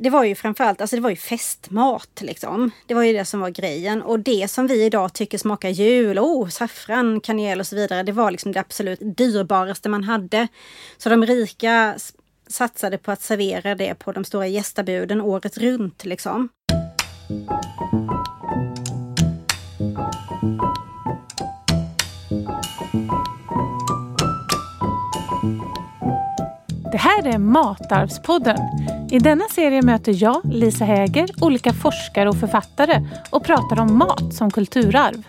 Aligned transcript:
det 0.00 0.10
var 0.10 0.24
ju 0.24 0.34
framförallt, 0.34 0.80
alltså 0.80 0.96
det 0.96 1.02
var 1.02 1.10
ju 1.10 1.16
festmat 1.16 2.20
liksom. 2.20 2.70
Det 2.86 2.94
var 2.94 3.02
ju 3.02 3.12
det 3.12 3.24
som 3.24 3.40
var 3.40 3.50
grejen. 3.50 4.02
Och 4.02 4.20
det 4.20 4.50
som 4.50 4.66
vi 4.66 4.84
idag 4.84 5.12
tycker 5.12 5.38
smakar 5.38 5.68
jul, 5.68 6.18
oh, 6.18 6.48
saffran, 6.48 7.20
kanel 7.20 7.60
och 7.60 7.66
så 7.66 7.76
vidare, 7.76 8.02
det 8.02 8.12
var 8.12 8.30
liksom 8.30 8.52
det 8.52 8.60
absolut 8.60 8.98
dyrbaraste 9.00 9.88
man 9.88 10.04
hade. 10.04 10.48
Så 10.98 11.08
de 11.08 11.26
rika 11.26 11.96
satsade 12.46 12.98
på 12.98 13.12
att 13.12 13.22
servera 13.22 13.74
det 13.74 13.94
på 13.94 14.12
de 14.12 14.24
stora 14.24 14.46
gästabuden 14.46 15.20
året 15.20 15.58
runt 15.58 16.04
liksom. 16.04 16.48
Det 26.92 26.98
här 26.98 27.26
är 27.26 27.38
Matarvspodden. 27.38 28.56
I 29.10 29.18
denna 29.18 29.44
serie 29.44 29.82
möter 29.82 30.22
jag, 30.22 30.40
Lisa 30.44 30.84
Häger, 30.84 31.28
olika 31.40 31.72
forskare 31.72 32.28
och 32.28 32.36
författare 32.36 33.06
och 33.30 33.44
pratar 33.44 33.80
om 33.80 33.98
mat 33.98 34.34
som 34.34 34.50
kulturarv. 34.50 35.22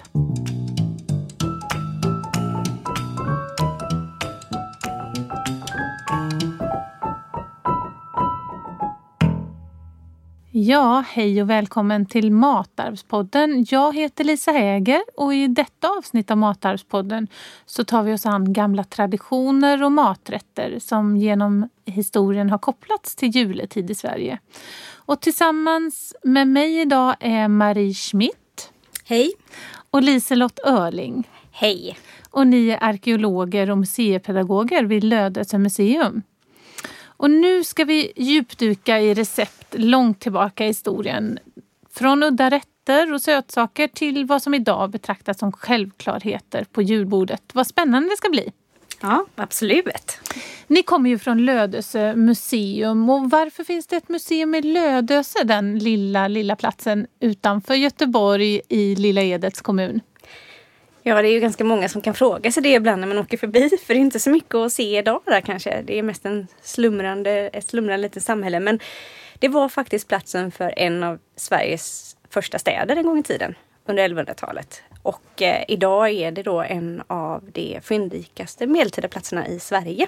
Ja, 10.52 11.04
hej 11.08 11.42
och 11.42 11.50
välkommen 11.50 12.06
till 12.06 12.32
Matarvspodden. 12.32 13.66
Jag 13.70 13.96
heter 13.96 14.24
Lisa 14.24 14.52
Häger 14.52 15.02
och 15.18 15.34
i 15.34 15.48
detta 15.48 15.88
avsnitt 15.88 16.32
av 16.32 16.38
Matarvspodden 16.38 17.28
så 17.66 17.84
tar 17.84 18.04
vi 18.04 18.14
oss 18.14 18.26
an 18.26 18.54
gamla 18.54 18.84
traditioner 18.84 19.84
och 19.84 19.92
maträtter 19.92 20.80
som 20.80 21.18
genom 21.18 21.70
historien 21.86 22.50
har 22.50 22.58
kopplats 22.58 23.16
till 23.16 23.36
juletid 23.36 23.92
i 23.92 23.96
Sverige. 23.96 24.40
Och 24.94 25.22
tillsammans 25.22 26.16
med 26.24 26.48
mig 26.48 26.82
idag 26.82 27.16
är 27.20 27.48
Marie 27.48 27.94
Schmidt. 27.94 28.72
Hej! 29.06 29.32
Och 29.92 30.04
Liselott 30.04 30.60
Örling. 30.66 31.30
Hej! 31.52 31.98
Och 32.30 32.48
ni 32.48 32.70
är 32.70 32.84
arkeologer 32.84 33.70
och 33.70 33.78
museipedagoger 33.78 34.84
vid 34.84 35.04
Lödöse 35.04 35.58
museum. 35.58 36.22
Och 37.06 37.32
nu 37.32 37.64
ska 37.64 37.86
vi 37.86 38.12
djupdyka 38.16 39.00
i 39.00 39.14
recept 39.14 39.59
långt 39.72 40.20
tillbaka 40.20 40.64
i 40.64 40.68
historien. 40.68 41.40
Från 41.94 42.24
udda 42.24 42.50
rätter 42.50 43.14
och 43.14 43.22
sötsaker 43.22 43.88
till 43.88 44.26
vad 44.26 44.42
som 44.42 44.54
idag 44.54 44.90
betraktas 44.90 45.40
som 45.40 45.52
självklarheter 45.52 46.66
på 46.72 46.82
julbordet. 46.82 47.44
Vad 47.54 47.68
spännande 47.68 48.10
det 48.10 48.18
ska 48.18 48.30
bli! 48.30 48.52
Ja, 49.02 49.26
absolut. 49.36 50.20
Ni 50.68 50.84
kommer 50.84 51.10
ju 51.10 51.20
från 51.20 51.46
Lödöse 51.46 52.16
museum 52.16 53.10
och 53.10 53.30
varför 53.30 53.64
finns 53.64 53.88
det 53.88 53.96
ett 53.96 54.10
museum 54.10 54.56
i 54.56 54.62
Lödöse, 54.62 55.44
den 55.44 55.80
lilla, 55.80 56.28
lilla 56.28 56.56
platsen 56.56 57.08
utanför 57.20 57.74
Göteborg 57.74 58.62
i 58.70 58.96
Lilla 58.96 59.22
Edets 59.22 59.62
kommun? 59.62 60.02
Ja, 61.04 61.22
det 61.22 61.28
är 61.28 61.32
ju 61.32 61.40
ganska 61.40 61.64
många 61.64 61.90
som 61.90 62.02
kan 62.02 62.14
fråga 62.14 62.52
sig 62.52 62.64
det 62.64 62.74
ibland 62.74 63.02
när 63.02 63.08
man 63.08 63.18
åker 63.18 63.38
förbi. 63.38 63.70
För 63.86 63.94
det 63.94 64.00
är 64.00 64.02
inte 64.02 64.20
så 64.20 64.30
mycket 64.30 64.56
att 64.56 64.74
se 64.74 64.98
idag 64.98 65.22
där 65.26 65.42
kanske. 65.42 65.82
Det 65.82 66.00
är 66.00 66.04
mest 66.04 66.26
en 66.26 66.48
slumrande, 66.62 67.32
ett 67.32 67.70
slumrande 67.70 68.02
litet 68.02 68.24
samhälle. 68.24 68.60
Men 68.60 68.80
det 69.40 69.48
var 69.48 69.70
faktiskt 69.70 70.08
platsen 70.08 70.52
för 70.52 70.74
en 70.78 71.04
av 71.04 71.20
Sveriges 71.36 72.18
första 72.30 72.60
städer 72.60 72.96
en 72.96 73.06
gång 73.06 73.20
i 73.20 73.24
tiden. 73.24 73.56
Under 73.86 74.08
1100-talet. 74.08 74.84
Och 75.02 75.42
eh, 75.42 75.64
idag 75.68 76.10
är 76.10 76.32
det 76.32 76.44
då 76.44 76.62
en 76.62 77.04
av 77.08 77.44
de 77.54 77.80
fyndrikaste 77.84 78.68
medeltida 78.68 79.08
platserna 79.08 79.48
i 79.48 79.60
Sverige. 79.60 80.08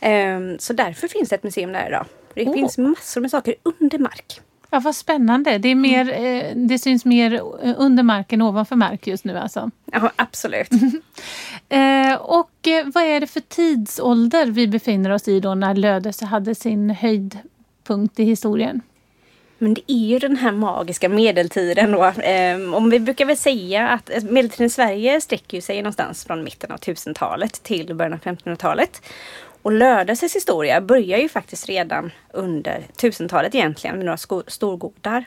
Um, 0.00 0.58
så 0.58 0.72
därför 0.72 1.08
finns 1.08 1.28
det 1.28 1.34
ett 1.34 1.42
museum 1.42 1.72
där 1.72 1.86
idag. 1.88 2.06
Det 2.34 2.46
oh. 2.46 2.52
finns 2.52 2.78
massor 2.78 3.20
med 3.20 3.30
saker 3.30 3.54
under 3.62 3.98
mark. 3.98 4.40
Ja, 4.70 4.80
vad 4.80 4.96
spännande. 4.96 5.58
Det, 5.58 5.68
är 5.68 5.74
mer, 5.74 6.12
eh, 6.12 6.56
det 6.56 6.78
syns 6.78 7.04
mer 7.04 7.40
under 7.76 8.02
mark 8.02 8.32
än 8.32 8.42
ovanför 8.42 8.76
mark 8.76 9.06
just 9.06 9.24
nu 9.24 9.38
alltså? 9.38 9.70
Ja, 9.92 10.10
absolut. 10.16 10.70
eh, 11.68 12.14
och 12.14 12.68
eh, 12.68 12.86
vad 12.94 13.04
är 13.04 13.20
det 13.20 13.26
för 13.26 13.40
tidsålder 13.40 14.46
vi 14.46 14.68
befinner 14.68 15.10
oss 15.10 15.28
i 15.28 15.40
då 15.40 15.54
när 15.54 15.74
Lödöse 15.74 16.24
hade 16.24 16.54
sin 16.54 16.90
punkt 17.86 18.20
i 18.20 18.24
historien? 18.24 18.82
Men 19.58 19.74
det 19.74 19.82
är 19.86 20.06
ju 20.06 20.18
den 20.18 20.36
här 20.36 20.52
magiska 20.52 21.08
medeltiden 21.08 21.92
då. 21.92 22.12
Ehm, 22.22 22.74
om 22.74 22.90
vi 22.90 23.00
brukar 23.00 23.24
väl 23.24 23.36
säga 23.36 23.88
att 23.88 24.10
eh, 24.10 24.22
medeltiden 24.22 24.66
i 24.66 24.70
Sverige 24.70 25.20
sträcker 25.20 25.60
sig 25.60 25.76
någonstans 25.82 26.24
från 26.24 26.44
mitten 26.44 26.72
av 26.72 26.78
1000-talet 26.78 27.62
till 27.62 27.94
början 27.94 28.12
av 28.12 28.18
1500-talet. 28.18 29.02
Och 29.62 29.72
Lödöses 29.72 30.36
historia 30.36 30.80
börjar 30.80 31.18
ju 31.18 31.28
faktiskt 31.28 31.68
redan 31.68 32.10
under 32.32 32.82
1000-talet 32.96 33.54
egentligen 33.54 33.96
med 33.96 34.06
några 34.06 34.42
storgodar. 34.46 35.24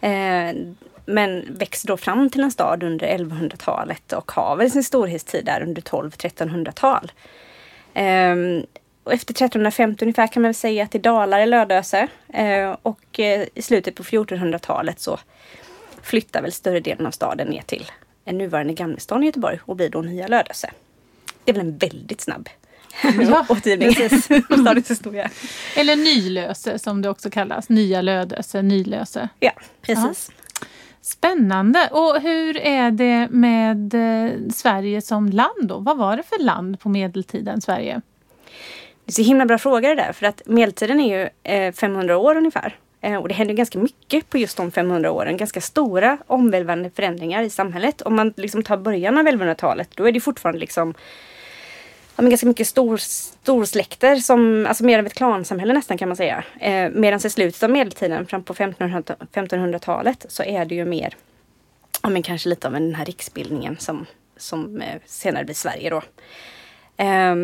Ehm, 0.00 0.76
men 1.06 1.56
växer 1.58 1.88
då 1.88 1.96
fram 1.96 2.30
till 2.30 2.42
en 2.42 2.50
stad 2.50 2.82
under 2.82 3.06
1100-talet 3.06 4.12
och 4.12 4.32
har 4.32 4.56
väl 4.56 4.70
sin 4.70 4.84
storhetstid 4.84 5.44
där 5.44 5.62
under 5.62 5.82
12-1300-tal. 5.82 7.12
Och 9.04 9.12
efter 9.12 9.32
1350 9.32 10.04
ungefär 10.04 10.26
kan 10.26 10.42
man 10.42 10.48
väl 10.48 10.54
säga 10.54 10.84
att 10.84 10.90
det 10.90 10.98
dalar 10.98 11.40
i 11.40 11.46
Lödöse. 11.46 12.08
Eh, 12.28 12.76
och 12.82 13.20
eh, 13.20 13.46
i 13.54 13.62
slutet 13.62 13.94
på 13.94 14.02
1400-talet 14.02 15.00
så 15.00 15.18
flyttar 16.02 16.42
väl 16.42 16.52
större 16.52 16.80
delen 16.80 17.06
av 17.06 17.10
staden 17.10 17.48
ner 17.48 17.62
till 17.62 17.86
en 18.24 18.38
nuvarande 18.38 18.72
Gamlestan 18.72 19.22
i 19.22 19.26
Göteborg 19.26 19.58
och 19.64 19.76
blir 19.76 19.88
då 19.88 20.02
nya 20.02 20.28
Lödöse. 20.28 20.70
Det 21.44 21.50
är 21.50 21.54
väl 21.54 21.66
en 21.66 21.78
väldigt 21.78 22.20
snabb 22.20 22.48
ja, 23.20 23.46
återgivning 23.48 24.10
stadens 24.60 24.90
historia. 24.90 25.30
Eller 25.76 25.96
Nylöse 25.96 26.78
som 26.78 27.02
det 27.02 27.08
också 27.08 27.30
kallas. 27.30 27.68
Nya 27.68 28.02
Lödöse, 28.02 28.62
Nylöse. 28.62 29.28
Ja, 29.40 29.52
precis. 29.82 30.30
Ja. 30.30 30.66
Spännande! 31.00 31.88
Och 31.92 32.20
hur 32.20 32.56
är 32.56 32.90
det 32.90 33.28
med 33.30 33.94
eh, 33.94 34.30
Sverige 34.54 35.00
som 35.00 35.28
land 35.28 35.68
då? 35.68 35.78
Vad 35.78 35.96
var 35.96 36.16
det 36.16 36.22
för 36.22 36.42
land 36.42 36.80
på 36.80 36.88
medeltiden, 36.88 37.60
Sverige? 37.60 38.00
Det 39.04 39.10
är 39.10 39.12
så 39.12 39.22
himla 39.22 39.46
bra 39.46 39.58
fråga 39.58 39.88
det 39.88 39.94
där 39.94 40.12
för 40.12 40.26
att 40.26 40.42
medeltiden 40.46 41.00
är 41.00 41.18
ju 41.18 41.28
eh, 41.52 41.72
500 41.72 42.18
år 42.18 42.36
ungefär. 42.36 42.78
Eh, 43.00 43.16
och 43.16 43.28
det 43.28 43.34
händer 43.34 43.54
ganska 43.54 43.78
mycket 43.78 44.30
på 44.30 44.38
just 44.38 44.56
de 44.56 44.70
500 44.70 45.10
åren. 45.10 45.36
Ganska 45.36 45.60
stora 45.60 46.18
omvälvande 46.26 46.90
förändringar 46.90 47.42
i 47.42 47.50
samhället. 47.50 48.02
Om 48.02 48.16
man 48.16 48.34
liksom 48.36 48.62
tar 48.62 48.76
början 48.76 49.18
av 49.18 49.24
1100-talet 49.24 49.88
då 49.94 50.08
är 50.08 50.12
det 50.12 50.20
fortfarande 50.20 50.60
liksom 50.60 50.94
ja, 52.16 52.22
men 52.22 52.30
ganska 52.30 52.46
mycket 52.46 52.66
stor, 52.66 52.96
storsläkter, 52.96 54.16
som, 54.16 54.66
alltså 54.68 54.84
mer 54.84 54.98
av 54.98 55.06
ett 55.06 55.14
klansamhälle 55.14 55.72
nästan 55.72 55.98
kan 55.98 56.08
man 56.08 56.16
säga. 56.16 56.44
Eh, 56.60 56.90
Medan 56.90 57.20
i 57.26 57.30
slutet 57.30 57.62
av 57.62 57.70
medeltiden, 57.70 58.26
fram 58.26 58.42
på 58.42 58.54
1500-talet, 58.54 60.26
så 60.28 60.42
är 60.42 60.64
det 60.64 60.74
ju 60.74 60.84
mer, 60.84 61.16
ja 62.02 62.08
men 62.08 62.22
kanske 62.22 62.48
lite 62.48 62.66
av 62.66 62.72
den 62.72 62.94
här 62.94 63.04
riksbildningen 63.04 63.76
som, 63.78 64.06
som 64.36 64.82
eh, 64.82 65.00
senare 65.06 65.44
blir 65.44 65.54
Sverige 65.54 65.90
då. 65.90 66.02
Eh, 67.04 67.34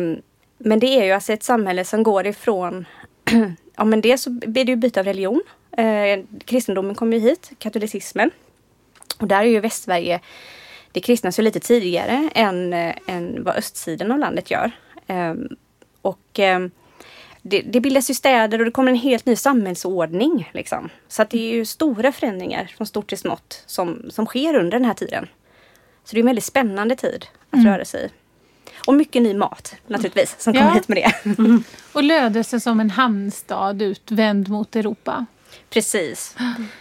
men 0.63 0.79
det 0.79 0.87
är 0.87 1.05
ju 1.05 1.11
alltså 1.11 1.33
ett 1.33 1.43
samhälle 1.43 1.85
som 1.85 2.03
går 2.03 2.27
ifrån, 2.27 2.85
ja 3.75 3.83
men 3.83 4.01
det 4.01 4.17
så 4.17 4.29
blir 4.29 4.65
det 4.65 4.71
ju 4.71 4.75
byte 4.75 4.99
av 4.99 5.05
religion. 5.05 5.43
Eh, 5.77 6.19
kristendomen 6.45 6.95
kommer 6.95 7.17
ju 7.17 7.23
hit, 7.23 7.51
katolicismen. 7.59 8.31
Och 9.17 9.27
där 9.27 9.39
är 9.39 9.43
ju 9.45 9.59
Västsverige 9.59 10.19
det 10.91 11.01
kristnas 11.01 11.39
ju 11.39 11.43
lite 11.43 11.59
tidigare 11.59 12.29
än, 12.35 12.73
äh, 12.73 12.95
än 13.07 13.43
vad 13.43 13.55
östsidan 13.55 14.11
av 14.11 14.19
landet 14.19 14.51
gör. 14.51 14.71
Ähm, 15.07 15.49
och 16.01 16.39
ähm, 16.39 16.71
det, 17.41 17.61
det, 17.61 17.81
bildas 17.81 18.09
ju 18.09 18.13
städer 18.13 18.59
och 18.59 18.65
det 18.65 18.71
kommer 18.71 18.91
en 18.91 18.97
helt 18.97 19.25
ny 19.25 19.35
samhällsordning. 19.35 20.49
Liksom. 20.53 20.89
Så 21.07 21.21
att 21.21 21.29
det 21.29 21.37
är 21.37 21.53
ju 21.53 21.65
stora 21.65 22.11
förändringar 22.11 22.73
från 22.77 22.87
stort 22.87 23.07
till 23.07 23.17
smått 23.17 23.63
som, 23.65 24.05
som 24.09 24.25
sker 24.25 24.55
under 24.55 24.71
den 24.71 24.85
här 24.85 24.93
tiden. 24.93 25.27
Så 26.03 26.15
det 26.15 26.17
är 26.17 26.21
en 26.21 26.25
väldigt 26.25 26.43
spännande 26.43 26.95
tid 26.95 27.25
att 27.49 27.53
mm. 27.53 27.73
röra 27.73 27.85
sig 27.85 28.05
i. 28.05 28.09
Och 28.85 28.93
mycket 28.93 29.21
ny 29.21 29.33
mat 29.33 29.75
naturligtvis 29.87 30.35
som 30.39 30.53
kommer 30.53 30.71
hit 30.71 30.87
med 30.87 30.97
det. 30.97 31.29
Mm. 31.39 31.63
Och 31.93 32.03
Lödöse 32.03 32.59
som 32.59 32.79
en 32.79 32.89
hamnstad 32.89 33.81
utvänd 33.81 34.49
mot 34.49 34.75
Europa. 34.75 35.25
Precis. 35.69 36.35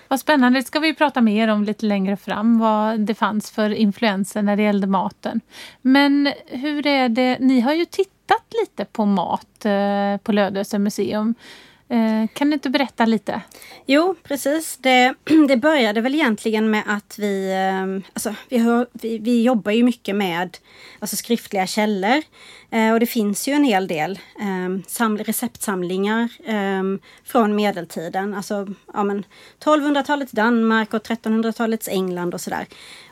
Vad 0.09 0.21
spännande. 0.21 0.59
Det 0.59 0.65
ska 0.65 0.81
vi 0.81 0.95
prata 0.95 1.21
mer 1.21 1.49
om 1.49 1.65
lite 1.65 1.87
längre 1.87 2.17
fram. 2.17 2.59
Vad 2.59 3.01
det 3.01 3.15
fanns 3.15 3.51
för 3.51 3.71
influenser 3.71 4.43
när 4.43 4.57
det 4.57 4.63
gällde 4.63 4.87
maten. 4.87 5.41
Men 5.83 6.33
hur 6.47 6.87
är 6.87 7.09
det? 7.09 7.39
Ni 7.41 7.61
har 7.61 7.73
ju 7.73 7.85
tittat 7.85 8.45
lite 8.61 8.85
på 8.85 9.05
mat 9.05 9.65
eh, 9.65 10.17
på 10.23 10.33
Lödöse 10.33 10.79
museum. 10.79 11.35
Eh, 11.91 12.27
kan 12.33 12.51
du 12.51 12.55
inte 12.55 12.71
berätta 12.71 13.07
lite? 13.07 13.41
Jo, 13.87 14.15
precis. 14.23 14.77
Det, 14.77 15.15
det 15.49 15.57
började 15.57 16.01
väl 16.01 16.15
egentligen 16.15 16.71
med 16.71 16.83
att 16.87 17.19
vi, 17.19 17.53
eh, 17.53 18.11
alltså, 18.13 18.35
vi, 18.49 18.59
hör, 18.59 18.87
vi, 18.93 19.19
vi 19.19 19.43
jobbar 19.43 19.73
ju 19.73 19.83
mycket 19.83 20.17
med 20.17 20.59
alltså, 20.99 21.17
skriftliga 21.17 21.67
källor. 21.67 22.23
Eh, 22.71 22.93
och 22.93 23.01
det 23.01 23.07
finns 23.07 23.49
ju 23.49 23.53
en 23.53 23.65
hel 23.65 23.87
del 23.87 24.19
eh, 24.41 25.09
receptsamlingar 25.09 26.29
eh, 26.45 26.83
från 27.25 27.57
medeltiden. 27.57 28.35
Alltså 28.35 28.67
ja, 28.93 29.05
1200-talets 29.65 30.33
Danmark 30.33 30.95
och 30.95 31.03
1300-talets 31.03 31.89
England 31.89 32.35
och 32.35 32.41
sådär. 32.41 32.67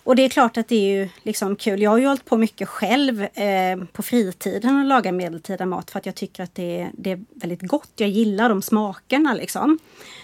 Och 0.04 0.16
det 0.16 0.24
är 0.24 0.28
klart 0.28 0.56
att 0.56 0.68
det 0.68 0.76
är 0.76 1.00
ju 1.00 1.08
liksom 1.22 1.56
kul. 1.56 1.82
Jag 1.82 1.90
har 1.90 1.98
ju 1.98 2.06
hållit 2.06 2.24
på 2.24 2.36
mycket 2.36 2.68
själv 2.68 3.22
eh, 3.22 3.84
på 3.92 4.02
fritiden 4.02 4.78
och 4.78 4.84
lagat 4.84 5.14
medeltida 5.14 5.66
mat 5.66 5.90
för 5.90 5.98
att 5.98 6.06
jag 6.06 6.14
tycker 6.14 6.42
att 6.42 6.54
det 6.54 6.80
är, 6.80 6.90
det 6.92 7.10
är 7.10 7.24
väldigt 7.34 7.62
gott. 7.62 7.92
Jag 7.96 8.08
gillar 8.08 8.48
de 8.48 8.62
smakerna 8.62 9.34
liksom. 9.34 9.78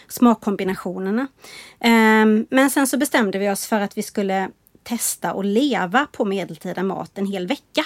Smakkombinationerna. 0.08 1.26
Eh, 1.80 2.26
men 2.50 2.70
sen 2.70 2.86
så 2.86 2.96
bestämde 2.96 3.38
vi 3.38 3.50
oss 3.50 3.66
för 3.66 3.80
att 3.80 3.98
vi 3.98 4.02
skulle 4.02 4.50
testa 4.82 5.32
och 5.32 5.44
leva 5.44 6.06
på 6.12 6.24
medeltida 6.24 6.82
mat 6.82 7.18
en 7.18 7.26
hel 7.26 7.46
vecka 7.46 7.84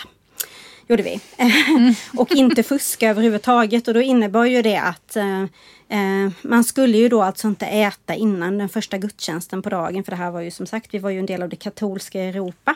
gjorde 0.88 1.02
vi. 1.02 1.20
Mm. 1.36 1.94
och 2.16 2.32
inte 2.32 2.62
fuska 2.62 3.10
överhuvudtaget 3.10 3.88
och 3.88 3.94
då 3.94 4.00
innebar 4.00 4.44
ju 4.44 4.62
det 4.62 4.76
att 4.76 5.16
eh, 5.16 5.42
eh, 5.88 6.30
man 6.42 6.64
skulle 6.64 6.98
ju 6.98 7.08
då 7.08 7.22
alltså 7.22 7.48
inte 7.48 7.66
äta 7.66 8.14
innan 8.14 8.58
den 8.58 8.68
första 8.68 8.98
gudstjänsten 8.98 9.62
på 9.62 9.70
dagen 9.70 10.04
för 10.04 10.10
det 10.10 10.16
här 10.16 10.30
var 10.30 10.40
ju 10.40 10.50
som 10.50 10.66
sagt, 10.66 10.94
vi 10.94 10.98
var 10.98 11.10
ju 11.10 11.18
en 11.18 11.26
del 11.26 11.42
av 11.42 11.48
det 11.48 11.56
katolska 11.56 12.20
Europa. 12.20 12.74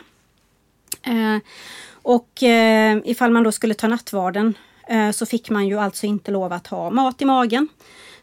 Eh, 1.03 1.37
och 1.91 2.43
eh, 2.43 2.97
ifall 3.05 3.31
man 3.31 3.43
då 3.43 3.51
skulle 3.51 3.73
ta 3.73 3.87
nattvarden 3.87 4.53
eh, 4.87 5.11
så 5.11 5.25
fick 5.25 5.49
man 5.49 5.67
ju 5.67 5.79
alltså 5.79 6.05
inte 6.05 6.31
lov 6.31 6.53
att 6.53 6.67
ha 6.67 6.89
mat 6.89 7.21
i 7.21 7.25
magen. 7.25 7.67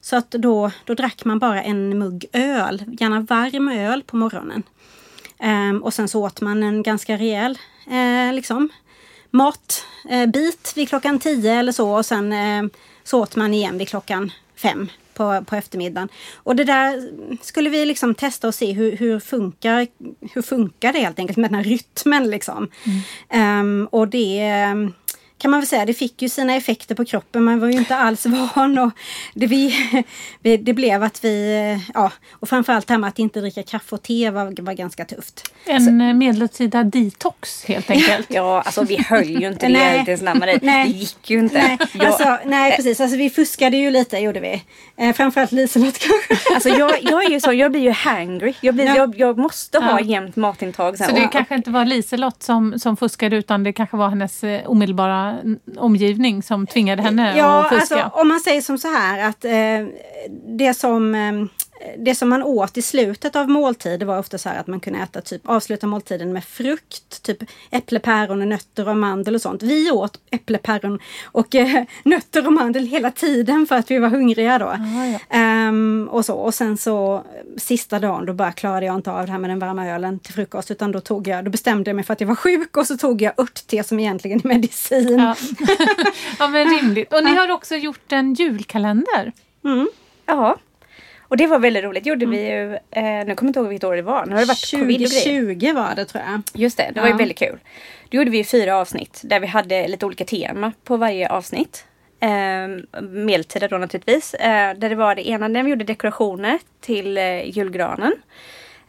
Så 0.00 0.16
att 0.16 0.30
då, 0.30 0.70
då 0.84 0.94
drack 0.94 1.24
man 1.24 1.38
bara 1.38 1.62
en 1.62 1.98
mugg 1.98 2.26
öl, 2.32 2.84
gärna 3.00 3.20
varm 3.20 3.68
öl 3.68 4.02
på 4.02 4.16
morgonen. 4.16 4.62
Eh, 5.38 5.82
och 5.82 5.94
sen 5.94 6.08
så 6.08 6.24
åt 6.24 6.40
man 6.40 6.62
en 6.62 6.82
ganska 6.82 7.16
rejäl 7.16 7.58
eh, 7.86 8.34
liksom, 8.34 8.68
matbit 9.30 10.72
vid 10.76 10.88
klockan 10.88 11.18
10 11.18 11.52
eller 11.52 11.72
så 11.72 11.90
och 11.90 12.06
sen 12.06 12.32
eh, 12.32 12.70
så 13.04 13.22
åt 13.22 13.36
man 13.36 13.54
igen 13.54 13.78
vid 13.78 13.88
klockan 13.88 14.32
5 14.56 14.88
på, 15.14 15.44
på 15.44 15.56
eftermiddagen. 15.56 16.08
Och 16.34 16.56
det 16.56 16.64
där 16.64 17.10
skulle 17.42 17.70
vi 17.70 17.84
liksom 17.84 18.14
testa 18.14 18.48
och 18.48 18.54
se 18.54 18.72
hur, 18.72 18.96
hur, 18.96 19.20
funkar, 19.20 19.86
hur 20.34 20.42
funkar 20.42 20.92
det 20.92 20.98
helt 20.98 21.18
enkelt 21.18 21.38
med 21.38 21.50
den 21.50 21.54
här 21.54 21.64
rytmen. 21.64 22.30
Liksom. 22.30 22.68
Mm. 23.32 23.60
Um, 23.60 23.86
och 23.86 24.08
det 24.08 24.40
kan 25.40 25.50
man 25.50 25.60
väl 25.60 25.66
säga, 25.66 25.86
det 25.86 25.94
fick 25.94 26.22
ju 26.22 26.28
sina 26.28 26.54
effekter 26.54 26.94
på 26.94 27.04
kroppen. 27.04 27.44
Man 27.44 27.60
var 27.60 27.68
ju 27.68 27.78
inte 27.78 27.96
alls 27.96 28.26
van 28.54 28.78
och 28.78 28.90
det, 29.34 29.46
vi, 29.46 29.74
det 30.42 30.72
blev 30.74 31.02
att 31.02 31.24
vi, 31.24 31.78
ja, 31.94 32.12
och 32.32 32.48
framförallt 32.48 32.86
det 32.86 32.94
här 32.94 32.98
med 32.98 33.08
att 33.08 33.18
inte 33.18 33.40
dricka 33.40 33.62
kaffe 33.62 33.94
och 33.94 34.02
te 34.02 34.30
var, 34.30 34.62
var 34.62 34.72
ganska 34.72 35.04
tufft. 35.04 35.52
En 35.64 35.84
Så, 35.84 35.90
medeltida 35.90 36.84
detox 36.84 37.64
helt 37.64 37.90
enkelt. 37.90 38.26
ja, 38.30 38.62
alltså 38.62 38.82
vi 38.82 39.02
höll 39.02 39.30
ju 39.30 39.48
inte 39.48 39.68
det 39.68 39.96
inte 39.98 40.10
ens 40.10 40.22
närmare. 40.22 40.56
Det 40.56 40.90
gick 40.90 41.30
ju 41.30 41.38
inte. 41.38 41.58
Nej, 41.58 41.78
jag, 41.92 42.06
alltså, 42.06 42.38
nej 42.44 42.76
precis, 42.76 43.00
alltså, 43.00 43.16
vi 43.16 43.30
fuskade 43.30 43.76
ju 43.76 43.90
lite 43.90 44.18
gjorde 44.18 44.40
vi. 44.40 44.62
Eh, 44.96 45.12
framförallt 45.12 45.52
Liselott 45.52 45.98
kanske. 45.98 46.54
alltså 46.54 46.68
jag, 46.68 46.92
jag 47.02 47.24
är 47.24 47.30
ju 47.30 47.40
så, 47.40 47.52
jag 47.52 47.72
blir 47.72 47.82
ju 47.82 47.90
hangry. 47.90 48.54
Jag, 48.60 48.74
blir, 48.74 48.84
ja. 48.84 48.96
jag, 48.96 49.18
jag 49.18 49.38
måste 49.38 49.78
ha 49.78 50.00
ja. 50.00 50.00
jämnt 50.00 50.36
matintag. 50.36 50.98
Sen. 50.98 51.08
Så 51.08 51.14
det 51.14 51.24
och, 51.24 51.32
kanske 51.32 51.54
inte 51.54 51.70
var 51.70 51.84
Liselott 51.84 52.42
som, 52.42 52.78
som 52.78 52.96
fuskade 52.96 53.36
utan 53.36 53.64
det 53.64 53.72
kanske 53.72 53.96
var 53.96 54.08
hennes 54.08 54.44
eh, 54.44 54.70
omedelbara 54.70 55.29
omgivning 55.76 56.42
som 56.42 56.66
tvingade 56.66 57.02
henne 57.02 57.36
ja, 57.38 57.64
att 57.64 57.68
fuska? 57.68 58.02
Alltså, 58.02 58.20
om 58.20 58.28
man 58.28 58.40
säger 58.40 58.60
som 58.60 58.78
så 58.78 58.88
här 58.88 59.28
att 59.28 59.44
eh, 59.44 59.52
det 60.58 60.74
som 60.74 61.14
eh, 61.14 61.32
det 61.98 62.14
som 62.14 62.28
man 62.28 62.42
åt 62.42 62.76
i 62.76 62.82
slutet 62.82 63.36
av 63.36 63.48
måltid 63.48 64.02
var 64.02 64.18
ofta 64.18 64.38
så 64.38 64.48
här 64.48 64.60
att 64.60 64.66
man 64.66 64.80
kunde 64.80 64.98
äta 64.98 65.20
typ 65.20 65.48
avsluta 65.48 65.86
måltiden 65.86 66.32
med 66.32 66.44
frukt, 66.44 67.22
typ 67.22 67.38
äpple, 67.70 67.98
päron, 67.98 68.48
nötter 68.48 68.88
och 68.88 68.96
mandel 68.96 69.34
och 69.34 69.40
sånt. 69.40 69.62
Vi 69.62 69.90
åt 69.90 70.20
äpple, 70.30 70.58
päron 70.58 70.98
och 71.24 71.54
äh, 71.54 71.84
nötter 72.02 72.46
och 72.46 72.52
mandel 72.52 72.86
hela 72.86 73.10
tiden 73.10 73.66
för 73.66 73.76
att 73.76 73.90
vi 73.90 73.98
var 73.98 74.08
hungriga 74.08 74.58
då. 74.58 74.66
Ah, 74.66 75.18
ja. 75.30 75.68
um, 75.68 76.08
och 76.08 76.24
så 76.24 76.34
och 76.34 76.54
sen 76.54 76.76
så 76.76 77.24
sista 77.56 77.98
dagen 77.98 78.26
då 78.26 78.32
bara 78.32 78.52
klarade 78.52 78.86
jag 78.86 78.94
inte 78.94 79.12
av 79.12 79.26
det 79.26 79.32
här 79.32 79.38
med 79.38 79.50
den 79.50 79.58
varma 79.58 79.88
ölen 79.88 80.18
till 80.18 80.34
frukost 80.34 80.70
utan 80.70 80.92
då 80.92 81.00
tog 81.00 81.28
jag, 81.28 81.44
då 81.44 81.50
bestämde 81.50 81.90
jag 81.90 81.96
mig 81.96 82.04
för 82.04 82.12
att 82.12 82.20
jag 82.20 82.28
var 82.28 82.34
sjuk 82.34 82.76
och 82.76 82.86
så 82.86 82.96
tog 82.96 83.22
jag 83.22 83.40
örtte 83.40 83.82
som 83.84 84.00
egentligen 84.00 84.40
är 84.44 84.48
medicin. 84.48 85.18
Ja, 85.18 85.36
ja 86.38 86.48
men 86.48 86.70
rimligt. 86.70 87.12
Och 87.12 87.24
ni 87.24 87.30
har 87.30 87.50
också 87.50 87.76
gjort 87.76 88.12
en 88.12 88.34
julkalender. 88.34 89.32
Mm. 89.64 89.88
Ja. 90.26 90.56
Och 91.30 91.36
det 91.36 91.46
var 91.46 91.58
väldigt 91.58 91.84
roligt. 91.84 92.06
gjorde 92.06 92.24
mm. 92.24 92.38
vi 92.38 92.50
ju, 92.50 92.74
eh, 92.74 93.02
nu 93.02 93.34
kommer 93.34 93.34
jag 93.34 93.42
inte 93.42 93.58
ihåg 93.58 93.68
vilket 93.68 93.84
år 93.84 93.96
det 93.96 94.02
var. 94.02 94.26
Nu 94.26 94.32
har 94.32 94.40
det 94.40 94.46
varit 94.46 94.70
2020 94.70 95.72
var 95.74 95.94
det 95.94 96.04
tror 96.04 96.24
jag. 96.24 96.42
Just 96.62 96.76
det, 96.76 96.82
det 96.82 96.92
ja. 96.94 97.02
var 97.02 97.08
ju 97.08 97.16
väldigt 97.16 97.38
kul. 97.38 97.58
Då 98.08 98.18
gjorde 98.18 98.30
vi 98.30 98.44
fyra 98.44 98.76
avsnitt 98.76 99.20
där 99.24 99.40
vi 99.40 99.46
hade 99.46 99.88
lite 99.88 100.06
olika 100.06 100.24
tema 100.24 100.72
på 100.84 100.96
varje 100.96 101.28
avsnitt. 101.28 101.84
Eh, 102.20 103.00
medeltida 103.02 103.68
då 103.68 103.78
naturligtvis. 103.78 104.34
Eh, 104.34 104.74
där 104.74 104.88
det 104.88 104.94
var 104.94 105.14
det 105.14 105.28
ena 105.28 105.48
när 105.48 105.62
vi 105.62 105.70
gjorde 105.70 105.84
dekorationer 105.84 106.58
till 106.80 107.18
eh, 107.18 107.48
julgranen. 107.50 108.12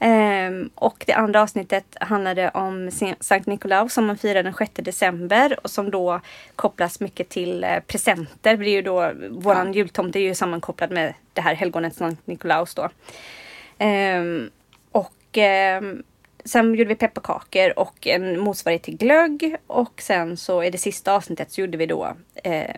Um, 0.01 0.69
och 0.75 1.03
det 1.07 1.13
andra 1.13 1.41
avsnittet 1.41 1.85
handlade 1.99 2.49
om 2.49 2.91
Sankt 3.19 3.47
Nikolaus 3.47 3.93
som 3.93 4.05
man 4.05 4.17
firar 4.17 4.43
den 4.43 4.53
6 4.53 4.71
december 4.75 5.59
och 5.63 5.69
som 5.69 5.91
då 5.91 6.21
kopplas 6.55 6.99
mycket 6.99 7.29
till 7.29 7.63
uh, 7.63 7.79
presenter. 7.79 8.57
Det 8.57 8.65
är 8.65 8.75
ju 8.75 8.81
då, 8.81 9.11
våran 9.29 9.67
ja. 9.67 9.73
jultomte 9.73 10.19
är 10.19 10.21
ju 10.21 10.35
sammankopplad 10.35 10.91
med 10.91 11.13
det 11.33 11.41
här 11.41 11.55
helgonet 11.55 11.95
Sankt 11.95 12.27
Nikolaus 12.27 12.75
då. 12.75 12.89
Um, 13.85 14.49
och 14.91 15.37
um, 15.79 16.03
Sen 16.45 16.75
gjorde 16.75 16.89
vi 16.89 16.95
pepparkakor 16.95 17.79
och 17.79 18.07
en 18.07 18.39
motsvarighet 18.39 18.83
till 18.83 18.97
glögg 18.97 19.55
och 19.67 20.01
sen 20.01 20.37
så 20.37 20.63
i 20.63 20.69
det 20.69 20.77
sista 20.77 21.13
avsnittet 21.13 21.51
så 21.51 21.61
gjorde 21.61 21.77
vi 21.77 21.85
då 21.85 22.13
eh, 22.43 22.75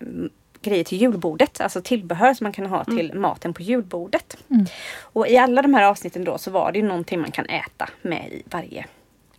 grejer 0.69 0.83
till 0.83 0.97
julbordet. 0.97 1.61
Alltså 1.61 1.81
tillbehör 1.81 2.33
som 2.33 2.45
man 2.45 2.53
kan 2.53 2.65
ha 2.65 2.83
mm. 2.83 2.97
till 2.97 3.13
maten 3.13 3.53
på 3.53 3.61
julbordet. 3.61 4.37
Mm. 4.49 4.65
Och 5.01 5.27
i 5.27 5.37
alla 5.37 5.61
de 5.61 5.73
här 5.73 5.83
avsnitten 5.83 6.23
då 6.23 6.37
så 6.37 6.51
var 6.51 6.71
det 6.71 6.79
ju 6.79 6.85
någonting 6.85 7.21
man 7.21 7.31
kan 7.31 7.45
äta 7.45 7.89
med 8.01 8.27
i 8.31 8.43
varje 8.45 8.85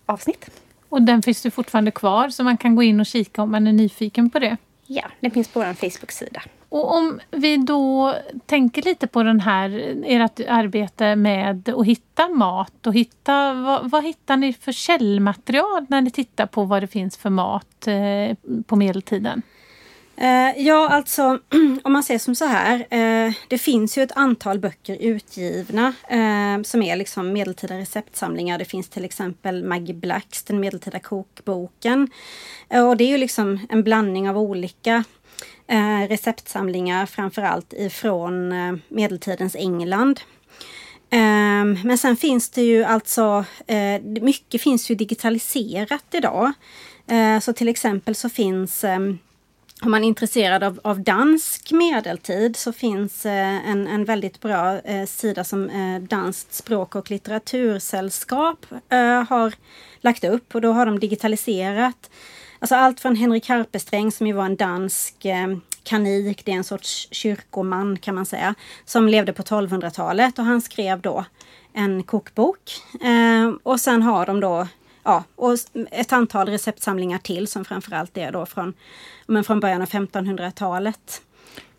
avsnitt. 0.07 0.51
Och 0.89 1.03
den 1.03 1.23
finns 1.23 1.47
ju 1.47 1.51
fortfarande 1.51 1.91
kvar 1.91 2.29
så 2.29 2.45
man 2.45 2.57
kan 2.57 2.77
gå 2.77 2.83
in 2.83 3.01
och 3.01 3.07
kika 3.07 3.43
om 3.43 3.51
man 3.51 3.67
är 3.67 3.73
nyfiken 3.73 4.31
på 4.31 4.39
det. 4.39 4.57
Ja, 4.87 5.05
den 5.21 5.31
finns 5.31 5.49
på 5.49 5.61
vår 5.61 5.75
Facebook-sida. 5.75 6.43
Och 6.69 6.97
om 6.97 7.21
vi 7.31 7.57
då 7.57 8.15
tänker 8.47 8.83
lite 8.83 9.07
på 9.07 9.23
den 9.23 9.41
här, 9.41 9.95
ert 10.05 10.41
arbete 10.49 11.17
med 11.17 11.69
att 11.69 11.87
hitta 11.87 12.29
mat 12.29 12.87
och 12.87 12.95
hitta, 12.95 13.55
vad, 13.55 13.91
vad 13.91 14.05
hittar 14.05 14.37
ni 14.37 14.53
för 14.53 14.73
källmaterial 14.73 15.87
när 15.89 16.01
ni 16.01 16.11
tittar 16.11 16.47
på 16.47 16.65
vad 16.65 16.83
det 16.83 16.87
finns 16.87 17.17
för 17.17 17.31
mat 17.31 17.87
eh, 17.87 18.37
på 18.67 18.77
medeltiden? 18.77 19.43
Eh, 20.17 20.63
ja, 20.67 20.89
alltså 20.89 21.39
om 21.83 21.93
man 21.93 22.03
säger 22.03 22.19
som 22.19 22.35
så 22.35 22.45
här. 22.45 22.87
Eh, 22.91 23.33
det 23.49 23.59
finns 23.59 23.99
ju 23.99 24.03
ett 24.03 24.17
antal 24.17 24.59
böcker 24.59 24.97
utgivna 25.01 25.95
eh, 26.09 26.63
som 26.63 26.83
är 26.83 26.97
liksom 26.97 27.33
medeltida 27.33 27.79
receptsamlingar. 27.79 28.59
Det 28.59 28.65
finns 28.65 28.89
till 28.89 29.05
exempel 29.05 29.65
Maggie 29.65 29.95
Blacks 29.95 30.43
Den 30.43 30.61
medeltida 30.61 30.99
kokboken. 30.99 32.09
Eh, 32.69 32.89
och 32.89 32.97
det 32.97 33.05
är 33.05 33.09
ju 33.09 33.19
liksom 33.19 33.67
en 33.71 33.83
blandning 33.83 34.31
av 34.31 34.39
olika 34.39 35.05
eh, 35.67 36.09
receptsamlingar, 36.09 37.07
framförallt 37.07 37.73
ifrån 37.73 38.53
eh, 38.53 38.75
medeltidens 38.89 39.57
England. 39.57 40.21
Ehm, 41.11 41.79
men 41.85 41.99
sen 41.99 42.17
finns 42.17 42.51
det 42.51 42.63
ju 42.63 42.85
alltså, 42.85 43.45
eh, 43.67 44.03
mycket 44.03 44.63
finns 44.63 44.91
ju 44.91 44.95
digitaliserat 44.95 46.05
idag. 46.13 46.53
Eh, 47.07 47.41
så 47.41 47.53
till 47.53 47.69
exempel 47.69 48.15
så 48.15 48.29
finns 48.29 48.85
ehm, 48.85 49.19
om 49.85 49.91
man 49.91 50.05
är 50.05 50.09
intresserad 50.09 50.63
av, 50.63 50.81
av 50.85 51.01
dansk 51.01 51.73
medeltid 51.73 52.57
så 52.57 52.73
finns 52.73 53.27
eh, 53.27 53.71
en, 53.71 53.87
en 53.87 54.05
väldigt 54.05 54.41
bra 54.41 54.81
eh, 54.81 55.07
sida 55.07 55.45
som 55.45 55.71
eh, 55.71 56.03
Danskt 56.03 56.55
språk 56.55 56.95
och 56.95 57.11
litteratursällskap 57.11 58.67
eh, 58.89 59.23
har 59.23 59.55
lagt 60.01 60.25
upp. 60.25 60.55
Och 60.55 60.61
då 60.61 60.73
har 60.73 60.87
de 60.87 60.99
digitaliserat. 60.99 62.11
Alltså 62.59 62.75
allt 62.75 63.01
från 63.01 63.17
Henrik 63.17 63.49
Harpesträng 63.49 64.13
som 64.13 64.27
ju 64.27 64.33
var 64.33 64.45
en 64.45 64.57
dansk 64.57 65.25
eh, 65.25 65.57
kanik, 65.83 66.45
det 66.45 66.53
är 66.53 66.57
en 66.57 66.65
sorts 66.65 67.09
kyrkoman 67.11 67.97
kan 67.97 68.15
man 68.15 68.27
säga, 68.27 68.55
som 68.85 69.09
levde 69.09 69.33
på 69.33 69.43
1200-talet 69.43 70.39
och 70.39 70.45
han 70.45 70.61
skrev 70.61 71.01
då 71.01 71.25
en 71.73 72.03
kokbok. 72.03 72.73
Eh, 73.03 73.53
och 73.63 73.81
sen 73.81 74.03
har 74.03 74.27
de 74.27 74.41
då 74.41 74.67
ja, 75.05 75.25
och 75.37 75.57
ett 75.91 76.13
antal 76.13 76.49
receptsamlingar 76.49 77.19
till 77.19 77.49
som 77.49 77.65
framförallt 77.65 78.17
är 78.17 78.33
då 78.33 78.47
från, 78.47 78.75
men 79.27 79.45
från 79.45 79.61
början 79.61 79.83
av 79.83 79.89
1500-talet. 79.89 81.23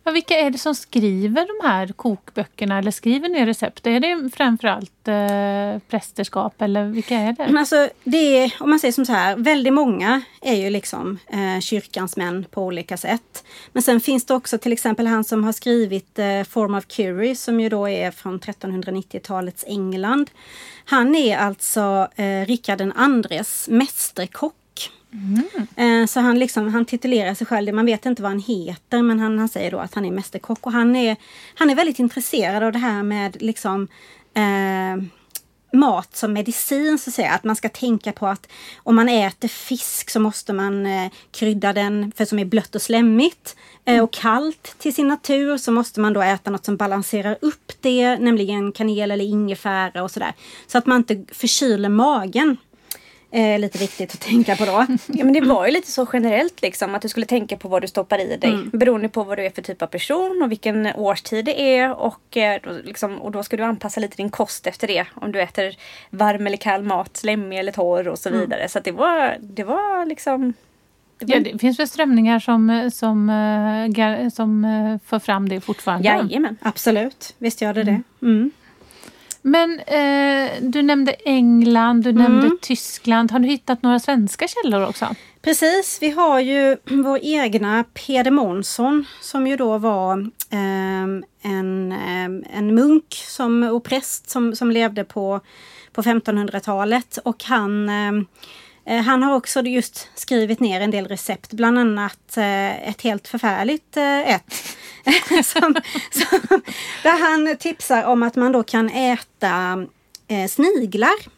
Ja, 0.07 0.12
vilka 0.12 0.39
är 0.39 0.50
det 0.50 0.57
som 0.57 0.75
skriver 0.75 1.47
de 1.47 1.67
här 1.67 1.88
kokböckerna 1.88 2.77
eller 2.77 2.91
skriver 2.91 3.29
ner 3.29 3.45
recept? 3.45 3.88
Är 3.88 4.00
det 4.00 4.29
framförallt 4.35 5.07
eh, 5.07 5.79
prästerskap 5.89 6.62
eller 6.62 6.85
vilka 6.85 7.15
är 7.15 7.33
det? 7.33 7.59
Alltså, 7.59 7.89
det 8.03 8.38
är, 8.38 8.53
om 8.59 8.69
man 8.69 8.79
säger 8.79 8.91
som 8.91 9.05
så 9.05 9.13
här, 9.13 9.35
väldigt 9.35 9.74
många 9.74 10.21
är 10.41 10.55
ju 10.55 10.69
liksom 10.69 11.19
eh, 11.27 11.59
kyrkans 11.59 12.17
män 12.17 12.45
på 12.51 12.63
olika 12.63 12.97
sätt. 12.97 13.43
Men 13.71 13.83
sen 13.83 14.00
finns 14.00 14.25
det 14.25 14.33
också 14.33 14.57
till 14.57 14.74
exempel 14.74 15.07
han 15.07 15.24
som 15.24 15.43
har 15.43 15.51
skrivit 15.51 16.19
eh, 16.19 16.43
Form 16.43 16.75
of 16.75 16.85
Curie 16.88 17.35
som 17.35 17.59
ju 17.59 17.69
då 17.69 17.89
är 17.89 18.12
från 18.12 18.39
1390-talets 18.39 19.65
England. 19.67 20.31
Han 20.85 21.15
är 21.15 21.38
alltså 21.38 22.07
eh, 22.15 22.45
Rikard 22.45 22.77
den 22.77 22.91
andres 22.91 23.67
mästerkock 23.69 24.55
Eh, 25.75 26.05
Så 26.05 26.19
han, 26.19 26.39
liksom, 26.39 26.74
han 26.74 26.85
titulerar 26.85 27.33
sig 27.33 27.47
själv, 27.47 27.74
man 27.74 27.85
vet 27.85 28.05
inte 28.05 28.21
vad 28.21 28.31
han 28.31 28.39
heter 28.39 29.01
men 29.01 29.19
han, 29.19 29.39
han 29.39 29.50
säger 29.50 29.71
då 29.71 29.79
att 29.79 29.93
han 29.93 30.05
är 30.05 30.12
mästerkock 30.12 30.65
och 30.65 30.71
han 30.71 30.95
är, 30.95 31.15
han 31.55 31.69
är 31.69 31.75
väldigt 31.75 32.00
intresserad 32.00 32.63
av 32.63 32.71
det 32.71 32.79
här 32.79 33.03
med 33.03 33.41
liksom 33.41 33.88
eh, 34.33 35.03
mat 35.75 36.15
som 36.15 36.33
medicin 36.33 37.00
så 37.00 37.09
att 37.09 37.13
säga. 37.13 37.31
Att 37.31 37.43
man 37.43 37.55
ska 37.55 37.69
tänka 37.69 38.12
på 38.12 38.27
att 38.27 38.47
om 38.83 38.95
man 38.95 39.09
äter 39.09 39.47
fisk 39.47 40.09
så 40.09 40.19
måste 40.19 40.53
man 40.53 40.85
eh, 40.85 41.12
krydda 41.31 41.74
den 41.74 42.12
för 42.15 42.25
som 42.25 42.39
är 42.39 42.45
blött 42.45 42.75
och 42.75 42.81
slemmigt 42.81 43.55
eh, 43.85 44.03
och 44.03 44.13
kallt 44.13 44.75
till 44.79 44.95
sin 44.95 45.07
natur 45.07 45.57
så 45.57 45.71
måste 45.71 46.00
man 46.00 46.13
då 46.13 46.21
äta 46.21 46.51
något 46.51 46.65
som 46.65 46.77
balanserar 46.77 47.38
upp 47.41 47.71
det, 47.81 48.17
nämligen 48.17 48.71
kanel 48.71 49.12
eller 49.12 49.25
ingefära 49.25 50.03
och 50.03 50.12
sådär. 50.12 50.33
Så 50.67 50.77
att 50.77 50.85
man 50.85 50.97
inte 50.97 51.25
förkyler 51.31 51.89
magen. 51.89 52.57
Eh, 53.32 53.60
lite 53.60 53.77
viktigt 53.77 54.13
att 54.13 54.22
tänka 54.22 54.55
på 54.55 54.65
då. 54.65 54.72
Ja 55.08 55.24
men 55.25 55.34
det 55.34 55.41
var 55.41 55.65
ju 55.65 55.72
lite 55.72 55.91
så 55.91 56.08
generellt 56.13 56.62
liksom 56.62 56.96
att 56.96 57.01
du 57.01 57.10
skulle 57.10 57.25
tänka 57.25 57.58
på 57.58 57.67
vad 57.67 57.82
du 57.82 57.88
stoppar 57.88 58.20
i 58.20 58.38
dig. 58.38 58.50
Mm. 58.50 58.70
Beroende 58.74 59.10
på 59.10 59.24
vad 59.24 59.38
du 59.38 59.46
är 59.46 59.50
för 59.50 59.62
typ 59.62 59.82
av 59.82 59.88
person 59.88 60.41
och 60.44 60.51
vilken 60.51 60.86
årstid 60.96 61.46
det 61.46 61.62
är. 61.77 61.91
Och, 61.91 62.38
eh, 62.38 62.60
då, 62.63 62.70
liksom, 62.84 63.22
och 63.22 63.32
då 63.32 63.44
ska 63.44 63.58
du 63.58 63.63
anpassa 63.63 64.00
lite 64.01 64.17
din 64.17 64.29
kost 64.29 64.67
efter 64.67 64.88
det. 64.88 65.05
Om 65.13 65.32
du 65.32 65.41
äter 65.41 65.75
varm 66.10 66.48
eller 66.48 66.58
kall 66.58 66.84
mat, 66.84 67.17
slemmig 67.17 67.60
eller 67.60 67.72
torr 67.72 68.08
och 68.08 68.20
så 68.20 68.29
Mm. 68.29 68.41
vidare. 68.41 68.70
Så 68.70 68.77
att 68.77 68.84
det 68.84 68.91
var, 68.91 69.38
det 69.41 69.63
var 69.63 70.05
liksom... 70.05 70.53
Det 71.20 71.25
var, 71.25 71.36
Ja, 71.36 71.39
det 71.53 71.60
finns 71.60 71.79
väl 71.79 71.88
strömningar 71.88 72.39
som, 72.39 72.91
som, 72.94 73.29
eh, 73.29 74.29
som 74.29 74.65
eh, 74.65 74.98
för 75.05 75.20
fram 75.20 75.50
det 75.50 75.62
fortfarande? 75.62 76.08
Jajamän. 76.08 76.58
Absolut, 76.62 77.36
visst 77.38 77.62
gör 77.62 77.74
det 77.74 77.84
det. 77.84 78.01
Mm. 79.45 79.51
Men 79.51 79.79
eh, 79.79 80.51
du 80.61 80.81
nämnde 80.81 81.11
England, 81.11 82.03
du 82.03 82.13
nämnde 82.13 82.49
Tyskland. 82.61 83.31
Har 83.31 83.39
du 83.39 83.47
hittat 83.47 83.81
några 83.81 83.99
svenska 83.99 84.47
källor 84.47 84.85
också? 84.85 85.15
Precis, 85.41 85.97
vi 86.01 86.09
har 86.09 86.39
ju 86.39 86.77
vår 87.03 87.19
egna 87.21 87.83
Peder 87.93 88.31
Månsson 88.31 89.05
som 89.21 89.47
ju 89.47 89.55
då 89.55 89.77
var 89.77 90.29
ehm, 90.49 91.23
en, 91.41 91.91
ehm, 91.91 92.43
en 92.53 92.75
munk 92.75 93.13
som, 93.27 93.63
och 93.63 93.83
präst 93.83 94.29
som, 94.29 94.55
som 94.55 94.71
levde 94.71 95.03
på, 95.03 95.39
på 95.91 96.01
1500-talet 96.01 97.17
och 97.17 97.43
han 97.43 97.89
ehm, 97.89 98.17
eh, 98.17 98.23
Eh, 98.85 99.01
han 99.01 99.23
har 99.23 99.35
också 99.35 99.61
just 99.61 100.09
skrivit 100.15 100.59
ner 100.59 100.81
en 100.81 100.91
del 100.91 101.07
recept, 101.07 101.53
bland 101.53 101.79
annat 101.79 102.37
eh, 102.37 102.89
ett 102.89 103.01
helt 103.01 103.27
förfärligt 103.27 103.97
eh, 103.97 104.29
ett. 104.29 104.53
som, 105.45 105.75
som, 106.11 106.61
där 107.03 107.19
han 107.19 107.57
tipsar 107.57 108.03
om 108.03 108.23
att 108.23 108.35
man 108.35 108.51
då 108.51 108.63
kan 108.63 108.89
äta 108.89 109.85
sniglar. 110.49 111.35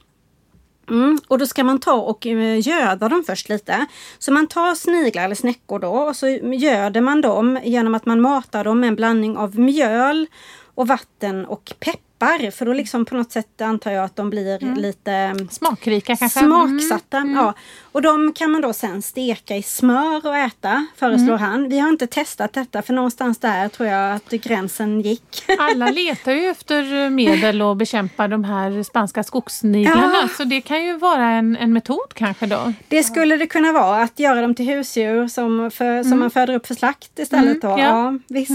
Mm, 0.90 1.20
och 1.28 1.38
då 1.38 1.48
ska 1.48 1.64
man 1.64 1.80
ta 1.80 1.94
och 1.94 2.26
göda 2.60 3.10
dem 3.10 3.24
först 3.28 3.50
lite. 3.50 3.86
Så 4.20 4.32
man 4.32 4.48
tar 4.48 4.76
sniglar 4.76 5.24
eller 5.24 5.36
snäckor 5.36 5.80
då 5.80 5.90
och 5.90 6.16
så 6.16 6.28
göder 6.54 7.02
man 7.02 7.22
dem 7.22 7.60
genom 7.64 7.96
att 7.96 8.06
man 8.06 8.22
matar 8.22 8.64
dem 8.64 8.80
med 8.80 8.88
en 8.88 8.96
blandning 8.96 9.38
av 9.38 9.60
mjöl 9.60 10.28
och 10.76 10.88
vatten 10.88 11.46
och 11.46 11.74
peppar. 11.80 12.07
För 12.52 12.66
då 12.66 12.74
liksom 12.74 13.06
på 13.06 13.16
något 13.16 13.32
sätt 13.32 13.62
antar 13.62 13.92
jag 13.92 14.06
att 14.06 14.16
de 14.16 14.30
blir 14.30 14.76
lite 14.76 15.36
Smakrika 15.52 16.16
kanske? 16.16 16.40
Smaksatta. 16.40 17.18
Ja. 17.36 17.54
Och 17.92 18.02
de 18.02 18.34
kan 18.34 18.52
man 18.52 18.62
då 18.62 18.74
sen 18.74 19.02
steka 19.02 19.56
i 19.56 19.64
smör 19.64 20.28
och 20.28 20.38
äta, 20.38 20.88
föreslår 20.96 21.38
han. 21.38 21.70
Vi 21.70 21.80
har 21.80 21.90
inte 21.90 22.08
testat 22.08 22.54
detta 22.54 22.82
för 22.82 22.94
någonstans 22.94 23.38
där 23.38 23.70
tror 23.70 23.90
jag 23.90 24.16
att 24.16 24.30
gränsen 24.30 25.02
gick. 25.02 25.44
Alla 25.60 25.90
letar 25.90 26.32
ju 26.32 26.48
efter 26.48 27.10
medel 27.10 27.62
att 27.62 27.78
bekämpa 27.78 28.28
de 28.28 28.44
här 28.44 28.84
spanska 28.84 29.24
skogssniglarna. 29.24 30.20
Ja. 30.22 30.28
Så 30.38 30.44
det 30.44 30.62
kan 30.62 30.84
ju 30.84 30.98
vara 30.98 31.26
en, 31.26 31.58
en 31.58 31.74
metod 31.74 32.14
kanske 32.14 32.46
då. 32.46 32.74
Det 32.88 33.04
skulle 33.04 33.38
det 33.38 33.48
kunna 33.48 33.72
vara, 33.72 34.02
att 34.02 34.20
göra 34.20 34.42
dem 34.42 34.56
till 34.56 34.66
husdjur 34.66 35.28
som, 35.28 35.72
för, 35.72 36.04
som 36.04 36.20
man 36.20 36.32
föder 36.32 36.54
upp 36.54 36.68
för 36.68 36.76
slakt 36.76 37.20
istället. 37.20 37.62
Då. 37.62 37.68
Mm, 37.68 37.80
ja. 37.80 37.88
Ja. 37.88 38.20
visst. 38.28 38.52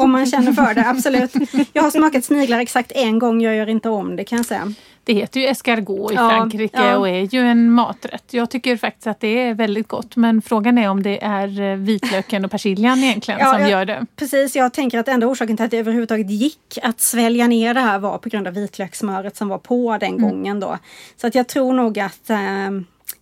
Om 0.00 0.10
man 0.10 0.26
känner 0.26 0.52
för 0.52 0.74
det, 0.74 0.88
absolut. 0.88 1.32
Jag 1.72 1.82
har 1.82 1.90
smakat 1.90 2.24
sniglar 2.24 2.58
exakt 2.58 2.92
en 2.94 3.18
gång, 3.18 3.40
jag 3.42 3.56
gör 3.56 3.68
inte 3.68 3.88
om 3.88 4.16
det 4.16 4.24
kan 4.24 4.36
jag 4.36 4.46
säga. 4.46 4.72
Det 5.04 5.14
heter 5.14 5.40
ju 5.40 5.46
escargot 5.46 6.12
i 6.12 6.14
Ja, 6.14 6.28
Frankrike 6.30 6.82
ja. 6.82 6.96
och 6.96 7.08
är 7.08 7.34
ju 7.34 7.40
en 7.40 7.70
maträtt. 7.70 8.24
Jag 8.30 8.50
tycker 8.50 8.76
faktiskt 8.76 9.06
att 9.06 9.20
det 9.20 9.28
är 9.40 9.54
väldigt 9.54 9.88
gott. 9.88 10.16
Men 10.16 10.42
frågan 10.42 10.78
är 10.78 10.90
om 10.90 11.02
det 11.02 11.24
är 11.24 11.60
eh, 11.60 11.76
vitlöken 11.76 12.44
och 12.44 12.50
persiljan 12.50 12.98
egentligen 12.98 13.40
Ja, 13.40 13.52
som 13.52 13.60
jag- 13.60 13.70
gör 13.70 13.84
det. 13.84 14.06
Precis, 14.16 14.56
jag 14.56 14.72
tänker 14.72 14.98
att 14.98 15.08
enda 15.08 15.26
orsaken 15.26 15.56
till 15.56 15.64
att 15.64 15.70
det 15.70 15.78
överhuvudtaget 15.78 16.30
gick 16.30 16.78
att 16.82 17.00
svälja 17.00 17.46
ner 17.46 17.74
det 17.74 17.80
här 17.80 17.98
var 17.98 18.18
på 18.18 18.28
grund 18.28 18.46
av 18.48 18.54
vitlökssmöret 18.54 19.36
som 19.36 19.48
var 19.48 19.58
på 19.58 19.96
den 20.00 20.08
Mm. 20.14 20.22
gången 20.30 20.60
då. 20.60 20.78
Så 21.16 21.26
att 21.26 21.34
jag 21.34 21.48
tror 21.48 21.72
nog 21.72 21.98
att 21.98 22.30
eh, 22.30 22.38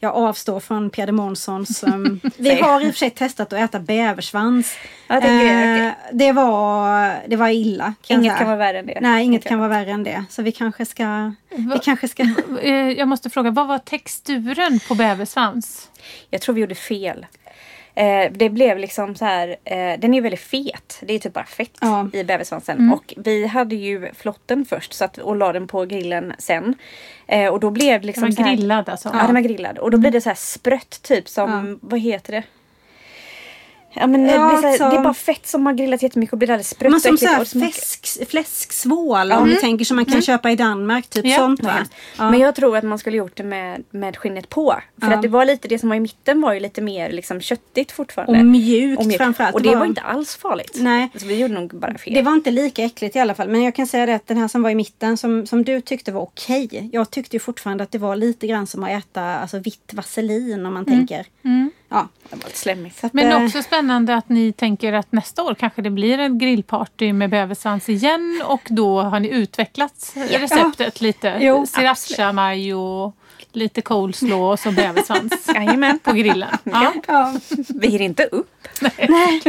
jag 0.02 0.14
avstår 0.14 0.60
från 0.60 0.90
Peder 0.90 1.12
Månssons... 1.12 1.84
ehm, 1.86 2.20
vi 2.36 2.60
har 2.60 2.80
i 2.80 2.84
och 2.84 2.92
för 2.92 2.98
sig 2.98 3.10
testat 3.10 3.52
att 3.52 3.58
äta 3.60 3.78
bäversvans. 3.80 4.74
Ja, 5.08 5.20
det 5.20 5.28
är. 5.28 5.86
Eh, 5.86 5.92
det, 6.12 6.32
var, 6.32 7.14
det 7.28 7.36
var 7.36 7.48
illa. 7.48 7.94
Kan 8.06 8.20
Inget 8.20 8.38
kan 8.38 8.46
vara 8.46 8.56
värre 8.56 8.78
än 8.78 8.86
det. 8.86 8.98
Nej, 9.00 9.24
inget 9.24 9.44
kan 9.44 9.58
vara 9.58 9.68
värre 9.68 9.90
än 9.90 10.04
det. 10.04 10.24
Så 10.30 10.42
vi 10.42 10.52
kanske 10.52 10.86
ska... 10.86 11.32
Vi 11.50 11.66
Va- 11.66 11.78
kanske 11.82 12.08
ska... 12.08 12.22
Eh, 12.62 12.74
Jag 12.74 13.08
måste 13.08 13.30
fråga, 13.30 13.50
vad 13.50 13.66
var 13.68 13.78
texturen 13.78 14.80
på 14.88 14.94
bäversvans? 14.94 15.88
Jag 16.30 16.40
tror 16.40 16.54
vi 16.54 16.60
gjorde 16.60 16.74
fel. 16.74 17.26
Eh, 17.94 18.32
det 18.32 18.50
blev 18.50 18.78
liksom 18.78 19.14
så 19.14 19.24
här, 19.24 19.48
eh, 19.64 19.98
den 19.98 20.14
är 20.14 20.20
väldigt 20.20 20.40
fet. 20.40 20.98
Det 21.02 21.14
är 21.14 21.18
typ 21.18 21.32
bara 21.32 21.44
fett 21.44 21.70
Ja. 21.80 22.08
i 22.12 22.24
bäversvansen. 22.24 22.78
Mm. 22.78 22.92
Och 22.92 23.14
vi 23.16 23.46
hade 23.46 23.74
ju 23.76 24.12
flotten 24.14 24.64
först 24.64 24.92
så 24.92 25.04
att, 25.04 25.18
och 25.18 25.36
la 25.36 25.52
den 25.52 25.66
på 25.68 25.84
grillen 25.84 26.32
sen. 26.38 26.74
Eh, 27.26 27.48
och 27.52 27.60
då 27.60 27.70
blev 27.70 28.00
det 28.00 28.06
liksom 28.06 28.22
Den 28.24 28.32
så 28.32 28.42
var 28.42 28.48
här, 28.48 28.56
grillad 28.56 28.88
alltså? 28.88 29.10
Ja, 29.14 29.22
den 29.26 29.34
var 29.34 29.40
grillad. 29.40 29.78
Och 29.78 29.90
då 29.90 29.98
blir 29.98 30.10
det 30.10 30.20
så 30.20 30.28
här 30.30 30.36
sprött 30.36 31.02
typ 31.02 31.28
som, 31.28 31.78
vad 31.82 32.00
heter 32.00 32.32
det? 32.32 32.42
Ja 33.94 34.06
men 34.06 34.26
Ja, 34.26 34.32
det, 34.32 34.48
blir 34.48 34.56
så 34.56 34.62
här, 34.62 34.68
alltså- 34.68 34.88
det 34.90 34.96
är 34.96 35.02
bara 35.02 35.14
fett 35.14 35.46
som 35.46 35.66
har 35.66 35.72
grillats 35.72 36.02
jättemycket 36.02 36.32
och 36.32 36.38
blir 36.38 36.50
alldeles 36.50 36.68
sprött 36.70 36.90
Men 36.90 36.94
och 36.96 37.02
som 37.02 37.14
äckligt 37.14 37.28
så 37.30 37.34
här 37.34 37.40
och 37.40 37.46
smakar- 37.46 37.72
fläsk, 37.72 38.30
fläsksvål 38.30 39.32
om 39.32 39.48
du 39.48 39.54
tänker 39.54 39.84
som 39.84 39.96
man 39.96 40.04
kan 40.04 40.22
köpa 40.22 40.50
i 40.50 40.56
Danmark. 40.56 41.08
Typ 41.08 41.26
Ja. 41.26 41.36
sånt 41.36 41.62
va? 41.62 41.86
Ja. 42.18 42.30
Men 42.30 42.40
jag 42.40 42.54
tror 42.54 42.76
att 42.76 42.84
man 42.84 42.98
skulle 42.98 43.16
gjort 43.16 43.36
det 43.36 43.42
med, 43.42 43.82
med 43.90 44.16
skinnet 44.16 44.48
på. 44.48 44.74
För 45.00 45.10
Ja. 45.10 45.14
att 45.16 45.22
det 45.22 45.28
var 45.28 45.44
lite, 45.44 45.68
det 45.68 45.78
som 45.78 45.88
var 45.88 45.96
i 45.96 46.00
mitten 46.00 46.40
var 46.40 46.52
ju 46.52 46.60
lite 46.60 46.80
mer 46.82 47.12
liksom 47.12 47.40
köttigt 47.40 47.92
fortfarande. 47.92 48.38
Och 48.38 48.44
mjukt 48.46 49.00
Och 49.00 49.06
mjukt. 49.06 49.18
framförallt. 49.18 49.54
Och 49.54 49.62
det 49.62 49.76
var 49.76 49.86
inte 49.86 50.00
alls 50.00 50.36
farligt. 50.36 50.72
Nej. 50.80 51.10
Alltså, 51.12 51.28
vi 51.28 51.38
gjorde 51.40 51.54
nog 51.54 51.70
bara 51.74 51.98
fel. 51.98 52.14
Det 52.14 52.22
var 52.22 52.32
inte 52.32 52.50
lika 52.50 52.84
äckligt 52.84 53.16
i 53.16 53.18
alla 53.18 53.34
fall. 53.34 53.48
Men 53.48 53.62
jag 53.62 53.74
kan 53.74 53.86
säga 53.86 54.06
det 54.06 54.14
att 54.14 54.26
den 54.26 54.36
här 54.36 54.48
som 54.48 54.62
var 54.62 54.70
i 54.70 54.74
mitten 54.74 55.16
som, 55.16 55.46
som 55.46 55.64
du 55.64 55.80
tyckte 55.80 56.12
var 56.12 56.22
okej. 56.22 56.88
Jag 56.92 57.10
tyckte 57.10 57.36
ju 57.36 57.40
fortfarande 57.40 57.84
att 57.84 57.90
det 57.92 57.98
var 57.98 58.16
lite 58.16 58.46
grann 58.46 58.66
som 58.66 58.84
att 58.84 58.90
äta 58.90 59.22
alltså, 59.22 59.58
vitt 59.58 59.90
vaselin 59.94 60.66
om 60.66 60.74
man 60.74 60.84
tänker. 60.84 61.26
Mm. 61.44 61.70
Ja, 61.88 62.08
Det 62.30 62.36
var 62.36 62.44
lite 62.44 62.58
slemmigt. 62.58 63.02
Men 63.12 63.32
eh, 63.32 63.44
också 63.44 63.62
spännande 63.62 63.81
att 63.90 64.28
ni 64.28 64.52
tänker 64.52 64.92
att 64.92 65.12
nästa 65.12 65.42
år 65.42 65.54
kanske 65.54 65.82
det 65.82 65.90
blir 65.90 66.18
en 66.18 66.38
grillparty 66.38 67.12
med 67.12 67.30
bäversvans 67.30 67.88
igen 67.88 68.42
och 68.44 68.60
då 68.68 69.02
har 69.02 69.20
ni 69.20 69.28
utvecklat 69.28 70.14
receptet 70.14 71.00
lite. 71.00 71.38
Jo, 71.40 71.66
Sriracha 71.66 72.32
mayo, 72.32 73.12
lite 73.52 73.82
coleslaw 73.82 74.36
och 74.52 74.58
så 74.58 74.72
bäversvans 74.72 75.32
Jajamän. 75.54 75.98
på 75.98 76.12
grillen. 76.12 76.48
Ja. 76.64 76.92
ja. 77.08 77.34
Vi 77.68 77.88
ger 77.88 78.00
inte 78.00 78.24
upp. 78.24 78.50
Nej. 78.80 79.40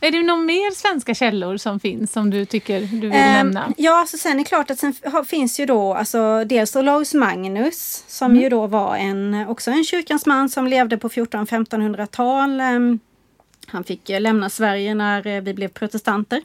Är 0.00 0.10
det 0.10 0.22
några 0.22 0.40
mer 0.42 0.70
svenska 0.74 1.14
källor 1.14 1.56
som 1.56 1.80
finns 1.80 2.12
som 2.12 2.30
du 2.30 2.44
tycker 2.44 2.80
du 2.80 2.86
vill 2.86 3.12
Ehm, 3.12 3.32
nämna? 3.32 3.72
Ja, 3.76 4.06
så 4.08 4.18
sen 4.18 4.32
är 4.32 4.38
det 4.38 4.44
klart 4.44 4.70
att 4.70 4.78
sen 4.78 4.94
finns 5.26 5.60
ju 5.60 5.66
då 5.66 5.94
alltså 5.94 6.44
dels 6.44 6.76
Olaus 6.76 7.14
Magnus 7.14 8.04
som 8.08 8.30
Mm. 8.30 8.42
ju 8.42 8.48
då 8.48 8.66
var 8.66 8.96
en, 8.96 9.46
också 9.48 9.70
en 9.70 9.84
kyrkans 9.84 10.26
man 10.26 10.48
som 10.48 10.66
levde 10.66 10.98
på 10.98 11.08
1400-1500-tal. 11.08 12.60
Ehm, 12.60 12.98
han 13.66 13.84
fick 13.84 14.08
lämna 14.08 14.50
Sverige 14.50 14.94
när 14.94 15.26
eh, 15.26 15.40
vi 15.40 15.54
blev 15.54 15.68
protestanter. 15.68 16.42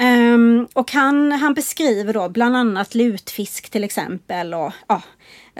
Um, 0.00 0.68
och 0.72 0.92
han, 0.92 1.32
han 1.32 1.54
beskriver 1.54 2.12
då 2.12 2.28
bland 2.28 2.56
annat 2.56 2.94
lutfisk 2.94 3.70
till 3.70 3.84
exempel 3.84 4.54
och 4.54 4.72
ja, 4.88 5.02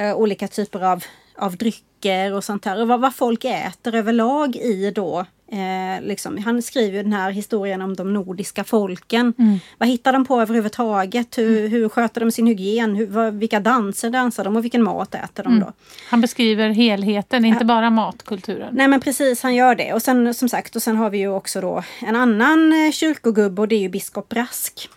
uh, 0.01 0.15
olika 0.15 0.49
typer 0.49 0.81
av, 0.81 1.05
av 1.39 1.57
drycker 1.57 2.33
och 2.33 2.45
sånt 2.45 2.65
här. 2.65 2.81
Och 2.81 2.89
vad, 2.89 3.01
vad 3.01 3.15
folk 3.15 3.45
äter 3.45 3.95
överlag 3.95 4.57
i 4.57 4.91
då. 4.91 5.27
Eh, 5.53 6.03
liksom. 6.03 6.39
Han 6.45 6.63
skriver 6.63 7.03
den 7.03 7.13
här 7.13 7.31
historien 7.31 7.83
om 7.83 7.97
de 7.97 8.15
nordiska 8.15 8.65
folken. 8.65 9.35
Vad 9.79 9.89
hittar 9.89 10.13
de 10.13 10.25
på 10.25 10.41
överhuvudtaget? 10.41 11.39
Hur, 11.39 11.69
hur 11.69 11.89
sköter 11.89 12.21
de 12.21 12.31
sin 12.31 12.47
hygien? 12.47 12.97
Hur, 12.97 13.07
vad, 13.07 13.35
vilka 13.35 13.61
danser 13.61 14.11
dansar 14.11 14.45
de 14.45 14.57
och 14.57 14.65
vilken 14.65 14.83
mat 14.83 15.15
äter 15.15 15.43
de 15.43 15.61
då? 15.61 15.73
Han 16.09 16.21
beskriver 16.21 16.69
helheten, 16.69 17.45
inte 17.45 17.65
bara 17.65 17.91
matkulturen. 17.91 18.75
Nej 18.75 18.89
men 18.89 19.01
precis, 19.01 19.43
han 19.43 19.55
gör 19.55 19.75
det. 19.75 19.93
Och 19.93 20.03
sen 20.03 20.35
som 20.35 20.49
sagt, 20.49 20.77
och 20.77 20.83
sen 20.83 20.97
har 20.97 21.11
vi 21.11 21.19
ju 21.19 21.29
också 21.29 21.61
då 21.61 21.83
en 22.01 22.17
annan 22.17 22.73
eh, 22.73 22.93
kyrkogubbe 22.93 23.63
och 23.63 23.69
det 23.69 23.75
är 23.75 23.81
ju 23.81 23.89
biskop 23.89 24.29
Brask. 24.29 24.89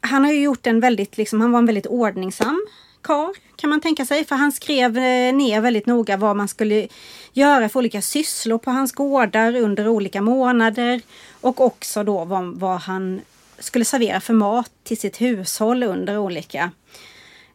Han 0.00 0.24
har 0.24 0.32
ju 0.32 0.42
gjort 0.42 0.66
en 0.66 0.80
väldigt, 0.80 1.16
liksom, 1.16 1.40
han 1.40 1.52
var 1.52 1.58
en 1.58 1.66
väldigt 1.66 1.86
ordningsam 1.86 2.66
karl 3.04 3.34
kan 3.56 3.70
man 3.70 3.80
tänka 3.80 4.04
sig. 4.06 4.24
För 4.24 4.36
han 4.36 4.52
skrev 4.52 4.96
eh, 4.96 5.34
ner 5.34 5.60
väldigt 5.60 5.86
noga 5.86 6.16
vad 6.16 6.36
man 6.36 6.48
skulle 6.48 6.88
göra 7.32 7.68
för 7.68 7.80
olika 7.80 8.02
sysslor 8.02 8.58
på 8.58 8.70
hans 8.70 8.92
gårdar 8.92 9.56
under 9.56 9.88
olika 9.88 10.22
månader. 10.22 11.00
Och 11.40 11.60
också 11.60 12.04
då 12.04 12.24
vad, 12.24 12.44
vad 12.44 12.80
han 12.80 13.20
skulle 13.58 13.84
servera 13.84 14.20
för 14.20 14.34
mat 14.34 14.70
till 14.82 14.98
sitt 14.98 15.20
hushåll 15.20 15.82
under 15.82 16.18
olika, 16.18 16.70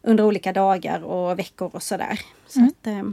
under 0.02 0.24
olika 0.24 0.54
dagar 0.54 1.04
och 1.04 1.40
veckor 1.40 1.70
och 1.74 1.84
sådär. 1.84 2.20
Så 2.48 2.60
att, 2.66 2.88
eh, 2.88 3.04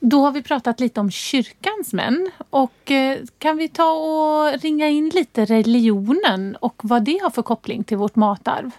Då 0.00 0.20
har 0.20 0.32
vi 0.32 0.42
pratat 0.42 0.80
lite 0.80 1.00
om 1.00 1.10
kyrkans 1.10 1.92
män 1.92 2.30
och 2.50 2.90
eh, 2.90 3.18
kan 3.38 3.56
vi 3.56 3.68
ta 3.68 3.90
och 3.90 4.60
ringa 4.60 4.88
in 4.88 5.08
lite 5.08 5.44
religionen 5.44 6.56
och 6.60 6.80
vad 6.84 7.04
det 7.04 7.18
har 7.22 7.30
för 7.30 7.42
koppling 7.42 7.84
till 7.84 7.96
vårt 7.96 8.16
matarv? 8.16 8.70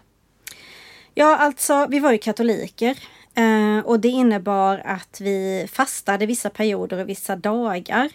Ja, 1.18 1.36
alltså 1.36 1.88
vi 1.90 2.00
var 2.00 2.12
ju 2.12 2.18
katoliker 2.18 2.98
eh, 3.36 3.86
och 3.86 4.00
det 4.00 4.08
innebar 4.08 4.82
att 4.86 5.22
vi 5.22 5.68
fastade 5.72 6.26
vissa 6.26 6.50
perioder 6.50 7.00
och 7.00 7.10
vissa 7.10 7.36
dagar. 7.36 8.10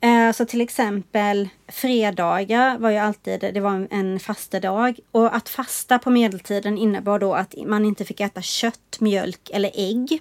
Eh, 0.00 0.32
så 0.32 0.44
till 0.44 0.60
exempel 0.60 1.48
fredagar 1.68 2.78
var 2.78 2.90
ju 2.90 2.96
alltid, 2.96 3.40
det 3.40 3.60
var 3.60 3.88
en 3.90 4.20
fastedag. 4.20 4.98
Och 5.10 5.36
att 5.36 5.48
fasta 5.48 5.98
på 5.98 6.10
medeltiden 6.10 6.78
innebar 6.78 7.18
då 7.18 7.34
att 7.34 7.54
man 7.66 7.84
inte 7.84 8.04
fick 8.04 8.20
äta 8.20 8.42
kött, 8.42 8.96
mjölk 9.00 9.50
eller 9.52 9.70
ägg. 9.74 10.20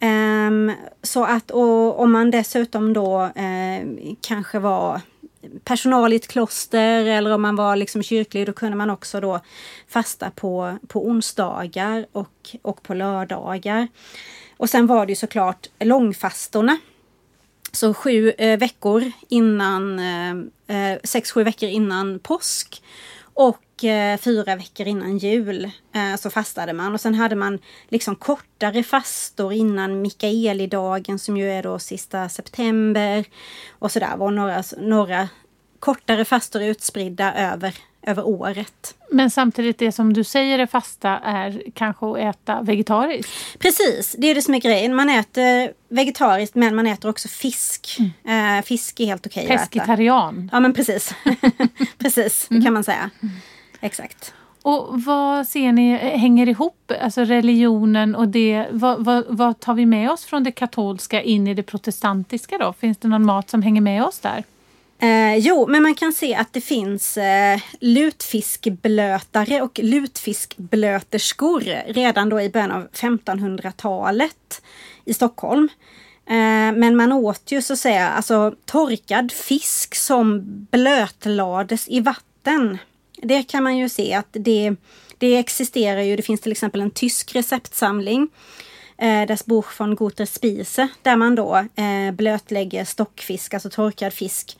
Um, 0.00 0.72
så 1.02 1.24
att 1.24 1.50
om 1.50 2.12
man 2.12 2.30
dessutom 2.30 2.92
då 2.92 3.22
eh, 3.22 3.86
kanske 4.20 4.58
var 4.58 5.00
personal 5.64 6.12
i 6.12 6.16
ett 6.16 6.28
kloster 6.28 7.04
eller 7.04 7.34
om 7.34 7.42
man 7.42 7.56
var 7.56 7.76
liksom 7.76 8.02
kyrklig, 8.02 8.46
då 8.46 8.52
kunde 8.52 8.76
man 8.76 8.90
också 8.90 9.20
då 9.20 9.40
fasta 9.88 10.30
på, 10.30 10.78
på 10.88 11.06
onsdagar 11.06 12.06
och, 12.12 12.56
och 12.62 12.82
på 12.82 12.94
lördagar. 12.94 13.88
Och 14.56 14.70
sen 14.70 14.86
var 14.86 15.06
det 15.06 15.12
ju 15.12 15.16
såklart 15.16 15.66
långfastorna. 15.80 16.78
Så 17.72 17.94
sju 17.94 18.30
eh, 18.30 18.58
veckor 18.58 19.12
innan, 19.28 19.98
eh, 19.98 20.92
eh 20.92 20.98
sex, 21.04 21.32
sju 21.32 21.44
veckor 21.44 21.68
innan 21.68 22.18
påsk 22.18 22.82
och 23.34 23.63
fyra 24.20 24.56
veckor 24.56 24.86
innan 24.86 25.18
jul 25.18 25.64
eh, 25.94 26.16
så 26.18 26.30
fastade 26.30 26.72
man. 26.72 26.94
Och 26.94 27.00
sen 27.00 27.14
hade 27.14 27.36
man 27.36 27.58
liksom 27.88 28.16
kortare 28.16 28.82
fastor 28.82 29.52
innan 29.52 30.02
Mikaelidagen 30.02 31.18
som 31.18 31.36
ju 31.36 31.50
är 31.50 31.62
då 31.62 31.78
sista 31.78 32.28
september. 32.28 33.24
Och 33.70 33.92
sådär 33.92 34.16
var 34.16 34.30
några, 34.30 34.62
några 34.78 35.28
kortare 35.84 36.24
fastor 36.24 36.62
utspridda 36.62 37.34
över, 37.34 37.74
över 38.06 38.26
året. 38.26 38.94
Men 39.10 39.30
samtidigt 39.30 39.78
det 39.78 39.92
som 39.92 40.12
du 40.12 40.24
säger 40.24 40.58
är 40.58 40.66
fasta 40.66 41.08
är 41.10 41.62
kanske 41.74 42.06
att 42.06 42.18
äta 42.36 42.62
vegetariskt? 42.62 43.58
Precis, 43.58 44.16
det 44.18 44.26
är 44.26 44.34
det 44.34 44.42
som 44.42 44.54
är 44.54 44.60
grejen. 44.60 44.94
Man 44.94 45.10
äter 45.10 45.72
vegetariskt 45.88 46.54
men 46.54 46.74
man 46.74 46.86
äter 46.86 47.10
också 47.10 47.28
fisk. 47.28 47.96
Mm. 48.24 48.58
Eh, 48.58 48.64
fisk 48.64 49.00
är 49.00 49.06
helt 49.06 49.26
okej 49.26 49.44
okay 49.44 49.56
att 49.56 49.62
äta. 49.62 49.70
Pescetarian. 49.70 50.50
Ja 50.52 50.60
men 50.60 50.74
precis. 50.74 51.14
precis, 51.98 52.46
det 52.50 52.62
kan 52.62 52.72
man 52.72 52.84
säga. 52.84 53.10
Mm. 53.22 53.34
Exakt. 53.84 54.34
Och 54.62 55.02
vad 55.02 55.48
ser 55.48 55.72
ni 55.72 55.96
hänger 55.96 56.48
ihop, 56.48 56.92
alltså 57.00 57.24
religionen 57.24 58.14
och 58.14 58.28
det, 58.28 58.66
vad, 58.70 59.04
vad, 59.04 59.24
vad, 59.28 59.60
tar 59.60 59.74
vi 59.74 59.86
med 59.86 60.10
oss 60.10 60.24
från 60.24 60.44
det 60.44 60.52
katolska 60.52 61.22
in 61.22 61.48
i 61.48 61.54
det 61.54 61.62
protestantiska 61.62 62.58
då? 62.58 62.72
Finns 62.72 62.98
det 62.98 63.08
någon 63.08 63.26
mat 63.26 63.50
som 63.50 63.62
hänger 63.62 63.80
med 63.80 64.04
oss 64.04 64.18
där? 64.18 64.44
Eh, 64.98 65.36
jo, 65.36 65.66
men 65.68 65.82
man 65.82 65.94
kan 65.94 66.12
se 66.12 66.34
att 66.34 66.52
det 66.52 66.60
finns 66.60 67.16
eh, 67.16 67.60
lutfiskblötare 67.80 69.62
och 69.62 69.80
lutfiskblöterskor 69.82 71.92
redan 71.92 72.28
då 72.28 72.40
i 72.40 72.50
början 72.50 72.72
av 72.72 72.88
1500-talet 72.88 74.62
i 75.04 75.14
Stockholm. 75.14 75.68
Eh, 76.26 76.76
men 76.76 76.96
man 76.96 77.12
åt 77.12 77.52
ju 77.52 77.62
så 77.62 77.72
att 77.72 77.78
säga 77.78 78.08
alltså 78.08 78.54
torkad 78.64 79.32
fisk 79.32 79.94
som 79.94 80.42
blötlades 80.70 81.88
i 81.88 82.00
vatten. 82.00 82.78
Det 83.16 83.42
kan 83.42 83.62
man 83.62 83.76
ju 83.76 83.88
se 83.88 84.14
att 84.14 84.28
det, 84.30 84.74
det 85.18 85.36
existerar 85.36 86.00
ju. 86.00 86.16
Det 86.16 86.22
finns 86.22 86.40
till 86.40 86.52
exempel 86.52 86.80
en 86.80 86.90
tysk 86.90 87.34
receptsamling 87.34 88.28
eh, 88.98 89.26
Das 89.26 89.46
Buch 89.46 89.80
von 89.80 89.96
Guter 89.96 90.24
Spise 90.24 90.88
där 91.02 91.16
man 91.16 91.34
då 91.34 91.56
eh, 91.56 92.12
blötlägger 92.12 92.84
stockfisk, 92.84 93.54
alltså 93.54 93.70
torkad 93.70 94.12
fisk 94.12 94.58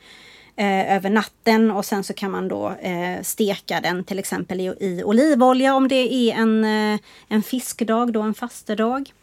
eh, 0.55 0.95
över 0.95 1.09
natten 1.09 1.71
och 1.71 1.85
sen 1.85 2.03
så 2.03 2.13
kan 2.13 2.31
man 2.31 2.47
då 2.47 2.69
eh, 2.69 3.21
steka 3.21 3.81
den 3.81 4.03
till 4.03 4.19
exempel 4.19 4.61
i, 4.61 4.63
i 4.79 5.03
olivolja 5.03 5.75
om 5.75 5.87
det 5.87 6.13
är 6.13 6.35
en, 6.35 6.63
eh, 6.63 6.99
en 7.27 7.43
fiskdag, 7.43 8.13
då 8.13 8.21
en 8.21 8.33
fastedag. 8.33 9.13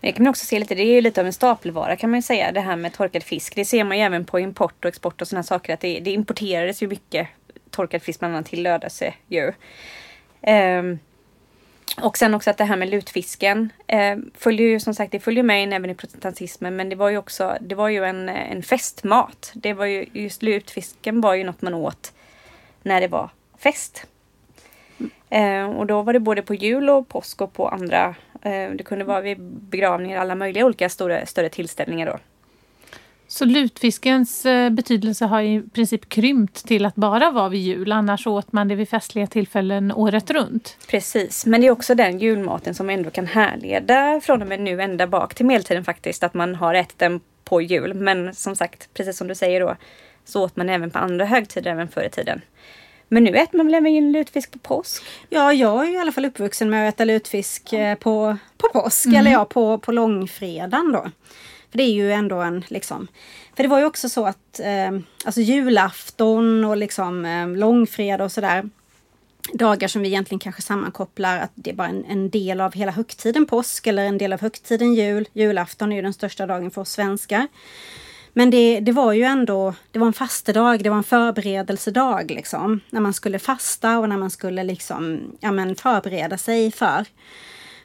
Det 0.00 0.12
kan 0.12 0.22
man 0.22 0.30
också 0.30 0.46
se 0.46 0.58
lite, 0.58 0.74
det 0.74 0.82
är 0.82 0.94
ju 0.94 1.00
lite 1.00 1.20
av 1.20 1.26
en 1.26 1.32
stapelvara 1.32 1.96
kan 1.96 2.10
man 2.10 2.18
ju 2.18 2.22
säga 2.22 2.52
det 2.52 2.60
här 2.60 2.76
med 2.76 2.92
torkad 2.92 3.22
fisk. 3.22 3.54
Det 3.54 3.64
ser 3.64 3.84
man 3.84 3.98
ju 3.98 4.04
även 4.04 4.24
på 4.24 4.40
import 4.40 4.84
och 4.84 4.88
export 4.88 5.22
och 5.22 5.28
sådana 5.28 5.42
saker 5.42 5.74
att 5.74 5.80
det, 5.80 6.00
det 6.00 6.10
importerades 6.10 6.82
ju 6.82 6.88
mycket 6.88 7.28
torkad 7.72 8.02
fisk 8.02 8.18
bland 8.18 8.34
annat 8.34 8.46
till 8.46 8.78
ju. 9.28 9.52
Um, 10.46 10.98
och 12.00 12.18
sen 12.18 12.34
också 12.34 12.50
att 12.50 12.58
det 12.58 12.64
här 12.64 12.76
med 12.76 12.88
lutfisken 12.88 13.70
eh, 13.86 14.16
följer 14.34 14.66
ju 14.66 14.80
som 14.80 14.94
sagt 14.94 15.12
det 15.12 15.20
följer 15.20 15.42
med 15.42 15.62
in 15.62 15.72
även 15.72 15.90
i 15.90 15.94
protestantismen 15.94 16.76
men 16.76 16.88
det 16.88 16.96
var 16.96 17.08
ju 17.08 17.18
också 17.18 17.56
det 17.60 17.74
var 17.74 17.88
ju 17.88 18.04
en, 18.04 18.28
en 18.28 18.62
festmat. 18.62 19.52
Det 19.54 19.72
var 19.72 19.84
ju 19.84 20.06
just 20.12 20.42
lutfisken 20.42 21.20
var 21.20 21.34
ju 21.34 21.44
något 21.44 21.62
man 21.62 21.74
åt 21.74 22.12
när 22.82 23.00
det 23.00 23.08
var 23.08 23.30
fest. 23.58 24.06
Eh, 25.30 25.70
och 25.70 25.86
då 25.86 26.02
var 26.02 26.12
det 26.12 26.20
både 26.20 26.42
på 26.42 26.54
jul 26.54 26.90
och 26.90 27.08
påsk 27.08 27.40
och 27.40 27.52
på 27.52 27.68
andra. 27.68 28.14
Eh, 28.42 28.70
det 28.70 28.84
kunde 28.84 29.04
vara 29.04 29.20
vid 29.20 29.40
begravningar, 29.40 30.20
alla 30.20 30.34
möjliga 30.34 30.66
olika 30.66 30.88
stora, 30.88 31.26
större 31.26 31.48
tillställningar 31.48 32.06
då. 32.06 32.18
Så 33.32 33.44
lutfiskens 33.44 34.46
eh, 34.46 34.70
betydelse 34.70 35.24
har 35.24 35.42
i 35.42 35.62
princip 35.74 36.08
krympt 36.08 36.66
till 36.66 36.84
att 36.84 36.94
bara 36.94 37.30
vara 37.30 37.48
vid 37.48 37.60
jul. 37.60 37.92
Annars 37.92 38.26
åt 38.26 38.52
man 38.52 38.68
det 38.68 38.74
vid 38.74 38.88
festliga 38.88 39.26
tillfällen 39.26 39.92
året 39.92 40.30
runt. 40.30 40.76
Precis, 40.88 41.46
men 41.46 41.60
det 41.60 41.66
är 41.66 41.70
också 41.70 41.94
den 41.94 42.18
julmaten 42.18 42.74
som 42.74 42.90
ändå 42.90 43.10
kan 43.10 43.26
härleda 43.26 44.20
från 44.20 44.42
och 44.42 44.48
med 44.48 44.60
nu 44.60 44.82
ända 44.82 45.06
bak 45.06 45.34
till 45.34 45.46
medeltiden 45.46 45.84
faktiskt. 45.84 46.22
Att 46.22 46.34
man 46.34 46.54
har 46.54 46.74
ätit 46.74 46.98
den 46.98 47.20
på 47.44 47.62
jul. 47.62 47.94
Men 47.94 48.34
som 48.34 48.56
sagt, 48.56 48.88
precis 48.94 49.16
som 49.16 49.28
du 49.28 49.34
säger 49.34 49.60
då, 49.60 49.76
så 50.24 50.44
åt 50.44 50.56
man 50.56 50.68
även 50.68 50.90
på 50.90 50.98
andra 50.98 51.24
högtider 51.24 51.70
även 51.70 51.88
förr 51.88 52.04
i 52.04 52.10
tiden. 52.10 52.40
Men 53.08 53.24
nu 53.24 53.30
äter 53.30 53.56
man 53.56 53.66
väl 53.66 53.74
även 53.74 54.12
lutfisk 54.12 54.50
på 54.50 54.58
påsk? 54.58 55.02
Ja, 55.28 55.52
jag 55.52 55.88
är 55.88 55.92
i 55.92 55.98
alla 55.98 56.12
fall 56.12 56.24
uppvuxen 56.24 56.70
med 56.70 56.88
att 56.88 56.94
äta 56.94 57.04
lutfisk 57.04 57.72
eh, 57.72 57.94
på, 57.94 58.36
på 58.58 58.68
påsk. 58.80 59.06
Mm. 59.06 59.18
Eller 59.18 59.30
ja, 59.30 59.44
på, 59.44 59.78
på 59.78 59.92
långfredagen 59.92 60.92
då. 60.92 61.06
För 61.72 61.78
det 61.78 61.84
är 61.84 61.92
ju 61.92 62.12
ändå 62.12 62.36
en 62.36 62.64
liksom... 62.68 63.08
För 63.56 63.62
det 63.62 63.68
var 63.68 63.78
ju 63.78 63.84
också 63.84 64.08
så 64.08 64.26
att 64.26 64.60
eh, 64.60 64.98
alltså 65.24 65.40
julafton 65.40 66.64
och 66.64 66.76
liksom 66.76 67.24
eh, 67.24 67.48
långfredag 67.48 68.24
och 68.24 68.32
sådär. 68.32 68.68
Dagar 69.52 69.88
som 69.88 70.02
vi 70.02 70.08
egentligen 70.08 70.38
kanske 70.38 70.62
sammankopplar 70.62 71.38
att 71.38 71.50
det 71.54 71.70
är 71.70 71.74
bara 71.74 71.88
en, 71.88 72.04
en, 72.04 72.30
del 72.30 72.60
av 72.60 72.72
hela 72.72 72.92
högtiden 72.92 73.46
påsk 73.46 73.86
eller 73.86 74.04
en 74.04 74.18
del 74.18 74.32
av 74.32 74.40
högtiden 74.40 74.94
jul. 74.94 75.28
Julafton 75.32 75.92
är 75.92 75.96
ju 75.96 76.02
den 76.02 76.12
största 76.12 76.46
dagen 76.46 76.70
för 76.70 76.80
oss 76.80 76.90
svenskar. 76.90 77.48
Men 78.32 78.50
det, 78.50 78.80
det 78.80 78.92
var 78.92 79.12
ju 79.12 79.22
ändå, 79.22 79.74
det 79.90 79.98
var 79.98 80.06
en 80.06 80.12
fastedag, 80.12 80.82
det 80.82 80.90
var 80.90 80.96
en 80.96 81.04
förberedelsedag 81.04 82.30
liksom. 82.30 82.80
När 82.90 83.00
man 83.00 83.14
skulle 83.14 83.38
fasta 83.38 83.98
och 83.98 84.08
när 84.08 84.16
man 84.16 84.30
skulle 84.30 84.64
liksom, 84.64 85.20
ja 85.40 85.52
men 85.52 85.76
förbereda 85.76 86.38
sig 86.38 86.70
för 86.70 87.06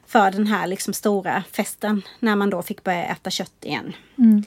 för 0.08 0.32
den 0.32 0.48
här 0.48 0.67
liksom 0.67 0.93
stora 0.93 1.43
festen 1.52 2.02
när 2.20 2.36
man 2.36 2.50
då 2.50 2.62
fick 2.62 2.84
börja 2.84 3.06
äta 3.06 3.30
kött 3.30 3.65
igen. 3.65 3.93
Mm. 4.17 4.43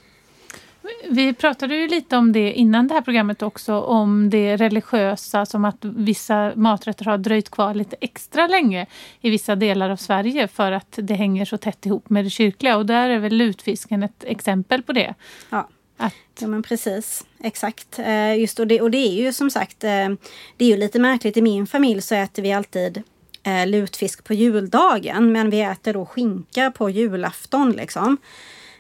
Vi 1.11 1.35
pratade 1.35 1.77
ju 1.77 1.89
lite 1.89 2.17
om 2.17 2.33
det 2.33 2.53
innan 2.53 2.89
det 2.89 2.95
här 2.95 3.01
programmet 3.01 3.43
också, 3.43 3.81
om 3.81 4.31
det 4.31 4.57
religiösa 4.57 5.47
som 5.47 5.65
att 5.65 5.77
vissa 5.81 6.53
maträtter 6.57 7.05
har 7.05 7.19
dröjt 7.19 7.51
kvar 7.51 7.75
lite 7.75 7.97
extra 8.01 8.47
länge 8.47 8.87
i 9.21 9.31
vissa 9.31 9.57
delar 9.57 9.91
av 9.91 9.97
Sverige 9.97 10.49
för 10.49 10.73
att 10.73 10.99
det 11.03 11.15
hänger 11.15 11.45
så 11.45 11.57
tätt 11.57 11.87
ihop 11.87 12.11
med 12.11 12.25
det 12.25 12.31
kyrkliga 12.31 12.77
och 12.77 12.87
där 12.87 13.11
är 13.11 13.19
väl 13.19 13.33
lutfisken 13.33 14.03
ett 14.03 14.25
exempel 14.25 14.83
på 14.83 14.93
det. 14.93 15.15
Ja. 15.51 15.69
Att... 15.97 16.15
Ja 16.39 16.47
men 16.47 16.63
precis, 16.63 17.27
exakt. 17.41 17.99
Eh, 17.99 18.39
just 18.39 18.59
och 18.61 18.67
det, 18.67 18.81
och 18.81 18.91
det 18.91 18.99
är 18.99 19.25
ju 19.25 19.33
som 19.33 19.51
sagt, 19.51 19.85
eh, 19.85 20.09
det 20.57 20.65
är 20.65 20.69
ju 20.69 20.77
lite 20.77 20.99
märkligt. 20.99 21.37
I 21.37 21.43
min 21.43 21.67
familj 21.67 22.03
så 22.03 22.15
äter 22.15 22.43
vi 22.43 22.53
alltid 22.53 23.03
eh, 23.43 23.67
lutfisk 23.67 24.25
på 24.25 24.35
juldagen 24.35 25.33
men 25.33 25.51
vi 25.51 25.61
äter 25.61 25.93
då 25.93 26.07
skinka 26.07 26.71
på 26.71 26.91
julafton 26.91 27.73
liksom. 27.73 28.17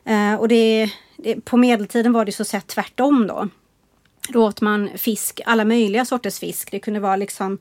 Eh, 0.05 0.35
och 0.35 0.49
det, 0.49 0.91
det, 1.17 1.45
på 1.45 1.57
medeltiden 1.57 2.13
var 2.13 2.25
det 2.25 2.33
så 2.33 2.45
sett 2.45 2.67
tvärtom 2.67 3.27
då. 3.27 3.49
Då 4.29 4.47
åt 4.47 4.61
man 4.61 4.91
fisk, 4.97 5.41
alla 5.47 5.65
möjliga 5.65 6.05
sorters 6.05 6.39
fisk. 6.39 6.71
Det 6.71 6.79
kunde 6.79 7.01
vara 7.01 7.17
liksom 7.17 7.59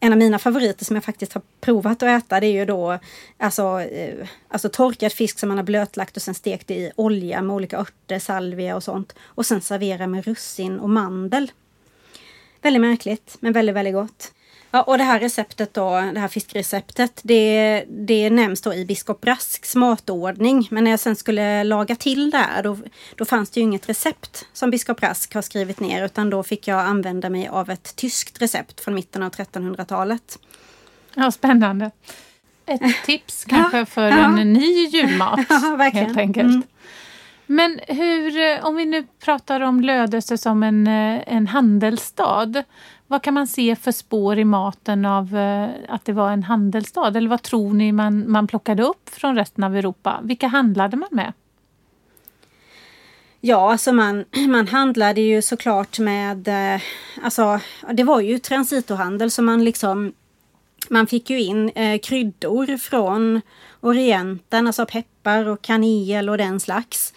en 0.00 0.12
av 0.12 0.18
mina 0.18 0.38
favoriter 0.38 0.84
som 0.84 0.96
jag 0.96 1.04
faktiskt 1.04 1.32
har 1.32 1.42
provat 1.60 2.02
att 2.02 2.22
äta 2.22 2.40
det 2.40 2.46
är 2.46 2.52
ju 2.52 2.64
då 2.64 2.98
alltså, 3.38 3.80
eh, 3.80 4.28
alltså 4.48 4.68
torkad 4.68 5.12
fisk 5.12 5.38
som 5.38 5.48
man 5.48 5.58
har 5.58 5.64
blötlagt 5.64 6.16
och 6.16 6.22
sen 6.22 6.34
stekt 6.34 6.70
i 6.70 6.92
olja 6.96 7.42
med 7.42 7.56
olika 7.56 7.78
örter, 7.78 8.18
salvia 8.18 8.76
och 8.76 8.82
sånt. 8.82 9.14
Och 9.22 9.46
sen 9.46 9.60
servera 9.60 10.06
med 10.06 10.24
russin 10.24 10.78
och 10.78 10.90
mandel. 10.90 11.52
Väldigt 12.62 12.80
märkligt 12.80 13.36
men 13.40 13.52
väldigt, 13.52 13.76
väldigt 13.76 13.94
gott. 13.94 14.32
Ja, 14.70 14.82
och 14.82 14.98
det 14.98 15.04
här 15.04 15.20
receptet 15.20 15.74
då, 15.74 15.90
det 15.90 16.20
här 16.20 16.28
fiskreceptet, 16.28 17.20
det, 17.24 17.84
det 17.88 18.30
nämns 18.30 18.60
då 18.60 18.74
i 18.74 18.84
biskop 18.84 19.20
Brasks 19.20 19.76
matordning. 19.76 20.68
Men 20.70 20.84
när 20.84 20.90
jag 20.90 21.00
sen 21.00 21.16
skulle 21.16 21.64
laga 21.64 21.96
till 21.96 22.30
det 22.30 22.38
här, 22.38 22.62
då, 22.62 22.78
då 23.16 23.24
fanns 23.24 23.50
det 23.50 23.60
ju 23.60 23.64
inget 23.64 23.88
recept 23.88 24.46
som 24.52 24.70
biskop 24.70 25.00
Brask 25.00 25.34
har 25.34 25.42
skrivit 25.42 25.80
ner, 25.80 26.04
utan 26.04 26.30
då 26.30 26.42
fick 26.42 26.68
jag 26.68 26.80
använda 26.80 27.30
mig 27.30 27.48
av 27.48 27.70
ett 27.70 27.96
tyskt 27.96 28.42
recept 28.42 28.80
från 28.80 28.94
mitten 28.94 29.22
av 29.22 29.30
1300-talet. 29.30 30.38
Ja, 31.14 31.30
spännande. 31.30 31.90
Ett 32.66 33.04
tips 33.04 33.44
kanske 33.44 33.86
för 33.86 34.08
ja. 34.08 34.38
en 34.38 34.52
ny 34.52 34.86
julmat. 34.86 35.40
Ja, 35.48 35.76
verkligen. 35.78 36.06
Helt 36.06 36.18
enkelt. 36.18 36.48
Mm. 36.48 36.62
Men 37.46 37.80
hur, 37.88 38.60
om 38.64 38.76
vi 38.76 38.84
nu 38.84 39.06
pratar 39.24 39.60
om 39.60 39.80
Lödöse 39.80 40.38
som 40.38 40.62
en, 40.62 40.86
eh, 40.86 41.22
en 41.26 41.46
handelsstad. 41.46 42.64
Vad 43.10 43.22
kan 43.22 43.34
man 43.34 43.46
se 43.46 43.76
för 43.76 43.92
spår 43.92 44.38
i 44.38 44.44
maten 44.44 45.04
av 45.04 45.36
eh, 45.36 45.68
att 45.88 46.04
det 46.04 46.12
var 46.12 46.30
en 46.30 46.42
handelsstad? 46.42 47.16
Eller 47.16 47.28
vad 47.28 47.42
tror 47.42 47.72
ni 47.72 47.92
man, 47.92 48.30
man 48.30 48.46
plockade 48.46 48.82
upp 48.82 49.10
från 49.10 49.36
resten 49.36 49.64
av 49.64 49.76
Europa? 49.76 50.20
Vilka 50.22 50.46
handlade 50.48 50.96
man 50.96 51.08
med? 51.12 51.32
Ja, 53.40 53.72
alltså 53.72 53.92
man, 53.92 54.24
man 54.48 54.68
handlade 54.68 55.20
ju 55.20 55.42
såklart 55.42 55.98
med, 55.98 56.48
eh, 56.48 56.80
alltså 57.22 57.60
det 57.92 58.04
var 58.04 58.20
ju 58.20 58.38
transitohandel 58.38 59.30
så 59.30 59.42
man 59.42 59.64
liksom 59.64 60.12
man 60.90 61.06
fick 61.06 61.30
ju 61.30 61.40
in 61.40 61.68
eh, 61.68 61.98
kryddor 61.98 62.76
från 62.76 63.40
Orienten, 63.80 64.66
alltså 64.66 64.86
peppar 64.86 65.48
och 65.48 65.62
kanel 65.62 66.30
och 66.30 66.38
den 66.38 66.60
slags. 66.60 67.14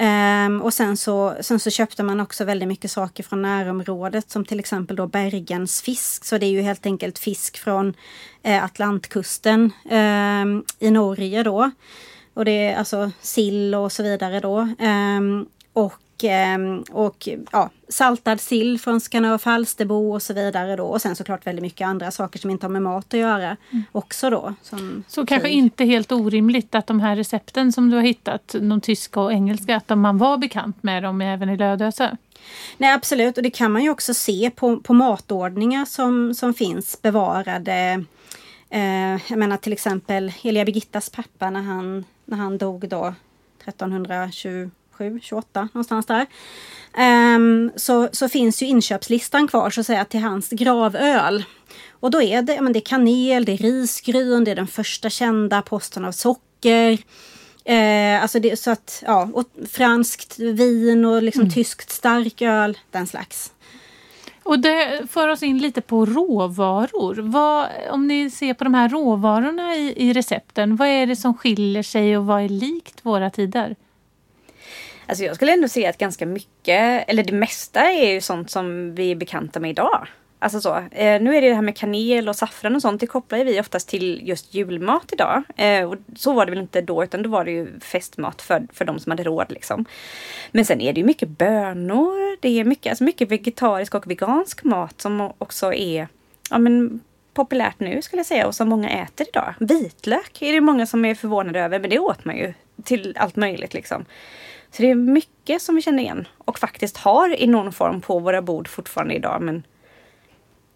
Um, 0.00 0.62
och 0.62 0.74
sen 0.74 0.96
så, 0.96 1.36
sen 1.40 1.60
så 1.60 1.70
köpte 1.70 2.02
man 2.02 2.20
också 2.20 2.44
väldigt 2.44 2.68
mycket 2.68 2.90
saker 2.90 3.22
från 3.22 3.42
närområdet 3.42 4.30
som 4.30 4.44
till 4.44 4.60
exempel 4.60 4.96
då 4.96 5.06
Bergens 5.06 5.82
fisk. 5.82 6.24
Så 6.24 6.38
det 6.38 6.46
är 6.46 6.50
ju 6.50 6.60
helt 6.60 6.86
enkelt 6.86 7.18
fisk 7.18 7.58
från 7.58 7.94
eh, 8.42 8.64
Atlantkusten 8.64 9.72
eh, 9.90 10.44
i 10.78 10.90
Norge 10.90 11.42
då. 11.42 11.70
Och 12.34 12.44
det 12.44 12.68
är 12.68 12.76
alltså 12.76 13.10
sill 13.20 13.74
och 13.74 13.92
så 13.92 14.02
vidare 14.02 14.40
då. 14.40 14.58
Um, 14.78 15.46
och 15.72 15.94
Ehm, 16.24 16.82
och 16.90 17.28
ja, 17.52 17.70
saltad 17.88 18.40
sill 18.40 18.80
från 18.80 19.00
Skanör 19.00 19.38
Falsterbo 19.38 20.12
och 20.14 20.22
så 20.22 20.34
vidare 20.34 20.76
då. 20.76 20.86
Och 20.86 21.02
sen 21.02 21.16
såklart 21.16 21.46
väldigt 21.46 21.62
mycket 21.62 21.86
andra 21.86 22.10
saker 22.10 22.38
som 22.38 22.50
inte 22.50 22.66
har 22.66 22.70
med 22.70 22.82
mat 22.82 23.14
att 23.14 23.20
göra 23.20 23.56
mm. 23.70 23.84
också 23.92 24.30
då. 24.30 24.54
så 25.06 25.26
kanske 25.26 25.48
inte 25.48 25.84
helt 25.84 26.12
orimligt 26.12 26.74
att 26.74 26.86
de 26.86 27.00
här 27.00 27.16
recepten 27.16 27.72
som 27.72 27.90
du 27.90 27.96
har 27.96 28.02
hittat, 28.02 28.54
de 28.60 28.80
tyska 28.80 29.20
och 29.20 29.32
engelska, 29.32 29.76
att 29.76 29.98
man 29.98 30.18
var 30.18 30.38
bekant 30.38 30.82
med 30.82 31.02
dem 31.02 31.20
även 31.20 31.48
i 31.48 31.56
Lödöse? 31.56 32.16
Nej 32.78 32.92
absolut 32.92 33.36
och 33.36 33.42
det 33.42 33.50
kan 33.50 33.72
man 33.72 33.82
ju 33.82 33.90
också 33.90 34.14
se 34.14 34.50
på, 34.56 34.80
på 34.80 34.94
matordningar 34.94 35.84
som, 35.84 36.34
som 36.34 36.54
finns 36.54 37.02
bevarade. 37.02 38.04
Eh, 38.70 39.30
jag 39.30 39.38
menar 39.38 39.56
till 39.56 39.72
exempel 39.72 40.32
Elia 40.42 40.64
Birgittas 40.64 41.10
pappa 41.10 41.50
när 41.50 41.62
han, 41.62 42.04
när 42.24 42.36
han 42.36 42.58
dog 42.58 42.88
då 42.88 43.14
1320 43.64 44.70
27, 45.00 45.20
28 45.22 45.68
någonstans 45.72 46.06
där. 46.06 46.26
Um, 47.36 47.70
så, 47.76 48.08
så 48.12 48.28
finns 48.28 48.62
ju 48.62 48.66
inköpslistan 48.66 49.48
kvar 49.48 49.70
så 49.70 49.80
att 49.80 49.86
säga 49.86 50.04
till 50.04 50.20
hans 50.20 50.48
gravöl. 50.50 51.44
Och 51.90 52.10
då 52.10 52.22
är 52.22 52.42
det, 52.42 52.60
men 52.60 52.72
det 52.72 52.78
är 52.78 52.84
kanel, 52.84 53.44
det 53.44 53.52
är 53.52 53.56
risgryn, 53.56 54.44
det 54.44 54.50
är 54.50 54.56
den 54.56 54.66
första 54.66 55.10
kända 55.10 55.62
posten 55.62 56.04
av 56.04 56.12
socker. 56.12 56.98
Eh, 57.64 58.22
alltså 58.22 58.40
det, 58.40 58.58
så 58.58 58.70
att, 58.70 59.02
ja, 59.06 59.30
och 59.32 59.44
franskt 59.70 60.38
vin 60.38 61.04
och 61.04 61.22
liksom 61.22 61.42
mm. 61.42 61.52
tyskt 61.52 61.90
starköl, 61.90 62.78
den 62.90 63.06
slags. 63.06 63.52
Och 64.42 64.58
det 64.58 65.02
för 65.10 65.28
oss 65.28 65.42
in 65.42 65.58
lite 65.58 65.80
på 65.80 66.06
råvaror. 66.06 67.14
Vad, 67.14 67.68
om 67.90 68.06
ni 68.06 68.30
ser 68.30 68.54
på 68.54 68.64
de 68.64 68.74
här 68.74 68.88
råvarorna 68.88 69.74
i, 69.74 69.94
i 69.96 70.12
recepten, 70.12 70.76
vad 70.76 70.88
är 70.88 71.06
det 71.06 71.16
som 71.16 71.34
skiljer 71.34 71.82
sig 71.82 72.18
och 72.18 72.26
vad 72.26 72.42
är 72.42 72.48
likt 72.48 72.98
våra 73.02 73.30
tider? 73.30 73.76
Alltså 75.10 75.24
jag 75.24 75.36
skulle 75.36 75.52
ändå 75.52 75.68
säga 75.68 75.90
att 75.90 75.98
ganska 75.98 76.26
mycket, 76.26 77.08
eller 77.08 77.22
det 77.22 77.32
mesta 77.32 77.80
är 77.80 78.12
ju 78.12 78.20
sånt 78.20 78.50
som 78.50 78.94
vi 78.94 79.10
är 79.10 79.14
bekanta 79.14 79.60
med 79.60 79.70
idag. 79.70 80.08
Alltså 80.38 80.60
så. 80.60 80.76
Eh, 80.76 81.22
nu 81.22 81.36
är 81.36 81.40
det 81.40 81.48
det 81.48 81.54
här 81.54 81.62
med 81.62 81.76
kanel 81.76 82.28
och 82.28 82.36
saffran 82.36 82.74
och 82.74 82.82
sånt. 82.82 83.00
Det 83.00 83.06
kopplar 83.06 83.44
vi 83.44 83.60
oftast 83.60 83.88
till 83.88 84.28
just 84.28 84.54
julmat 84.54 85.12
idag. 85.12 85.42
Eh, 85.56 85.90
och 85.90 85.96
så 86.16 86.32
var 86.32 86.46
det 86.46 86.52
väl 86.52 86.60
inte 86.60 86.80
då 86.80 87.04
utan 87.04 87.22
då 87.22 87.30
var 87.30 87.44
det 87.44 87.50
ju 87.50 87.80
festmat 87.80 88.42
för, 88.42 88.66
för 88.72 88.84
de 88.84 88.98
som 88.98 89.10
hade 89.10 89.22
råd 89.22 89.46
liksom. 89.48 89.84
Men 90.50 90.64
sen 90.64 90.80
är 90.80 90.92
det 90.92 91.00
ju 91.00 91.06
mycket 91.06 91.28
bönor. 91.28 92.40
Det 92.40 92.60
är 92.60 92.64
mycket, 92.64 92.90
alltså 92.90 93.04
mycket 93.04 93.30
vegetarisk 93.30 93.94
och 93.94 94.10
vegansk 94.10 94.64
mat 94.64 95.00
som 95.00 95.32
också 95.38 95.72
är 95.72 96.08
ja, 96.50 96.58
men, 96.58 97.00
populärt 97.34 97.80
nu 97.80 98.02
skulle 98.02 98.20
jag 98.20 98.26
säga 98.26 98.46
och 98.46 98.54
som 98.54 98.68
många 98.68 98.90
äter 98.90 99.26
idag. 99.28 99.54
Vitlök 99.58 100.42
är 100.42 100.52
det 100.52 100.60
många 100.60 100.86
som 100.86 101.04
är 101.04 101.14
förvånade 101.14 101.60
över 101.60 101.78
men 101.78 101.90
det 101.90 101.98
åt 101.98 102.24
man 102.24 102.36
ju 102.36 102.54
till 102.84 103.16
allt 103.18 103.36
möjligt 103.36 103.74
liksom. 103.74 104.04
Så 104.70 104.82
det 104.82 104.90
är 104.90 104.94
mycket 104.94 105.62
som 105.62 105.74
vi 105.74 105.82
känner 105.82 106.02
igen 106.02 106.28
och 106.38 106.58
faktiskt 106.58 106.96
har 106.96 107.40
i 107.40 107.46
någon 107.46 107.72
form 107.72 108.00
på 108.00 108.18
våra 108.18 108.42
bord 108.42 108.68
fortfarande 108.68 109.14
idag 109.14 109.42
men 109.42 109.62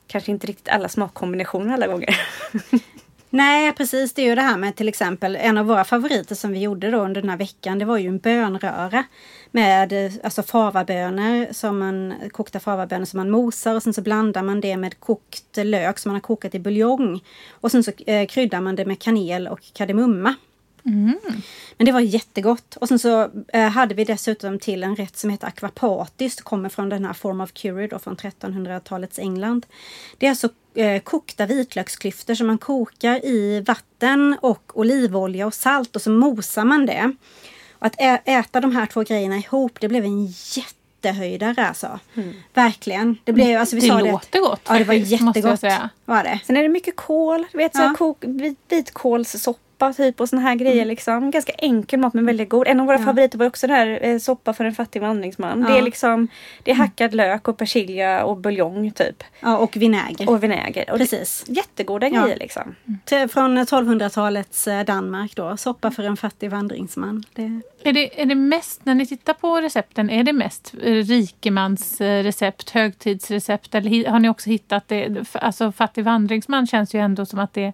kanske 0.07 0.31
inte 0.31 0.47
riktigt 0.47 0.69
alla 0.69 0.89
smakkombinationer 0.89 1.75
alla 1.75 1.87
gånger. 1.87 2.21
Nej 3.31 3.73
precis, 3.73 4.15
det 4.15 4.23
är 4.23 4.27
ju 4.27 4.35
det 4.35 4.43
här 4.43 4.57
med 4.57 4.77
till 4.77 4.89
exempel 4.89 5.37
en 5.37 5.59
av 5.59 5.67
våra 5.67 5.85
favoriter 5.85 6.35
som 6.35 6.53
vi 6.53 6.59
gjorde 6.59 6.91
då 6.91 6.99
under 6.99 7.21
den 7.21 7.31
här 7.31 7.37
veckan. 7.37 7.79
Det 7.79 7.85
var 7.85 7.99
ju 7.99 8.09
en 8.09 8.19
bönröra 8.19 9.05
med 9.51 10.13
alltså 10.25 10.43
favabönor, 10.43 11.53
som 11.53 11.79
man, 11.79 12.15
kokta 12.33 12.61
favabönor 12.61 13.05
som 13.05 13.19
man 13.19 13.31
mosar 13.31 13.75
och 13.75 13.83
sen 13.83 13.95
så 13.95 14.03
blandar 14.03 14.43
man 14.43 14.61
det 14.61 14.77
med 14.77 15.01
kokt 15.01 15.57
lök 15.57 15.99
som 15.99 16.11
man 16.11 16.17
har 16.17 16.21
kokat 16.21 16.55
i 16.55 16.59
buljong. 16.59 17.21
Och 17.51 17.71
sen 17.71 17.85
så 17.85 17.93
eh, 18.07 18.27
kryddar 18.27 18.61
man 18.61 18.77
det 18.77 18.85
med 18.85 19.01
kanel 19.01 19.49
och 19.49 19.61
kardemumma. 19.73 20.35
Mm. 20.87 21.19
Men 21.77 21.87
det 21.87 21.93
var 21.93 22.01
jättegott. 22.01 22.77
Och 22.77 22.89
sen 22.89 22.99
så 22.99 23.31
eh, 23.53 23.69
hade 23.69 23.95
vi 23.95 24.05
dessutom 24.05 24.59
till 24.59 24.83
en 24.83 24.97
rätt 24.97 25.17
som 25.17 25.31
heter 25.31 25.47
aquapatis. 25.47 26.41
Kommer 26.41 26.69
från 26.69 26.89
den 26.89 27.05
här 27.05 27.13
Form 27.13 27.41
of 27.41 27.53
Curry 27.53 27.87
då, 27.87 27.99
från 27.99 28.17
1300-talets 28.17 29.19
England. 29.19 29.67
Det 30.19 30.27
är 30.27 30.31
alltså 30.31 30.49
eh, 30.75 31.03
kokta 31.03 31.47
vitlöksklyftor 31.47 32.35
som 32.35 32.47
man 32.47 32.59
kokar 32.59 33.25
i 33.25 33.61
vatten 33.61 34.37
och 34.41 34.73
olivolja 34.75 35.47
och 35.47 35.55
salt 35.55 35.97
och 35.97 36.03
så 36.03 36.11
mosar 36.11 36.65
man 36.65 36.87
det. 36.87 37.13
Och 37.73 37.87
att 37.87 37.95
äta 38.25 38.61
de 38.61 38.77
här 38.77 38.87
två 38.87 39.03
grejerna 39.03 39.37
ihop, 39.37 39.81
det 39.81 39.89
blev 39.89 40.05
en 40.05 40.27
jätte 40.27 40.85
jättehöjdare 41.05 41.69
alltså. 41.69 41.99
Mm. 42.15 42.35
Verkligen. 42.55 43.17
Det, 43.25 43.33
blev, 43.33 43.61
alltså, 43.61 43.77
vi 43.77 43.83
det 43.83 43.89
sa 43.89 44.01
låter 44.01 44.29
det. 44.31 44.39
gott. 44.39 44.61
Ja, 44.69 44.79
det 44.79 44.85
var 44.85 44.95
jättegott. 44.95 45.63
Var 46.05 46.25
det. 46.25 46.41
Sen 46.47 46.57
är 46.57 46.63
det 46.63 46.69
mycket 46.69 46.97
kål. 46.97 47.47
vet, 47.53 47.73
ja. 47.75 47.89
så 47.89 47.97
kok, 47.97 48.25
vitkålssoppa 48.69 49.64
soppa 49.93 50.03
typ 50.03 50.21
och 50.21 50.29
såna 50.29 50.43
här 50.43 50.55
grejer 50.55 50.77
mm. 50.83 50.89
liksom. 50.89 51.31
Ganska 51.31 51.53
enkel 51.53 52.01
mat 52.01 52.15
men 52.15 52.27
väldigt 52.27 52.49
god. 52.49 52.67
En 52.67 52.81
av 52.81 52.87
våra 52.87 52.99
ja. 52.99 53.05
favoriter 53.05 53.39
var 53.39 53.47
också 53.47 53.67
det 53.67 53.73
här 53.73 53.99
eh, 54.03 54.19
soppa 54.19 54.53
för 54.53 54.65
en 54.65 54.75
fattig 54.75 55.03
vandringsman. 55.03 55.63
Ja. 55.63 55.69
Det 55.69 55.79
är 55.79 55.83
liksom 55.83 56.29
Det 56.63 56.71
är 56.71 56.75
hackad 56.75 57.15
lök 57.15 57.49
och 57.49 57.59
persilja 57.59 58.25
och 58.25 58.37
buljong 58.37 58.91
typ. 58.91 59.25
Ja 59.41 59.57
och 59.57 59.77
vinäger. 59.77 60.31
Och 60.31 60.43
vinäger. 60.43 60.91
Och 60.91 60.99
Precis. 60.99 61.45
jättegoda 61.49 62.09
ja. 62.09 62.23
grejer 62.23 62.39
liksom. 62.39 62.75
Till, 63.05 63.29
från 63.29 63.59
1200-talets 63.59 64.69
eh, 64.69 64.85
Danmark 64.85 65.37
då. 65.37 65.57
Soppa 65.57 65.91
för 65.91 66.03
en 66.03 66.17
fattig 66.17 66.51
vandringsman. 66.51 67.25
Det... 67.35 67.61
Är, 67.83 67.93
det, 67.93 68.23
är 68.23 68.27
det 68.27 68.35
mest, 68.35 68.85
när 68.85 68.95
ni 68.95 69.07
tittar 69.07 69.35
på 69.35 69.61
recepten, 69.61 70.11
är 70.11 70.25
det 70.25 70.33
mest 70.33 70.75
eh, 70.83 70.93
rikemans 70.93 72.01
recept, 72.01 72.71
högtidsrecept 72.71 73.75
eller 73.75 74.11
har 74.11 74.19
ni 74.19 74.29
också 74.29 74.51
hittat 74.51 74.89
det? 74.89 75.25
Alltså 75.33 75.73
fattig 75.73 76.05
vandringsman 76.05 76.67
känns 76.67 76.95
ju 76.95 77.01
ändå 77.01 77.27
som 77.27 77.39
att 77.39 77.53
det 77.53 77.73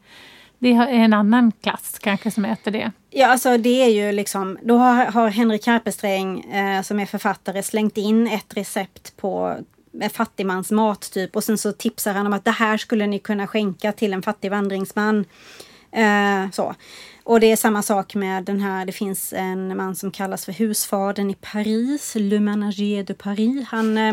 det 0.60 0.72
är 0.72 0.88
en 0.88 1.12
annan 1.12 1.52
klass 1.62 1.98
kanske 2.00 2.30
som 2.30 2.44
äter 2.44 2.70
det. 2.70 2.92
Ja, 3.10 3.26
alltså 3.26 3.58
det 3.58 3.82
är 3.82 3.88
ju 3.88 4.12
liksom, 4.12 4.58
då 4.62 4.76
har, 4.76 5.04
har 5.04 5.28
Henrik 5.28 5.64
Karpesträng 5.64 6.40
eh, 6.40 6.82
som 6.82 7.00
är 7.00 7.06
författare 7.06 7.62
slängt 7.62 7.96
in 7.96 8.26
ett 8.26 8.56
recept 8.56 9.16
på 9.16 9.58
fattigmansmat 10.12 11.10
typ 11.12 11.36
och 11.36 11.44
sen 11.44 11.58
så 11.58 11.72
tipsar 11.72 12.12
han 12.12 12.26
om 12.26 12.32
att 12.32 12.44
det 12.44 12.50
här 12.50 12.76
skulle 12.76 13.06
ni 13.06 13.18
kunna 13.18 13.46
skänka 13.46 13.92
till 13.92 14.12
en 14.12 14.22
fattig 14.22 14.50
vandringsman. 14.50 15.24
Eh, 15.92 16.50
så. 16.52 16.74
Och 17.24 17.40
det 17.40 17.52
är 17.52 17.56
samma 17.56 17.82
sak 17.82 18.14
med 18.14 18.44
den 18.44 18.60
här, 18.60 18.86
det 18.86 18.92
finns 18.92 19.32
en 19.32 19.76
man 19.76 19.96
som 19.96 20.10
kallas 20.10 20.44
för 20.44 20.52
husfadern 20.52 21.30
i 21.30 21.34
Paris, 21.34 22.12
Le 22.14 22.40
Manager 22.40 23.02
de 23.02 23.14
Paris. 23.14 23.66
Han 23.68 23.98
eh, 23.98 24.12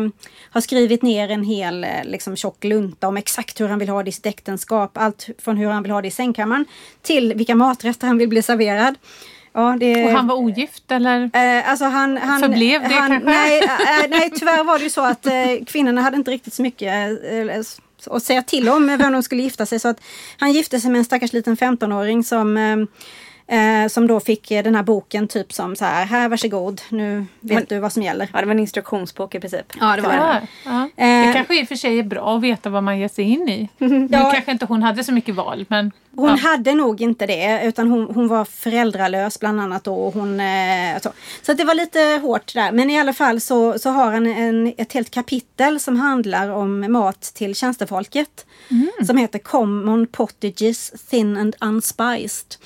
har 0.50 0.60
skrivit 0.60 1.02
ner 1.02 1.28
en 1.28 1.44
hel 1.44 1.84
eh, 1.84 1.90
liksom, 2.04 2.36
tjock 2.36 2.64
lunta 2.64 3.08
om 3.08 3.16
exakt 3.16 3.60
hur 3.60 3.68
han 3.68 3.78
vill 3.78 3.88
ha 3.88 4.02
det 4.02 4.08
i 4.08 4.12
sitt 4.12 4.26
äktenskap. 4.26 4.98
Allt 4.98 5.28
från 5.38 5.56
hur 5.56 5.68
han 5.68 5.82
vill 5.82 5.92
ha 5.92 6.02
det 6.02 6.08
i 6.08 6.10
sängkammaren 6.10 6.64
till 7.02 7.34
vilka 7.34 7.54
maträtter 7.54 8.06
han 8.06 8.18
vill 8.18 8.28
bli 8.28 8.42
serverad. 8.42 8.94
Ja, 9.52 9.76
det... 9.80 10.04
Och 10.04 10.10
han 10.10 10.26
var 10.26 10.34
ogift 10.34 10.90
eller? 10.90 11.30
Eh, 11.32 11.70
alltså 11.70 11.84
han, 11.84 12.16
han, 12.16 12.40
Förblev 12.40 12.82
det 12.82 12.94
han, 12.94 13.10
kanske? 13.10 13.30
Nej, 13.30 13.62
eh, 13.62 14.08
nej, 14.10 14.30
tyvärr 14.38 14.64
var 14.64 14.78
det 14.78 14.84
ju 14.84 14.90
så 14.90 15.04
att 15.04 15.26
eh, 15.26 15.32
kvinnorna 15.66 16.00
hade 16.00 16.16
inte 16.16 16.30
riktigt 16.30 16.54
så 16.54 16.62
mycket 16.62 16.92
eh, 17.24 17.60
och 18.06 18.22
säga 18.22 18.42
till 18.42 18.68
om 18.68 18.86
vem 18.86 19.12
de 19.12 19.22
skulle 19.22 19.42
gifta 19.42 19.66
sig. 19.66 19.80
Så 19.80 19.88
att 19.88 20.00
han 20.38 20.52
gifte 20.52 20.80
sig 20.80 20.90
med 20.90 20.98
en 20.98 21.04
stackars 21.04 21.32
liten 21.32 21.56
15-åring 21.56 22.24
som 22.24 22.56
eh, 22.56 22.76
eh, 23.48 23.68
Eh, 23.68 23.88
som 23.88 24.06
då 24.06 24.20
fick 24.20 24.48
den 24.48 24.74
här 24.74 24.82
boken 24.82 25.28
typ 25.28 25.52
som 25.52 25.76
så 25.76 25.84
här, 25.84 26.04
här 26.04 26.28
varsågod, 26.28 26.82
nu 26.88 27.26
vet 27.40 27.54
Men, 27.54 27.64
du 27.68 27.78
vad 27.78 27.92
som 27.92 28.02
gäller. 28.02 28.28
Ja, 28.32 28.40
det 28.40 28.46
var 28.46 28.54
en 28.54 28.60
instruktionsbok 28.60 29.34
i 29.34 29.40
princip. 29.40 29.72
Ja, 29.80 29.96
det 29.96 30.02
var 30.02 30.12
det. 30.12 30.46
Ja. 30.64 30.90
Eh, 30.96 31.26
det 31.26 31.32
kanske 31.32 31.60
i 31.60 31.64
och 31.64 31.68
för 31.68 31.74
sig 31.74 31.98
är 31.98 32.02
bra 32.02 32.36
att 32.36 32.42
veta 32.42 32.70
vad 32.70 32.82
man 32.82 32.98
ger 32.98 33.08
sig 33.08 33.24
in 33.24 33.48
i. 33.48 33.68
ja. 33.78 33.88
Nu 33.88 34.08
kanske 34.10 34.52
inte 34.52 34.66
hon 34.66 34.82
hade 34.82 35.04
så 35.04 35.12
mycket 35.12 35.34
val, 35.34 35.64
men... 35.68 35.92
Hon 36.16 36.28
ja. 36.28 36.36
hade 36.36 36.74
nog 36.74 37.00
inte 37.00 37.26
det, 37.26 37.60
utan 37.64 37.90
hon, 37.90 38.14
hon 38.14 38.28
var 38.28 38.44
föräldralös 38.44 39.40
bland 39.40 39.60
annat 39.60 39.84
då. 39.84 39.94
Och 39.94 40.14
hon, 40.14 40.40
eh, 40.40 41.00
så 41.02 41.12
så 41.42 41.52
det 41.52 41.64
var 41.64 41.74
lite 41.74 42.00
hårt 42.22 42.54
där. 42.54 42.72
Men 42.72 42.90
i 42.90 43.00
alla 43.00 43.12
fall 43.12 43.40
så, 43.40 43.78
så 43.78 43.90
har 43.90 44.12
han 44.12 44.26
en, 44.26 44.74
ett 44.78 44.92
helt 44.92 45.10
kapitel 45.10 45.80
som 45.80 45.96
handlar 45.96 46.48
om 46.48 46.92
mat 46.92 47.20
till 47.20 47.54
tjänstefolket. 47.54 48.46
Mm. 48.70 49.06
Som 49.06 49.16
heter 49.16 49.38
Common 49.38 50.06
Pottages 50.06 50.92
Thin 51.10 51.36
and 51.36 51.56
Unspiced. 51.60 52.56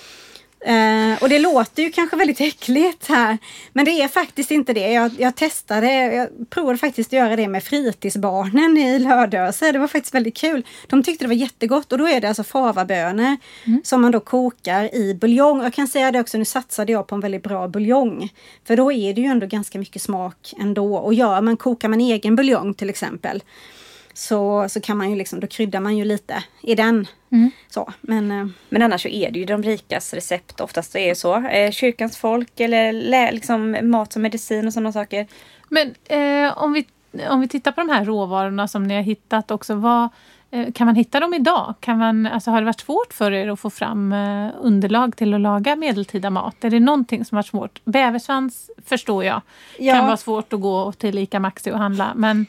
Eh, 0.65 1.23
och 1.23 1.29
det 1.29 1.39
låter 1.39 1.83
ju 1.83 1.91
kanske 1.91 2.17
väldigt 2.17 2.41
äckligt 2.41 3.09
här. 3.09 3.39
Men 3.73 3.85
det 3.85 3.91
är 3.91 4.09
faktiskt 4.09 4.51
inte 4.51 4.73
det. 4.73 4.93
Jag, 4.93 5.13
jag 5.19 5.37
testade, 5.37 5.93
jag 5.93 6.51
provade 6.51 6.79
faktiskt 6.79 7.09
att 7.09 7.13
göra 7.13 7.37
det 7.37 7.49
med 7.49 7.65
fritidsbarnen 7.65 8.79
i 8.79 8.99
Lödöse. 8.99 9.73
Det 9.73 9.79
var 9.79 9.89
faktiskt 9.89 10.15
väldigt 10.15 10.37
kul. 10.37 10.67
De 10.87 11.03
tyckte 11.03 11.25
det 11.25 11.29
var 11.29 11.35
jättegott 11.35 11.93
och 11.93 11.99
då 11.99 12.09
är 12.09 12.21
det 12.21 12.29
alltså 12.29 12.45
favabönor 12.45 13.37
mm. 13.65 13.81
som 13.85 14.03
man 14.03 14.13
då 14.13 14.21
kokar 14.21 14.95
i 14.95 15.15
buljong. 15.15 15.63
Jag 15.63 15.73
kan 15.73 15.89
säga 15.89 16.11
det 16.11 16.21
också, 16.21 16.39
nu 16.39 16.45
satsade 16.45 16.93
jag 16.93 17.07
på 17.07 17.15
en 17.15 17.21
väldigt 17.21 17.43
bra 17.43 17.69
buljong. 17.69 18.33
För 18.65 18.77
då 18.77 18.93
är 18.93 19.15
det 19.15 19.21
ju 19.21 19.27
ändå 19.27 19.47
ganska 19.47 19.79
mycket 19.79 20.03
smak 20.03 20.55
ändå. 20.61 20.97
Och 20.97 21.15
gör 21.15 21.41
man, 21.41 21.57
kokar 21.57 21.89
man 21.89 22.01
egen 22.01 22.37
buljong 22.37 22.75
till 22.75 22.91
exempel 22.91 23.43
så, 24.15 24.69
så 24.69 24.81
kan 24.81 24.97
man 24.97 25.11
ju 25.11 25.17
liksom, 25.17 25.41
då 25.41 25.47
kryddar 25.47 25.81
man 25.81 25.97
ju 25.97 26.05
lite 26.05 26.45
i 26.63 26.75
den. 26.75 27.07
Mm. 27.31 27.51
Så, 27.69 27.93
men, 28.01 28.31
eh, 28.31 28.47
men 28.69 28.83
annars 28.83 29.03
så 29.03 29.09
är 29.09 29.31
det 29.31 29.39
ju 29.39 29.45
de 29.45 29.63
rikas 29.63 30.15
recept 30.15 30.61
oftast 30.61 30.93
det 30.93 31.11
är 31.11 31.15
så. 31.15 31.37
Eh, 31.37 31.71
kyrkans 31.71 32.17
folk 32.17 32.61
eller 32.61 33.33
liksom 33.33 33.77
mat 33.83 34.13
som 34.13 34.23
medicin 34.23 34.67
och 34.67 34.73
sådana 34.73 34.93
saker. 34.93 35.27
Men 35.69 35.95
eh, 36.05 36.59
om, 36.59 36.73
vi, 36.73 36.87
om 37.29 37.41
vi 37.41 37.49
tittar 37.49 37.73
på 37.73 37.81
de 37.81 37.89
här 37.89 38.05
råvarorna 38.05 38.69
som 38.69 38.85
ni 38.85 38.95
har 38.95 39.03
hittat 39.03 39.51
också. 39.51 39.75
Vad, 39.75 40.09
eh, 40.51 40.73
kan 40.73 40.87
man 40.87 40.97
hitta 40.97 41.21
dem 41.21 41.35
idag? 41.35 41.75
Kan 41.81 41.99
man, 41.99 42.27
alltså, 42.27 42.51
har 42.51 42.61
det 42.61 42.65
varit 42.65 42.81
svårt 42.81 43.13
för 43.13 43.33
er 43.33 43.49
att 43.49 43.61
få 43.61 43.71
fram 43.71 44.13
eh, 44.13 44.51
underlag 44.61 45.17
till 45.17 45.35
att 45.35 45.41
laga 45.41 45.77
medeltida 45.77 46.31
mat? 46.31 46.65
Är 46.65 46.71
det 46.71 46.81
någonting 46.81 47.25
som 47.25 47.37
varit 47.37 47.47
svårt? 47.47 47.81
Bäversvans 47.85 48.71
förstår 48.87 49.25
jag 49.25 49.41
ja. 49.79 49.95
kan 49.95 50.07
vara 50.07 50.17
svårt 50.17 50.53
att 50.53 50.61
gå 50.61 50.93
till 50.93 51.19
ICA 51.19 51.41
Maxi 51.41 51.71
och 51.71 51.79
handla. 51.79 52.13
Men 52.17 52.47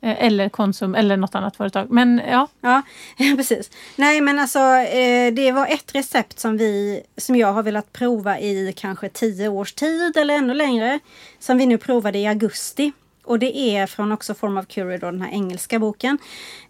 Eh, 0.00 0.24
eller 0.24 0.48
Konsum 0.48 0.94
eller 0.94 1.16
något 1.16 1.34
annat 1.34 1.56
företag. 1.56 1.90
Men 1.90 2.20
ja. 2.28 2.48
Ja, 2.60 2.82
precis. 3.36 3.70
Nej 3.96 4.20
men 4.20 4.38
alltså 4.38 4.58
eh, 4.58 5.34
det 5.34 5.52
var 5.52 5.66
ett 5.66 5.94
recept 5.94 6.38
som 6.38 6.56
vi 6.56 7.02
som 7.16 7.36
jag 7.36 7.52
har 7.52 7.62
velat 7.62 7.92
prova 7.92 8.38
i 8.40 8.74
kanske 8.76 9.08
tio 9.08 9.48
års 9.48 9.72
tid 9.72 10.16
eller 10.16 10.34
ännu 10.34 10.54
längre. 10.54 10.98
Som 11.38 11.58
vi 11.58 11.66
nu 11.66 11.78
provade 11.78 12.18
i 12.18 12.26
augusti. 12.26 12.92
Och 13.24 13.38
det 13.38 13.58
är 13.58 13.86
från 13.86 14.12
också 14.12 14.34
Form 14.34 14.58
of 14.58 14.66
Curie, 14.66 14.98
då, 14.98 15.10
den 15.10 15.22
här 15.22 15.32
engelska 15.32 15.78
boken. 15.78 16.18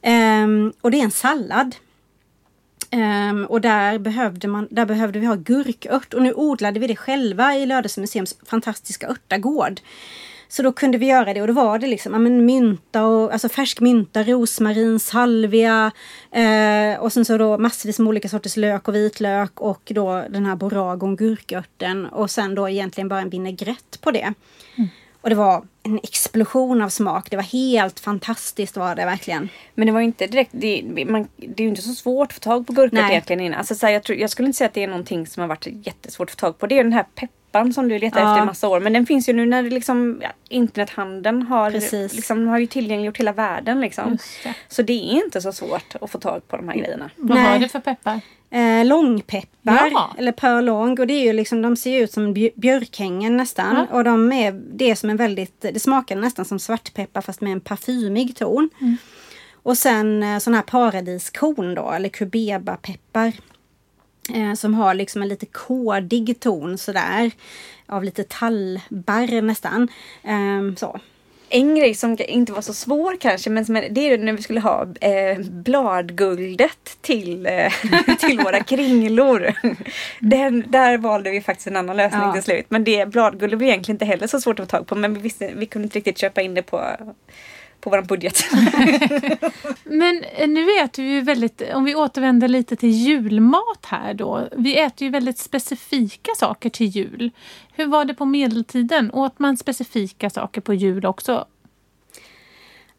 Ehm, 0.03 0.73
och 0.81 0.91
det 0.91 1.01
är 1.01 1.05
en 1.05 1.11
sallad. 1.11 1.75
Um, 2.93 3.45
och 3.45 3.61
där 3.61 3.99
behövde, 3.99 4.49
man, 4.49 4.69
där 4.71 4.87
behövde 4.87 5.19
vi 5.19 5.27
ha 5.27 5.35
gurkört 5.35 6.15
och 6.15 6.23
nu 6.23 6.33
odlade 6.33 6.81
vi 6.81 6.87
det 6.87 6.97
själva 6.97 7.55
i 7.55 7.67
Lödöse 7.67 8.01
museums 8.01 8.37
fantastiska 8.47 9.09
örtagård. 9.09 9.81
Så 10.49 10.63
då 10.63 10.73
kunde 10.73 10.99
vi 10.99 11.07
göra 11.07 11.35
det 11.35 11.41
och 11.41 11.47
då 11.47 11.53
var 11.53 11.79
det 11.79 11.87
liksom 11.87 12.13
ja, 12.13 12.19
men 12.19 12.47
mynta 12.47 13.05
och 13.05 13.33
alltså 13.33 13.49
färsk 13.49 13.81
mynta, 13.81 14.23
rosmarin, 14.23 15.01
salvia 15.01 15.91
eh, 16.31 17.01
och 17.01 17.13
sen 17.13 17.25
så 17.25 17.39
då 17.39 17.59
massvis 17.59 17.99
med 17.99 18.09
olika 18.09 18.29
sorters 18.29 18.57
lök 18.57 18.89
och 18.89 18.95
vitlök 18.95 19.61
och 19.61 19.83
då 19.95 20.25
den 20.31 20.47
här 20.47 20.57
boragon, 20.57 21.17
gurkörten 21.17 22.07
och 22.07 22.31
sen 22.31 22.55
då 22.55 22.69
egentligen 22.69 23.09
bara 23.09 23.21
en 23.21 23.31
vinägrett 23.31 23.99
på 24.01 24.11
det. 24.11 24.35
Mm. 24.77 24.89
Och 25.21 25.31
det 25.31 25.35
var 25.35 25.65
en 25.83 26.01
explosion 26.03 26.83
av 26.83 26.89
smak. 26.89 27.31
Det 27.31 27.37
var 27.37 27.43
helt 27.43 28.01
fantastiskt 28.01 28.77
var 28.77 28.95
det 28.95 29.05
verkligen. 29.05 29.49
Men 29.75 29.87
det 29.87 29.93
var 29.93 30.01
inte 30.01 30.27
direkt, 30.27 30.51
det, 30.55 30.83
man, 31.07 31.29
det 31.37 31.63
är 31.63 31.65
ju 31.65 31.69
inte 31.69 31.83
så 31.83 31.93
svårt 31.93 32.29
att 32.29 32.35
få 32.35 32.41
tag 32.41 32.67
på 32.67 32.73
gurkört 32.73 33.11
egentligen. 33.11 33.55
Alltså, 33.55 33.75
så 33.75 33.87
här, 33.87 33.93
jag, 33.93 34.03
tror, 34.03 34.19
jag 34.19 34.31
skulle 34.31 34.47
inte 34.47 34.59
säga 34.59 34.69
att 34.69 34.75
det 34.75 34.83
är 34.83 34.89
någonting 34.89 35.27
som 35.27 35.41
har 35.41 35.49
varit 35.49 35.67
jättesvårt 35.87 36.29
att 36.29 36.31
få 36.31 36.37
tag 36.37 36.59
på. 36.59 36.67
Det 36.67 36.79
är 36.79 36.85
den 36.85 36.93
här 36.93 37.07
pepp 37.15 37.31
pepparn 37.53 37.73
som 37.73 37.89
du 37.89 37.99
letar 37.99 38.21
ja. 38.21 38.31
efter 38.31 38.43
i 38.43 38.47
massa 38.47 38.69
år. 38.69 38.81
Men 38.81 38.93
den 38.93 39.07
finns 39.07 39.29
ju 39.29 39.33
nu 39.33 39.47
när 39.47 39.63
det 39.63 39.71
liksom, 39.71 40.19
ja, 40.23 40.29
internethandeln 40.49 41.43
har, 41.43 41.71
liksom, 42.15 42.49
har 42.49 42.59
ju 42.59 42.67
tillgängliggjort 42.67 43.19
hela 43.19 43.33
världen. 43.33 43.81
Liksom. 43.81 44.19
Det. 44.45 44.55
Så 44.69 44.83
det 44.83 44.93
är 44.93 45.25
inte 45.25 45.41
så 45.41 45.53
svårt 45.53 45.95
att 46.01 46.11
få 46.11 46.19
tag 46.19 46.49
på 46.49 46.57
de 46.57 46.69
här 46.69 46.77
grejerna. 46.77 47.11
Vad 47.17 47.39
har 47.39 47.59
du 47.59 47.69
för 47.69 47.81
peppar? 47.81 48.21
Eh, 48.51 48.85
långpeppar 48.85 49.91
ja. 49.93 50.15
eller 50.19 50.33
purlong 50.33 50.99
och 50.99 51.07
det 51.07 51.15
är 51.15 51.25
ju 51.25 51.33
liksom, 51.33 51.63
de 51.63 51.77
ser 51.77 52.03
ut 52.03 52.13
som 52.13 52.33
björkhängen 52.57 53.37
nästan. 53.37 53.77
Ja. 53.77 53.97
Och 53.97 54.05
de 54.05 54.33
är, 54.33 54.53
det 54.53 54.91
är 54.91 54.95
som 54.95 55.11
en 55.11 55.17
väldigt, 55.17 55.61
det 55.61 55.81
smakar 55.81 56.17
nästan 56.17 56.45
som 56.45 56.59
svartpeppar 56.59 57.21
fast 57.21 57.41
med 57.41 57.53
en 57.53 57.61
parfymig 57.61 58.37
ton. 58.37 58.71
Mm. 58.81 58.97
Och 59.63 59.79
sen 59.79 60.23
eh, 60.23 60.39
sån 60.39 60.55
här 60.55 60.63
paradiskorn 60.63 61.75
då, 61.75 61.91
eller 61.91 62.09
kubebapeppar. 62.09 63.33
Eh, 64.35 64.55
som 64.55 64.75
har 64.75 64.95
liksom 64.95 65.23
en 65.23 65.29
lite 65.29 65.47
kodig 65.47 66.41
ton 66.41 66.79
sådär. 66.79 67.31
Av 67.87 68.05
lite 68.05 68.25
tallbarr 68.25 69.43
nästan. 69.43 69.89
Eh, 70.23 70.75
så. 70.77 71.01
En 71.51 71.75
grej 71.75 71.95
som 71.95 72.17
inte 72.29 72.53
var 72.53 72.63
så 72.63 72.75
svår 72.75 73.17
kanske, 73.21 73.51
men 73.51 73.77
är, 73.77 73.89
det 73.91 74.01
är 74.01 74.19
när 74.19 74.33
vi 74.33 74.43
skulle 74.43 74.61
ha 74.61 74.87
eh, 75.01 75.39
bladguldet 75.39 76.99
till, 77.01 77.47
eh, 77.47 77.73
till 78.19 78.39
våra 78.39 78.61
kringlor. 78.61 79.53
Den, 80.21 80.65
där 80.69 80.99
valde 80.99 81.31
vi 81.31 81.41
faktiskt 81.41 81.67
en 81.67 81.77
annan 81.77 81.97
lösning 81.97 82.23
ja. 82.23 82.33
till 82.33 82.43
slut. 82.43 82.67
Men 82.69 82.85
det 82.85 83.07
bladguldet 83.07 83.59
var 83.59 83.67
egentligen 83.67 83.95
inte 83.95 84.05
heller 84.05 84.27
så 84.27 84.41
svårt 84.41 84.61
att 84.61 84.67
få 84.67 84.77
tag 84.77 84.87
på, 84.87 84.95
men 84.95 85.15
vi, 85.15 85.21
visste, 85.21 85.53
vi 85.57 85.67
kunde 85.67 85.87
inte 85.87 85.99
riktigt 85.99 86.19
köpa 86.19 86.41
in 86.41 86.55
det 86.55 86.63
på 86.63 86.97
på 87.81 87.91
vår 87.91 88.03
budget. 88.03 88.45
Men 89.85 90.25
eh, 90.37 90.49
nu 90.49 90.79
äter 90.81 91.03
vi 91.03 91.09
ju 91.09 91.21
väldigt, 91.21 91.63
om 91.75 91.85
vi 91.85 91.95
återvänder 91.95 92.49
lite 92.49 92.77
till 92.77 92.91
julmat 92.91 93.87
här 93.87 94.15
då. 94.15 94.49
Vi 94.57 94.79
äter 94.79 95.07
ju 95.07 95.11
väldigt 95.11 95.39
specifika 95.39 96.31
saker 96.37 96.71
till 96.71 96.87
jul. 96.87 97.31
Hur 97.73 97.87
var 97.87 98.05
det 98.05 98.15
på 98.15 98.25
medeltiden? 98.25 99.11
Åt 99.13 99.39
man 99.39 99.57
specifika 99.57 100.31
saker 100.31 100.61
på 100.61 100.75
jul 100.75 101.07
också? 101.07 101.47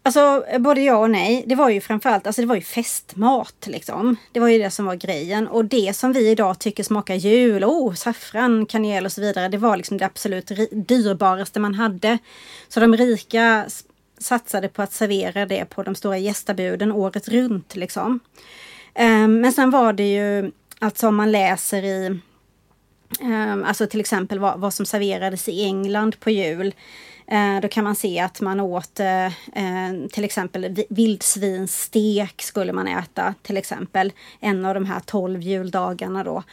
Alltså 0.03 0.43
både 0.59 0.81
ja 0.81 0.97
och 0.97 1.09
nej. 1.09 1.43
Det 1.47 1.55
var 1.55 1.69
ju 1.69 1.81
framförallt 1.81 2.27
alltså 2.27 2.41
det 2.41 2.47
var 2.47 2.55
ju 2.55 2.61
festmat. 2.61 3.67
Liksom. 3.67 4.15
Det 4.31 4.39
var 4.39 4.47
ju 4.47 4.57
det 4.57 4.71
som 4.71 4.85
var 4.85 4.95
grejen. 4.95 5.47
Och 5.47 5.65
det 5.65 5.95
som 5.95 6.13
vi 6.13 6.29
idag 6.29 6.59
tycker 6.59 6.83
smakar 6.83 7.15
jul, 7.15 7.63
oh, 7.63 7.93
saffran, 7.93 8.65
kanel 8.65 9.05
och 9.05 9.11
så 9.11 9.21
vidare. 9.21 9.47
Det 9.47 9.57
var 9.57 9.77
liksom 9.77 9.97
det 9.97 10.05
absolut 10.05 10.51
dyrbaraste 10.71 11.59
man 11.59 11.75
hade. 11.75 12.17
Så 12.67 12.79
de 12.79 12.97
rika 12.97 13.65
satsade 14.19 14.69
på 14.69 14.81
att 14.81 14.93
servera 14.93 15.45
det 15.45 15.65
på 15.65 15.83
de 15.83 15.95
stora 15.95 16.17
gästabuden 16.17 16.91
året 16.91 17.27
runt. 17.27 17.75
Liksom. 17.75 18.19
Ehm, 18.93 19.41
men 19.41 19.51
sen 19.51 19.69
var 19.69 19.93
det 19.93 20.13
ju, 20.13 20.51
alltså 20.79 21.07
om 21.07 21.15
man 21.15 21.31
läser 21.31 21.83
i, 21.83 22.19
ehm, 23.21 23.63
alltså 23.63 23.87
till 23.87 23.99
exempel 23.99 24.39
vad, 24.39 24.59
vad, 24.59 24.73
som 24.73 24.85
serverades 24.85 25.49
i 25.49 25.63
England 25.63 26.19
på 26.19 26.29
jul. 26.29 26.73
Eh, 27.27 27.61
då 27.61 27.67
kan 27.67 27.83
man 27.83 27.95
se 27.95 28.19
att 28.19 28.41
man 28.41 28.59
åt 28.59 28.99
eh, 28.99 29.25
eh, 29.25 30.07
till 30.11 30.23
exempel 30.23 30.83
vildsvinsstek 30.89 32.41
skulle 32.41 32.73
man 32.73 32.87
äta 32.87 33.33
till 33.41 33.57
exempel. 33.57 34.11
En 34.39 34.65
av 34.65 34.73
de 34.73 34.85
här 34.85 34.99
tolv 34.99 35.41
juldagarna 35.41 36.23
då 36.23 36.43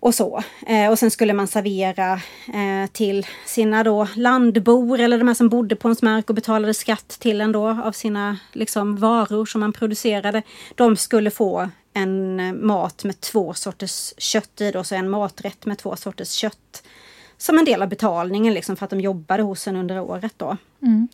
och 0.00 0.14
så. 0.14 0.42
Eh, 0.66 0.90
och 0.90 0.98
sen 0.98 1.10
skulle 1.10 1.32
man 1.32 1.46
servera 1.46 2.12
eh, 2.54 2.90
till 2.92 3.26
sina 3.46 3.84
då 3.84 4.08
landbor 4.14 5.00
eller 5.00 5.18
de 5.18 5.28
här 5.28 5.34
som 5.34 5.48
bodde 5.48 5.76
på 5.76 5.88
ens 5.88 6.02
mark 6.02 6.28
och 6.28 6.34
betalade 6.34 6.74
skatt 6.74 7.08
till 7.08 7.40
en 7.40 7.52
då 7.52 7.68
av 7.68 7.92
sina 7.92 8.38
liksom, 8.52 8.96
varor 8.96 9.46
som 9.46 9.60
man 9.60 9.72
producerade. 9.72 10.42
De 10.74 10.96
skulle 10.96 11.30
få 11.30 11.70
en 11.92 12.40
eh, 12.40 12.52
mat 12.52 13.04
med 13.04 13.20
två 13.20 13.54
sorters 13.54 14.14
kött 14.18 14.60
i, 14.60 14.70
då, 14.70 14.84
så 14.84 14.94
en 14.94 15.10
maträtt 15.10 15.66
med 15.66 15.78
två 15.78 15.96
sorters 15.96 16.30
kött. 16.30 16.82
Som 17.38 17.58
en 17.58 17.64
del 17.64 17.82
av 17.82 17.88
betalningen 17.88 18.54
liksom 18.54 18.76
för 18.76 18.84
att 18.84 18.90
de 18.90 19.00
jobbade 19.00 19.42
hos 19.42 19.68
en 19.68 19.76
under 19.76 20.00
året 20.00 20.34
då. 20.36 20.56
Mm. 20.82 21.08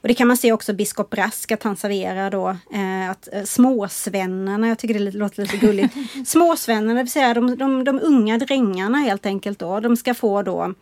Och 0.00 0.08
det 0.08 0.14
kan 0.14 0.28
man 0.28 0.36
se 0.36 0.52
också 0.52 0.72
biskop 0.72 1.14
Rask 1.14 1.52
att 1.52 1.62
han 1.62 1.76
serverar 1.76 2.30
då 2.30 2.48
eh, 2.48 3.10
att 3.10 3.28
eh, 3.32 3.44
småsvennarna, 3.44 4.68
jag 4.68 4.78
tycker 4.78 4.94
det 4.94 5.10
låter 5.10 5.42
lite 5.42 5.56
gulligt. 5.56 5.94
småsvennarna, 6.26 6.94
det 6.94 7.02
vill 7.02 7.12
säga 7.12 7.34
de, 7.34 7.56
de, 7.56 7.84
de 7.84 8.00
unga 8.00 8.38
drängarna 8.38 8.98
helt 8.98 9.26
enkelt 9.26 9.58
då, 9.58 9.80
de 9.80 9.96
ska 9.96 10.14
få 10.14 10.42
då 10.42 10.74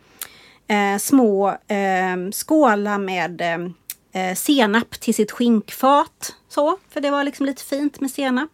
eh, 0.67 0.97
små 0.99 1.49
eh, 1.49 2.31
skålar 2.31 2.97
med 2.97 3.41
eh, 4.11 4.35
senap 4.35 4.99
till 4.99 5.13
sitt 5.13 5.31
skinkfat. 5.31 6.35
Så, 6.49 6.77
för 6.89 7.01
det 7.01 7.11
var 7.11 7.23
liksom 7.23 7.45
lite 7.45 7.63
fint 7.63 8.01
med 8.01 8.11
senap. 8.11 8.49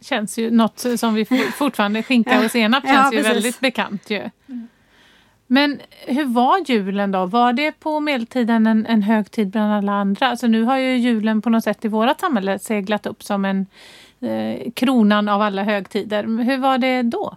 Känns 0.00 0.38
ju 0.38 0.50
något 0.50 0.84
som 0.96 1.14
vi 1.14 1.24
fortfarande, 1.58 2.02
skinka 2.02 2.44
och 2.44 2.50
senap 2.50 2.84
känns 2.84 3.12
ja, 3.12 3.18
ju 3.18 3.22
väldigt 3.22 3.60
bekant 3.60 4.10
ju. 4.10 4.30
Mm. 4.48 4.68
Men 5.50 5.80
hur 6.06 6.24
var 6.24 6.70
julen 6.70 7.12
då? 7.12 7.26
Var 7.26 7.52
det 7.52 7.72
på 7.72 8.00
medeltiden 8.00 8.66
en, 8.66 8.86
en 8.86 9.02
högtid 9.02 9.50
bland 9.50 9.72
alla 9.72 9.92
andra? 9.92 10.28
Alltså 10.28 10.46
nu 10.46 10.62
har 10.62 10.78
ju 10.78 10.96
julen 10.96 11.42
på 11.42 11.50
något 11.50 11.64
sätt 11.64 11.84
i 11.84 11.88
vårt 11.88 12.20
samhälle 12.20 12.58
seglat 12.58 13.06
upp 13.06 13.22
som 13.22 13.44
en 13.44 13.66
eh, 14.20 14.70
kronan 14.74 15.28
av 15.28 15.42
alla 15.42 15.62
högtider. 15.62 16.44
Hur 16.44 16.58
var 16.58 16.78
det 16.78 17.02
då? 17.02 17.36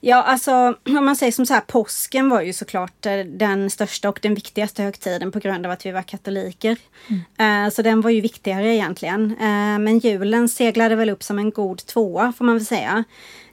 Ja, 0.00 0.22
alltså 0.22 0.52
om 0.98 1.04
man 1.04 1.16
säger 1.16 1.32
som 1.32 1.46
så 1.46 1.54
här, 1.54 1.60
påsken 1.60 2.28
var 2.28 2.40
ju 2.40 2.52
såklart 2.52 3.06
eh, 3.06 3.18
den 3.18 3.70
största 3.70 4.08
och 4.08 4.18
den 4.22 4.34
viktigaste 4.34 4.82
högtiden 4.82 5.32
på 5.32 5.38
grund 5.38 5.66
av 5.66 5.72
att 5.72 5.86
vi 5.86 5.90
var 5.90 6.02
katoliker. 6.02 6.76
Mm. 7.08 7.64
Uh, 7.64 7.70
så 7.70 7.82
den 7.82 8.00
var 8.00 8.10
ju 8.10 8.20
viktigare 8.20 8.74
egentligen. 8.74 9.22
Uh, 9.30 9.78
men 9.78 9.98
julen 9.98 10.48
seglade 10.48 10.96
väl 10.96 11.10
upp 11.10 11.22
som 11.22 11.38
en 11.38 11.50
god 11.50 11.86
tvåa 11.86 12.32
får 12.38 12.44
man 12.44 12.54
väl 12.54 12.66
säga. 12.66 13.04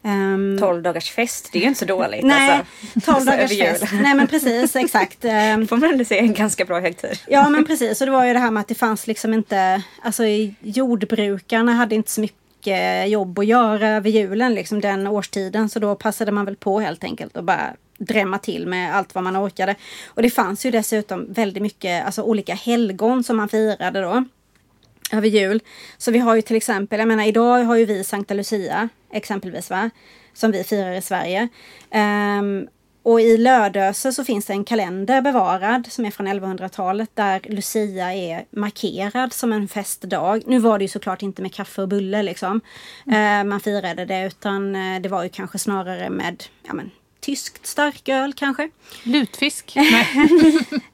Um, 0.01 0.57
12 0.59 0.81
dagars 0.81 1.11
fest, 1.11 1.49
det 1.51 1.57
är 1.59 1.61
ju 1.61 1.67
inte 1.67 1.79
så 1.79 1.85
dåligt. 1.85 2.25
Nej, 2.25 2.63
alltså, 2.93 3.11
12 3.13 3.25
dagars 3.25 3.59
fest. 3.59 3.83
Nej 3.91 4.15
men 4.15 4.27
precis, 4.27 4.75
exakt. 4.75 5.25
Um, 5.25 5.67
får 5.67 5.77
man 5.77 5.89
ändå 5.89 6.05
säga 6.05 6.21
en 6.21 6.33
ganska 6.33 6.65
bra 6.65 6.79
högtid. 6.79 7.19
ja 7.27 7.49
men 7.49 7.65
precis, 7.65 8.01
och 8.01 8.07
det 8.07 8.11
var 8.11 8.25
ju 8.25 8.33
det 8.33 8.39
här 8.39 8.51
med 8.51 8.61
att 8.61 8.67
det 8.67 8.75
fanns 8.75 9.07
liksom 9.07 9.33
inte, 9.33 9.81
alltså 10.03 10.23
jordbrukarna 10.59 11.73
hade 11.73 11.95
inte 11.95 12.11
så 12.11 12.21
mycket 12.21 12.46
mycket 12.67 13.09
jobb 13.09 13.39
att 13.39 13.45
göra 13.45 13.89
över 13.89 14.09
julen, 14.09 14.53
liksom 14.53 14.81
den 14.81 15.07
årstiden. 15.07 15.69
Så 15.69 15.79
då 15.79 15.95
passade 15.95 16.31
man 16.31 16.45
väl 16.45 16.55
på 16.55 16.79
helt 16.79 17.03
enkelt 17.03 17.37
och 17.37 17.43
bara 17.43 17.75
drämma 17.97 18.39
till 18.39 18.67
med 18.67 18.95
allt 18.95 19.15
vad 19.15 19.23
man 19.23 19.37
orkade. 19.37 19.75
Och 20.07 20.21
det 20.21 20.29
fanns 20.29 20.65
ju 20.65 20.71
dessutom 20.71 21.33
väldigt 21.33 21.63
mycket, 21.63 22.05
alltså 22.05 22.21
olika 22.21 22.53
helgon 22.53 23.23
som 23.23 23.37
man 23.37 23.49
firade 23.49 24.01
då 24.01 24.25
över 25.11 25.27
jul. 25.27 25.61
Så 25.97 26.11
vi 26.11 26.19
har 26.19 26.35
ju 26.35 26.41
till 26.41 26.55
exempel, 26.55 26.99
jag 26.99 27.07
menar 27.07 27.27
idag 27.27 27.63
har 27.63 27.75
ju 27.75 27.85
vi 27.85 28.03
Sankta 28.03 28.33
Lucia 28.33 28.89
exempelvis 29.13 29.69
va, 29.69 29.89
som 30.33 30.51
vi 30.51 30.63
firar 30.63 30.91
i 30.91 31.01
Sverige. 31.01 31.47
Um, 32.39 32.67
och 33.07 33.21
i 33.21 33.37
Lödöse 33.37 34.13
så 34.13 34.23
finns 34.23 34.45
det 34.45 34.53
en 34.53 34.63
kalender 34.63 35.21
bevarad 35.21 35.87
som 35.89 36.05
är 36.05 36.11
från 36.11 36.27
1100-talet 36.27 37.09
där 37.13 37.41
Lucia 37.43 38.13
är 38.13 38.45
markerad 38.49 39.33
som 39.33 39.53
en 39.53 39.67
festdag. 39.67 40.41
Nu 40.45 40.59
var 40.59 40.77
det 40.77 40.83
ju 40.83 40.87
såklart 40.87 41.21
inte 41.21 41.41
med 41.41 41.53
kaffe 41.53 41.81
och 41.81 41.87
bulle 41.87 42.23
liksom. 42.23 42.61
Mm. 43.05 43.49
man 43.49 43.59
firade 43.59 44.05
det 44.05 44.25
utan 44.25 44.75
eh, 44.75 45.01
det 45.01 45.09
var 45.09 45.23
ju 45.23 45.29
kanske 45.29 45.57
snarare 45.57 46.09
med 46.09 46.43
ja, 46.67 46.73
men, 46.73 46.91
tyskt 47.19 47.67
starköl 47.67 48.33
kanske. 48.33 48.69
Lutfisk? 49.03 49.77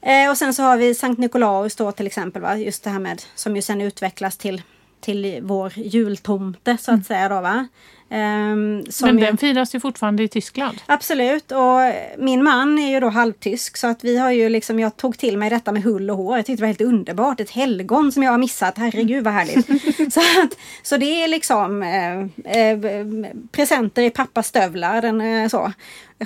Eh, 0.02 0.30
och 0.30 0.38
sen 0.38 0.54
så 0.54 0.62
har 0.62 0.76
vi 0.76 0.94
Sankt 0.94 1.18
Nikolaus 1.18 1.76
då 1.76 1.92
till 1.92 2.06
exempel. 2.06 2.42
Va? 2.42 2.56
Just 2.56 2.84
det 2.84 2.90
här 2.90 2.98
med 2.98 3.22
som 3.34 3.56
ju 3.56 3.62
sen 3.62 3.80
utvecklas 3.80 4.36
till, 4.36 4.62
till 5.00 5.40
vår 5.42 5.72
jultomte 5.76 6.76
så 6.80 6.90
att 6.90 6.94
mm. 6.94 7.04
säga. 7.04 7.28
Då, 7.28 7.40
va? 7.40 7.68
Um, 8.14 8.84
Men 9.02 9.16
den 9.16 9.36
firas 9.36 9.74
ju 9.74 9.80
fortfarande 9.80 10.22
i 10.22 10.28
Tyskland. 10.28 10.78
Absolut 10.86 11.52
och 11.52 11.78
min 12.18 12.44
man 12.44 12.78
är 12.78 12.90
ju 12.90 13.00
då 13.00 13.08
halvtysk 13.08 13.76
så 13.76 13.86
att 13.86 14.04
vi 14.04 14.18
har 14.18 14.30
ju 14.30 14.48
liksom, 14.48 14.78
jag 14.78 14.96
tog 14.96 15.18
till 15.18 15.38
mig 15.38 15.50
detta 15.50 15.72
med 15.72 15.82
hull 15.82 16.10
och 16.10 16.16
hår. 16.16 16.36
Jag 16.36 16.46
tyckte 16.46 16.60
det 16.60 16.62
var 16.62 16.66
helt 16.66 16.80
underbart. 16.80 17.40
Ett 17.40 17.50
helgon 17.50 18.12
som 18.12 18.22
jag 18.22 18.30
har 18.30 18.38
missat. 18.38 18.78
Herregud 18.78 19.24
vad 19.24 19.32
härligt. 19.32 19.66
så, 20.14 20.20
att, 20.20 20.58
så 20.82 20.96
det 20.96 21.24
är 21.24 21.28
liksom 21.28 21.82
eh, 21.82 22.20
eh, 22.58 22.78
presenter 23.52 24.02
i 24.02 24.10
pappas 24.10 24.46
stövlar 24.46 25.02
den 25.02 25.20
eh, 25.20 25.48
så. 25.48 25.72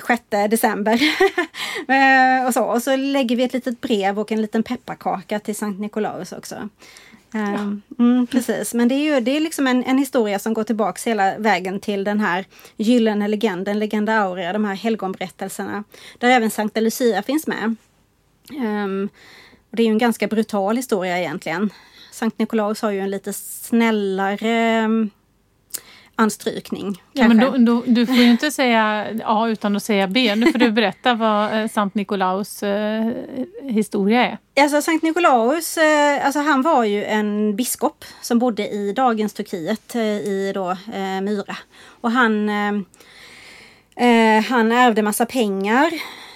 6 0.07 0.23
december. 0.29 0.93
eh, 1.87 2.47
och, 2.47 2.53
så. 2.53 2.63
och 2.63 2.83
så 2.83 2.95
lägger 2.95 3.35
vi 3.35 3.43
ett 3.43 3.53
litet 3.53 3.81
brev 3.81 4.19
och 4.19 4.31
en 4.31 4.41
liten 4.41 4.63
pepparkaka 4.63 5.39
till 5.39 5.55
Sankt 5.55 5.79
Nikolaus 5.79 6.31
också. 6.31 6.69
Ja. 7.31 7.39
Ehm, 7.39 7.81
mm, 7.99 8.27
precis, 8.27 8.73
men 8.73 8.87
det 8.87 8.95
är 8.95 9.15
ju 9.15 9.19
det 9.19 9.37
är 9.37 9.39
liksom 9.39 9.67
en, 9.67 9.83
en 9.83 9.97
historia 9.97 10.39
som 10.39 10.53
går 10.53 10.63
tillbaks 10.63 11.07
hela 11.07 11.37
vägen 11.37 11.79
till 11.79 12.03
den 12.03 12.19
här 12.19 12.45
gyllene 12.77 13.27
legenden, 13.27 13.79
Legenda 13.79 14.19
Aurea, 14.19 14.53
de 14.53 14.65
här 14.65 14.75
helgonberättelserna. 14.75 15.83
Där 16.17 16.29
även 16.29 16.51
Sankta 16.51 16.79
Lucia 16.79 17.23
finns 17.23 17.47
med. 17.47 17.75
Um, 18.49 19.09
och 19.69 19.75
det 19.75 19.83
är 19.83 19.85
ju 19.85 19.91
en 19.91 19.97
ganska 19.97 20.27
brutal 20.27 20.75
historia 20.75 21.19
egentligen. 21.19 21.69
Sankt 22.11 22.39
Nikolaus 22.39 22.81
har 22.81 22.91
ju 22.91 22.99
en 22.99 23.11
lite 23.11 23.33
snällare 23.33 24.85
anstrykning. 26.19 27.01
Ja, 27.13 27.27
men 27.27 27.37
då, 27.37 27.57
då, 27.57 27.83
du 27.85 28.05
får 28.05 28.15
ju 28.15 28.23
inte 28.23 28.51
säga 28.61 29.07
A 29.25 29.47
utan 29.47 29.75
att 29.75 29.83
säga 29.83 30.07
B. 30.07 30.35
Nu 30.35 30.51
får 30.51 30.59
du 30.59 30.71
berätta 30.81 31.13
vad 31.13 31.61
eh, 31.61 31.67
Sankt 31.67 31.95
Nikolaus 31.95 32.63
eh, 32.63 33.11
historia 33.63 34.27
är. 34.27 34.37
Alltså 34.63 34.81
Sankt 34.81 35.03
Nikolaus, 35.03 35.77
eh, 35.77 36.25
alltså 36.25 36.39
han 36.39 36.61
var 36.61 36.83
ju 36.83 37.05
en 37.05 37.55
biskop 37.55 38.05
som 38.21 38.39
bodde 38.39 38.67
i 38.67 38.93
dagens 38.93 39.33
Turkiet 39.33 39.95
eh, 39.95 40.01
i 40.01 40.51
då 40.55 40.69
eh, 40.69 41.21
Myra. 41.21 41.57
Och 42.01 42.11
han, 42.11 42.49
eh, 42.49 44.41
han 44.49 44.71
ärvde 44.71 45.01
massa 45.01 45.25
pengar 45.25 45.91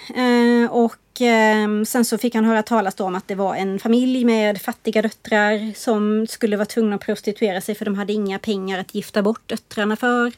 Eh, 0.09 0.71
och 0.71 1.21
eh, 1.21 1.83
sen 1.83 2.05
så 2.05 2.17
fick 2.17 2.35
han 2.35 2.45
höra 2.45 2.63
talas 2.63 2.99
om 2.99 3.15
att 3.15 3.27
det 3.27 3.35
var 3.35 3.55
en 3.55 3.79
familj 3.79 4.25
med 4.25 4.61
fattiga 4.61 5.01
döttrar 5.01 5.73
som 5.75 6.27
skulle 6.27 6.57
vara 6.57 6.65
tvungna 6.65 6.95
att 6.95 7.01
prostituera 7.01 7.61
sig 7.61 7.75
för 7.75 7.85
de 7.85 7.95
hade 7.95 8.13
inga 8.13 8.39
pengar 8.39 8.79
att 8.79 8.95
gifta 8.95 9.21
bort 9.21 9.49
döttrarna 9.49 9.95
för. 9.95 10.31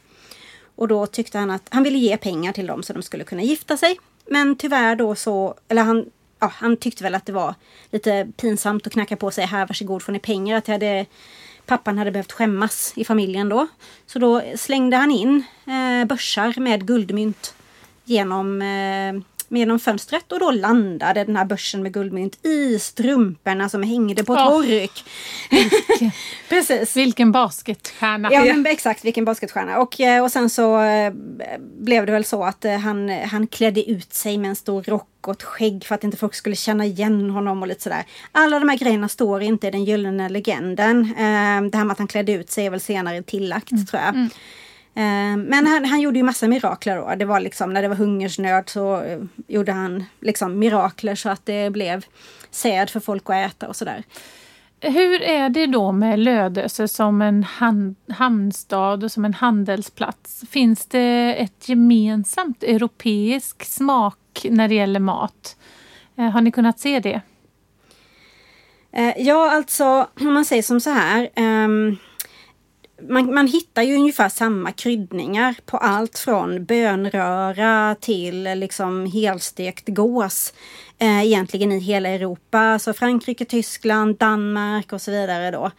Och 0.75 0.87
då 0.87 1.05
tyckte 1.05 1.37
han 1.37 1.51
att 1.51 1.67
han 1.69 1.83
ville 1.83 1.97
ge 1.97 2.17
pengar 2.17 2.53
till 2.53 2.67
dem 2.67 2.83
så 2.83 2.93
de 2.93 3.01
skulle 3.03 3.23
kunna 3.23 3.41
gifta 3.41 3.77
sig. 3.77 3.97
Men 4.25 4.55
tyvärr 4.55 4.95
då 4.95 5.15
så, 5.15 5.55
eller 5.67 5.83
han, 5.83 6.05
ja, 6.39 6.51
han 6.55 6.77
tyckte 6.77 7.03
väl 7.03 7.15
att 7.15 7.25
det 7.25 7.33
var 7.33 7.55
lite 7.91 8.27
pinsamt 8.37 8.87
att 8.87 8.93
knacka 8.93 9.15
på 9.15 9.31
sig 9.31 9.45
här 9.45 9.67
varsågod 9.67 10.03
får 10.03 10.11
ni 10.11 10.19
pengar. 10.19 10.57
Att 10.57 10.67
hade, 10.67 11.05
pappan 11.65 11.97
hade 11.97 12.11
behövt 12.11 12.31
skämmas 12.31 12.93
i 12.95 13.05
familjen 13.05 13.49
då. 13.49 13.67
Så 14.05 14.19
då 14.19 14.41
slängde 14.55 14.97
han 14.97 15.11
in 15.11 15.43
eh, 15.65 16.07
börsar 16.07 16.59
med 16.59 16.87
guldmynt 16.87 17.55
genom 18.03 18.61
eh, 18.61 19.34
genom 19.57 19.79
fönstret 19.79 20.31
och 20.31 20.39
då 20.39 20.51
landade 20.51 21.23
den 21.23 21.35
här 21.35 21.45
börsen 21.45 21.83
med 21.83 21.93
guldmynt 21.93 22.45
i 22.45 22.79
strumporna 22.79 23.69
som 23.69 23.83
hängde 23.83 24.23
på 24.23 24.33
oh. 24.33 24.49
tork. 24.49 25.03
Precis. 26.49 26.95
Vilken 26.95 27.31
basketstjärna. 27.31 28.29
Ja, 28.31 28.43
men 28.43 28.65
exakt 28.65 29.05
vilken 29.05 29.25
basketstjärna. 29.25 29.79
Och, 29.79 30.01
eh, 30.01 30.23
och 30.23 30.31
sen 30.31 30.49
så 30.49 30.81
eh, 30.81 31.13
blev 31.79 32.05
det 32.05 32.11
väl 32.11 32.25
så 32.25 32.43
att 32.43 32.65
eh, 32.65 32.77
han, 32.77 33.09
han 33.09 33.47
klädde 33.47 33.89
ut 33.89 34.13
sig 34.13 34.37
med 34.37 34.49
en 34.49 34.55
stor 34.55 34.83
rock 34.83 35.27
och 35.27 35.33
ett 35.33 35.43
skägg 35.43 35.85
för 35.85 35.95
att 35.95 36.03
inte 36.03 36.17
folk 36.17 36.35
skulle 36.35 36.55
känna 36.55 36.85
igen 36.85 37.29
honom 37.29 37.61
och 37.61 37.67
lite 37.67 37.81
sådär. 37.81 38.03
Alla 38.31 38.59
de 38.59 38.69
här 38.69 38.77
grejerna 38.77 39.09
står 39.09 39.41
inte 39.41 39.67
i 39.67 39.71
den 39.71 39.83
gyllene 39.83 40.29
legenden. 40.29 41.13
Det 41.71 41.77
här 41.77 41.83
med 41.83 41.91
att 41.91 41.97
han 41.97 42.07
klädde 42.07 42.31
ut 42.31 42.51
sig 42.51 42.65
är 42.65 42.69
väl 42.69 42.79
senare 42.79 43.23
tillagt 43.23 43.71
mm. 43.71 43.85
tror 43.85 44.01
jag. 44.01 44.09
Mm. 44.09 44.29
Eh, 44.97 45.37
men 45.37 45.67
han, 45.67 45.85
han, 45.85 46.01
gjorde 46.01 46.19
ju 46.19 46.23
massa 46.23 46.47
mirakler 46.47 46.95
då. 46.97 47.15
Det 47.15 47.25
var 47.25 47.39
liksom 47.39 47.73
när 47.73 47.81
det 47.81 47.87
var 47.87 47.95
hungersnöd 47.95 48.69
så 48.69 49.01
eh, 49.01 49.19
gjorde 49.47 49.71
han 49.71 50.05
liksom 50.21 50.59
mirakler 50.59 51.15
så 51.15 51.29
att 51.29 51.45
det 51.45 51.69
blev 51.69 52.05
säd 52.51 52.89
för 52.89 52.99
folk 52.99 53.29
att 53.29 53.35
äta 53.35 53.67
och 53.67 53.75
sådär. 53.75 54.03
Hur 54.81 55.21
är 55.21 55.49
det 55.49 55.65
då 55.65 55.91
med 55.91 56.19
Lödöse 56.19 56.87
som 56.87 57.21
en 57.21 57.43
hand, 57.43 57.95
hamnstad 58.09 59.03
och 59.03 59.11
som 59.11 59.25
en 59.25 59.33
handelsplats? 59.33 60.43
Finns 60.49 60.85
det 60.85 61.35
ett 61.39 61.69
gemensamt 61.69 62.63
europeisk 62.63 63.65
smak 63.65 64.45
när 64.49 64.67
det 64.67 64.75
gäller 64.75 64.99
mat? 64.99 65.57
Eh, 66.17 66.29
har 66.29 66.41
ni 66.41 66.51
kunnat 66.51 66.79
se 66.79 66.99
det? 66.99 67.21
Ja, 69.17 69.51
alltså 69.51 70.07
om 70.19 70.33
man 70.33 70.45
säger 70.45 70.61
som 70.61 70.81
så 70.81 70.89
här. 70.89 71.29
Um, 71.35 71.97
man, 73.01 73.33
man 73.33 73.47
hittar 73.47 73.81
ju 73.81 73.95
ungefär 73.95 74.29
samma 74.29 74.71
kryddningar 74.71 75.55
på 75.65 75.77
allt 75.77 76.17
från 76.17 76.65
bönröra 76.65 77.95
till 77.99 78.43
liksom 78.43 79.05
helstekt 79.05 79.87
gås. 79.87 80.53
Eh, 80.97 81.25
egentligen 81.25 81.71
i 81.71 81.79
hela 81.79 82.09
Europa, 82.09 82.59
alltså 82.59 82.93
Frankrike, 82.93 83.45
Tyskland, 83.45 84.17
Danmark 84.17 84.93
och 84.93 85.01
så 85.01 85.11
vidare 85.11 85.51
då. 85.51 85.71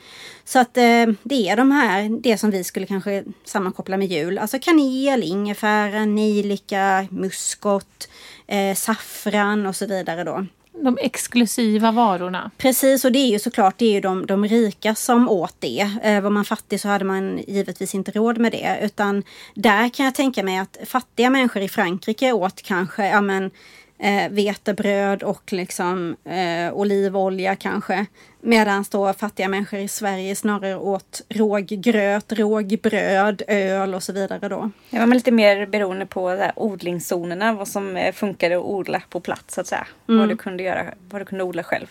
Så 0.45 0.59
att 0.59 0.77
eh, 0.77 1.07
det 1.23 1.49
är 1.49 1.57
de 1.57 1.71
här, 1.71 2.23
det 2.23 2.39
som 2.39 2.51
vi 2.51 2.65
skulle 2.65 2.87
kanske 2.87 3.25
sammankoppla 3.45 3.97
med 3.97 4.07
jul, 4.07 4.39
alltså 4.39 4.59
kanel, 4.59 5.23
ingefära, 5.23 6.05
nejlika, 6.05 7.07
muskot, 7.11 8.09
eh, 8.47 8.75
saffran 8.75 9.67
och 9.67 9.77
så 9.77 9.87
vidare 9.87 10.25
då 10.25 10.47
de 10.85 10.99
exklusiva 11.01 11.93
varorna. 11.93 12.51
Precis, 12.57 13.05
och 13.05 13.13
det 13.13 13.19
är 13.19 13.31
ju 13.31 13.39
såklart 13.39 13.79
det 13.79 13.87
är 13.87 13.93
ju 13.93 14.01
de, 14.01 14.27
de 14.27 14.45
rika 14.45 14.95
som 14.95 15.29
åt 15.29 15.55
det. 15.59 15.91
Eh, 16.03 16.21
var 16.21 16.31
man 16.31 16.45
fattig 16.45 16.81
så 16.81 16.89
hade 16.89 17.05
man 17.05 17.39
givetvis 17.47 17.95
inte 17.95 18.11
råd 18.11 18.39
med 18.39 18.53
det. 18.53 18.79
Utan 18.83 19.23
där 19.55 19.89
kan 19.89 20.05
jag 20.05 20.15
tänka 20.15 20.43
mig 20.43 20.59
att 20.59 20.79
fattiga 20.85 21.31
människor 21.31 21.63
i 21.63 21.69
Frankrike 21.69 22.33
åt 22.33 22.63
kanske 22.63 23.09
ja, 23.09 23.21
men, 23.21 23.51
eh, 23.99 24.29
vetebröd 24.31 25.23
och 25.23 25.53
liksom 25.53 26.17
eh, 26.25 26.73
olivolja 26.73 27.57
kanske. 27.57 28.07
Medan 28.41 28.85
då 28.91 29.13
fattiga 29.13 29.49
människor 29.49 29.79
i 29.79 29.89
Sverige 29.89 30.37
snarare 30.37 30.77
åt 30.77 31.23
råggröt, 31.29 32.33
rågbröd, 32.33 33.43
öl 33.49 33.95
och 33.95 34.03
så 34.03 34.13
vidare 34.13 34.49
då. 34.49 34.71
Det 34.91 34.99
var 34.99 35.07
lite 35.07 35.31
mer 35.31 35.67
beroende 35.67 36.07
på 36.07 36.31
där, 36.31 36.53
odlingszonerna, 36.57 37.53
vad 37.53 37.69
som 37.69 37.97
eh, 37.97 38.13
funkade 38.13 38.57
att 38.57 38.65
odla 38.65 39.03
på 39.11 39.21
plats 39.21 39.55
så 39.55 39.61
att 39.61 39.67
säga. 39.67 39.87
Mm. 40.09 40.21
Vad 40.21 40.29
du 40.29 40.37
kunde 40.37 40.63
göra, 40.63 40.85
vad 41.11 41.21
du 41.21 41.25
kunde 41.25 41.45
odla 41.45 41.63
själv. 41.63 41.87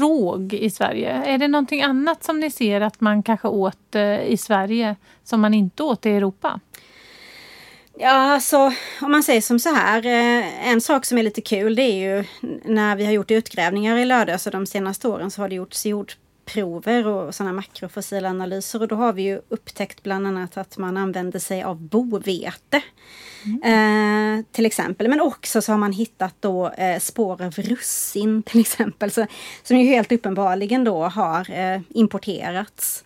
Råg 0.00 0.54
i 0.54 0.70
Sverige, 0.70 1.10
är 1.10 1.38
det 1.38 1.48
någonting 1.48 1.82
annat 1.82 2.24
som 2.24 2.40
ni 2.40 2.50
ser 2.50 2.80
att 2.80 3.00
man 3.00 3.22
kanske 3.22 3.48
åt 3.48 3.94
eh, 3.94 4.22
i 4.22 4.36
Sverige 4.36 4.96
som 5.24 5.40
man 5.40 5.54
inte 5.54 5.82
åt 5.82 6.06
i 6.06 6.10
Europa? 6.10 6.60
Ja, 8.02 8.10
alltså 8.10 8.72
om 9.00 9.12
man 9.12 9.22
säger 9.22 9.40
som 9.40 9.58
så 9.58 9.74
här. 9.74 10.06
Eh, 10.06 10.68
en 10.68 10.80
sak 10.80 11.04
som 11.04 11.18
är 11.18 11.22
lite 11.22 11.40
kul 11.40 11.74
det 11.74 11.82
är 11.82 12.16
ju 12.16 12.24
när 12.64 12.96
vi 12.96 13.04
har 13.04 13.12
gjort 13.12 13.30
utgrävningar 13.30 13.96
i 13.96 14.04
Lödöse 14.04 14.50
de 14.50 14.66
senaste 14.66 15.08
åren 15.08 15.30
så 15.30 15.42
har 15.42 15.48
det 15.48 15.54
gjorts 15.54 15.86
jordprover 15.86 17.06
och 17.06 17.34
sådana 17.34 17.52
makrofossila 17.52 18.28
analyser 18.28 18.82
och 18.82 18.88
då 18.88 18.96
har 18.96 19.12
vi 19.12 19.22
ju 19.22 19.40
upptäckt 19.48 20.02
bland 20.02 20.26
annat 20.26 20.56
att 20.56 20.78
man 20.78 20.96
använder 20.96 21.38
sig 21.38 21.62
av 21.62 21.80
bovete. 21.80 22.82
Mm. 23.44 24.38
Eh, 24.38 24.44
till 24.52 24.66
exempel. 24.66 25.08
Men 25.08 25.20
också 25.20 25.62
så 25.62 25.72
har 25.72 25.78
man 25.78 25.92
hittat 25.92 26.34
då 26.40 26.68
eh, 26.68 26.98
spår 26.98 27.42
av 27.42 27.52
russin 27.52 28.42
till 28.42 28.60
exempel. 28.60 29.10
Så, 29.10 29.26
som 29.62 29.76
ju 29.76 29.86
helt 29.86 30.12
uppenbarligen 30.12 30.84
då 30.84 31.04
har 31.04 31.50
eh, 31.50 31.80
importerats. 31.88 33.04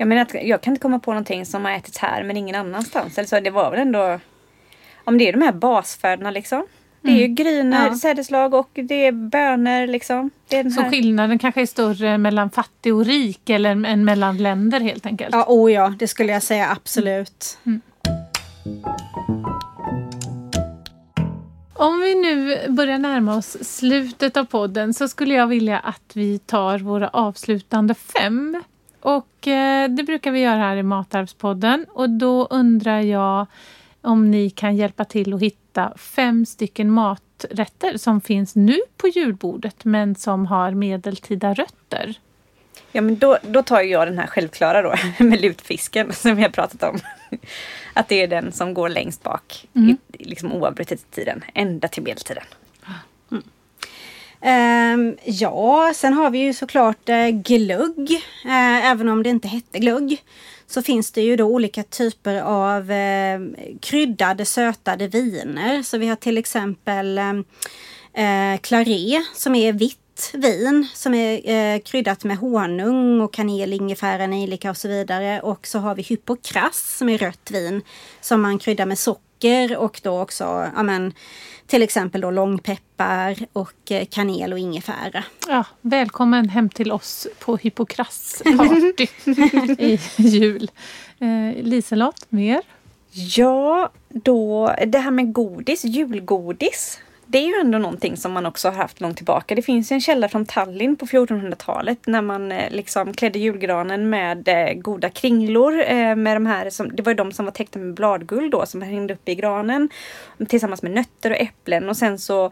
Jag 0.00 0.08
menar 0.08 0.22
att 0.22 0.34
jag 0.34 0.60
kan 0.60 0.72
inte 0.72 0.82
komma 0.82 0.98
på 0.98 1.10
någonting 1.10 1.46
som 1.46 1.64
har 1.64 1.72
ätits 1.72 1.98
här 1.98 2.22
men 2.22 2.36
ingen 2.36 2.54
annanstans. 2.54 3.18
Eller 3.18 3.28
så 3.28 3.40
det 3.40 3.50
var 3.50 3.70
väl 3.70 3.80
ändå... 3.80 4.20
Om 5.04 5.18
det 5.18 5.28
är 5.28 5.32
de 5.32 5.42
här 5.42 5.52
basfödorna 5.52 6.30
liksom. 6.30 6.66
Det 7.00 7.10
är 7.10 7.16
ju 7.16 7.26
gryner, 7.26 7.86
ja. 7.86 7.94
sädeslag 7.94 8.54
och 8.54 8.70
det 8.72 9.06
är 9.06 9.12
bönor. 9.12 9.86
Liksom. 9.86 10.30
Är 10.50 10.70
Så 10.70 10.82
skillnaden 10.82 11.38
kanske 11.38 11.62
är 11.62 11.66
större 11.66 12.18
mellan 12.18 12.50
fattig 12.50 12.94
och 12.94 13.04
rik 13.04 13.50
eller 13.50 13.70
än 13.70 14.04
mellan 14.04 14.36
länder 14.36 14.80
helt 14.80 15.06
enkelt? 15.06 15.34
Ja, 15.34 15.44
oh 15.48 15.72
ja, 15.72 15.94
det 15.98 16.08
skulle 16.08 16.32
jag 16.32 16.42
säga 16.42 16.70
absolut. 16.70 17.58
Mm. 17.66 17.80
Om 21.74 22.00
vi 22.00 22.14
nu 22.14 22.58
börjar 22.68 22.98
närma 22.98 23.36
oss 23.36 23.56
slutet 23.60 24.36
av 24.36 24.44
podden 24.44 24.94
så 24.94 25.08
skulle 25.08 25.34
jag 25.34 25.46
vilja 25.46 25.78
att 25.78 26.10
vi 26.14 26.38
tar 26.38 26.78
våra 26.78 27.08
avslutande 27.08 27.94
fem. 27.94 28.62
Och 29.00 29.48
eh, 29.48 29.90
det 29.90 30.02
brukar 30.02 30.30
vi 30.30 30.40
göra 30.40 30.56
här 30.58 30.76
i 30.76 30.82
Matarvspodden 30.82 31.86
och 31.88 32.10
då 32.10 32.46
undrar 32.46 33.00
jag 33.00 33.46
om 34.02 34.30
ni 34.30 34.50
kan 34.50 34.76
hjälpa 34.76 35.04
till 35.04 35.34
att 35.34 35.42
hitta 35.42 35.92
fem 35.98 36.46
stycken 36.46 36.90
maträtter 36.90 37.96
som 37.96 38.20
finns 38.20 38.54
nu 38.56 38.78
på 38.96 39.08
julbordet 39.08 39.84
men 39.84 40.14
som 40.14 40.46
har 40.46 40.70
medeltida 40.70 41.54
rötter. 41.54 42.14
Ja 42.92 43.00
men 43.00 43.18
då, 43.18 43.38
då 43.42 43.62
tar 43.62 43.80
jag 43.80 44.08
den 44.08 44.18
här 44.18 44.26
självklara 44.26 44.82
då 44.82 44.94
med 45.24 45.40
lutfisken 45.40 46.12
som 46.12 46.36
vi 46.36 46.42
har 46.42 46.50
pratat 46.50 46.82
om. 46.82 46.98
Att 47.92 48.08
det 48.08 48.22
är 48.22 48.28
den 48.28 48.52
som 48.52 48.74
går 48.74 48.88
längst 48.88 49.22
bak 49.22 49.68
mm. 49.74 49.98
i, 50.12 50.24
liksom 50.24 50.52
oavbrutet 50.52 51.00
i 51.00 51.14
tiden, 51.14 51.44
ända 51.54 51.88
till 51.88 52.02
medeltiden. 52.02 52.44
Um, 54.42 55.16
ja, 55.24 55.92
sen 55.94 56.12
har 56.12 56.30
vi 56.30 56.38
ju 56.38 56.54
såklart 56.54 57.08
uh, 57.08 57.28
glögg. 57.28 58.10
Uh, 58.44 58.86
även 58.90 59.08
om 59.08 59.22
det 59.22 59.30
inte 59.30 59.48
hette 59.48 59.78
glögg 59.78 60.22
så 60.66 60.82
finns 60.82 61.10
det 61.10 61.22
ju 61.22 61.36
då 61.36 61.44
olika 61.44 61.82
typer 61.82 62.40
av 62.40 62.90
uh, 62.90 63.54
kryddade 63.80 64.44
sötade 64.44 65.08
viner. 65.08 65.82
Så 65.82 65.98
vi 65.98 66.06
har 66.06 66.16
till 66.16 66.38
exempel 66.38 67.18
uh, 67.18 68.56
Claré 68.60 69.24
som 69.34 69.54
är 69.54 69.72
vitt 69.72 69.96
vin 70.32 70.88
som 70.94 71.14
är 71.14 71.78
kryddat 71.78 72.24
med 72.24 72.36
honung 72.36 73.20
och 73.20 73.32
kanel, 73.32 73.72
ingefära, 73.72 74.26
nejlika 74.26 74.70
och 74.70 74.76
så 74.76 74.88
vidare. 74.88 75.40
Och 75.40 75.66
så 75.66 75.78
har 75.78 75.94
vi 75.94 76.02
hypokrass 76.02 76.96
som 76.98 77.08
är 77.08 77.18
rött 77.18 77.50
vin 77.50 77.82
som 78.20 78.42
man 78.42 78.58
kryddar 78.58 78.86
med 78.86 78.98
socker 78.98 79.76
och 79.76 80.00
då 80.02 80.20
också 80.20 80.70
ja, 80.76 80.82
men, 80.82 81.12
till 81.70 81.82
exempel 81.82 82.20
då 82.20 82.30
långpeppar 82.30 83.36
och 83.52 83.92
eh, 83.92 84.04
kanel 84.04 84.52
och 84.52 84.58
ingefära. 84.58 85.24
Ja, 85.48 85.64
välkommen 85.80 86.48
hem 86.48 86.68
till 86.68 86.92
oss 86.92 87.26
på 87.38 87.56
hypokrassparty 87.56 89.06
i 89.78 90.00
jul. 90.16 90.70
Eh, 91.18 91.62
Liselott, 91.62 92.26
mer? 92.28 92.62
Ja, 93.10 93.90
då 94.08 94.74
det 94.86 94.98
här 94.98 95.10
med 95.10 95.32
godis, 95.32 95.84
julgodis 95.84 97.00
det 97.30 97.38
är 97.38 97.46
ju 97.46 97.54
ändå 97.60 97.78
någonting 97.78 98.16
som 98.16 98.32
man 98.32 98.46
också 98.46 98.68
har 98.68 98.74
haft 98.74 99.00
långt 99.00 99.16
tillbaka. 99.16 99.54
Det 99.54 99.62
finns 99.62 99.92
en 99.92 100.00
källa 100.00 100.28
från 100.28 100.46
Tallinn 100.46 100.96
på 100.96 101.06
1400-talet 101.06 102.06
när 102.06 102.22
man 102.22 102.52
eh, 102.52 102.70
liksom 102.70 103.14
klädde 103.14 103.38
julgranen 103.38 104.10
med 104.10 104.48
eh, 104.48 104.74
goda 104.74 105.10
kringlor. 105.10 105.82
Eh, 105.86 106.16
med 106.16 106.36
de 106.36 106.46
här 106.46 106.70
som, 106.70 106.96
det 106.96 107.02
var 107.02 107.12
ju 107.12 107.16
de 107.16 107.32
som 107.32 107.44
var 107.44 107.52
täckta 107.52 107.78
med 107.78 107.94
bladguld 107.94 108.52
då 108.52 108.66
som 108.66 108.82
hängde 108.82 109.14
upp 109.14 109.28
i 109.28 109.34
granen. 109.34 109.88
Tillsammans 110.48 110.82
med 110.82 110.92
nötter 110.92 111.30
och 111.30 111.36
äpplen 111.36 111.88
och 111.88 111.96
sen 111.96 112.18
så 112.18 112.50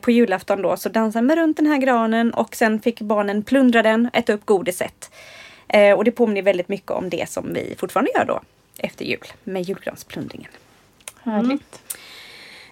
på 0.00 0.10
julafton 0.10 0.62
då 0.62 0.76
så 0.76 0.88
dansade 0.88 1.26
man 1.26 1.36
runt 1.36 1.56
den 1.56 1.66
här 1.66 1.78
granen 1.78 2.34
och 2.34 2.56
sen 2.56 2.80
fick 2.80 3.00
barnen 3.00 3.42
plundra 3.42 3.82
den, 3.82 4.10
äta 4.12 4.32
upp 4.32 4.46
godiset. 4.46 5.10
och 5.96 6.04
det 6.04 6.10
påminner 6.10 6.42
väldigt 6.42 6.68
mycket 6.68 6.90
om 6.90 7.10
det 7.10 7.28
som 7.28 7.52
vi 7.52 7.74
fortfarande 7.78 8.10
gör 8.14 8.24
då 8.24 8.40
efter 8.78 9.04
jul 9.04 9.26
med 9.44 9.62
julgransplundringen. 9.62 10.50
Härligt. 11.22 11.50
Mm. 11.50 11.85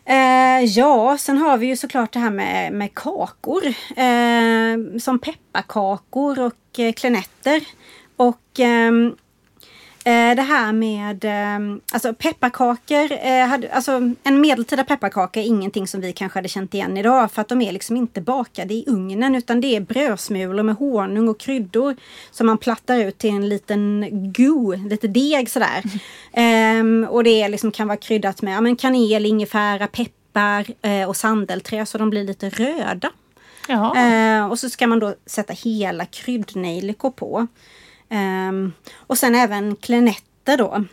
Eh, 0.07 0.65
ja, 0.65 1.19
sen 1.19 1.39
har 1.39 1.57
vi 1.59 1.67
ju 1.67 1.77
såklart 1.77 2.13
det 2.13 2.19
här 2.19 2.31
med, 2.31 2.73
med 2.73 2.95
kakor. 2.95 3.67
Eh, 3.97 4.99
som 5.01 5.19
pepparkakor 5.19 6.41
och 6.41 6.79
eh, 6.79 6.93
klenetter. 6.93 7.61
Och 8.17 8.61
Eh, 8.61 8.93
det 10.05 10.43
här 10.43 10.73
med 10.73 11.25
eh, 11.25 11.79
alltså 11.93 12.15
pepparkakor. 12.15 13.13
Eh, 13.13 13.47
hade, 13.47 13.73
alltså 13.73 14.13
en 14.23 14.41
medeltida 14.41 14.85
pepparkaka 14.85 15.41
är 15.41 15.45
ingenting 15.45 15.89
som 15.89 16.01
vi 16.01 16.13
kanske 16.13 16.39
hade 16.39 16.49
känt 16.49 16.75
igen 16.75 16.97
idag 16.97 17.33
för 17.33 17.41
att 17.41 17.49
de 17.49 17.63
är 17.63 17.73
liksom 17.73 17.97
inte 17.97 18.21
bakade 18.21 18.75
i 18.75 18.85
ugnen 18.87 19.35
utan 19.35 19.61
det 19.61 19.77
är 19.77 19.81
brödsmulor 19.81 20.63
med 20.63 20.75
honung 20.75 21.29
och 21.29 21.41
kryddor 21.41 21.97
som 22.31 22.47
man 22.47 22.59
plattar 22.59 22.99
ut 22.99 23.19
till 23.19 23.31
en 23.31 23.49
liten 23.49 24.05
go, 24.33 24.75
lite 24.89 25.09
deg 25.09 25.51
sådär. 25.51 25.83
Mm. 26.33 27.05
och 27.11 27.25
det 27.25 27.49
liksom 27.49 27.71
kan 27.71 27.89
vara 27.89 27.97
kryddat 27.97 28.43
med 28.43 28.57
ja, 28.57 28.61
men 28.61 28.77
kanel, 28.77 29.27
ingefära, 29.27 29.87
peppar 29.87 30.67
eh, 30.83 31.09
och 31.09 31.17
sandelträ 31.17 31.87
så 31.87 31.99
de 31.99 32.11
blir 32.11 32.25
lite 32.25 32.49
röda. 32.49 33.11
Eh, 33.97 34.51
och 34.51 34.59
så 34.59 34.71
ska 34.71 34.87
man 34.87 34.99
då 34.99 35.15
sätta 35.27 35.53
hela 35.53 36.07
kryddnejlikor 36.07 37.11
på. 37.11 37.47
Um, 38.09 38.73
och 38.93 39.19
sen 39.19 39.35
även 39.35 39.77
klenetter 39.77 40.57
då. 40.57 40.85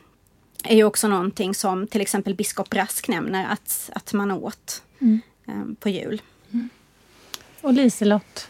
Är 0.64 0.76
ju 0.76 0.84
också 0.84 1.07
någonting 1.07 1.55
som 1.55 1.88
till 1.88 2.01
exempel 2.01 2.36
biskop 2.36 2.70
Brask 2.70 3.07
nämner 3.07 3.47
att, 3.49 3.89
att 3.95 4.14
man 4.14 4.32
åt 4.32 4.84
mm. 5.01 5.22
um, 5.45 5.76
på 5.80 5.89
jul. 5.89 6.22
Mm. 6.53 6.70
Och 7.62 7.74
Liselott? 7.74 8.47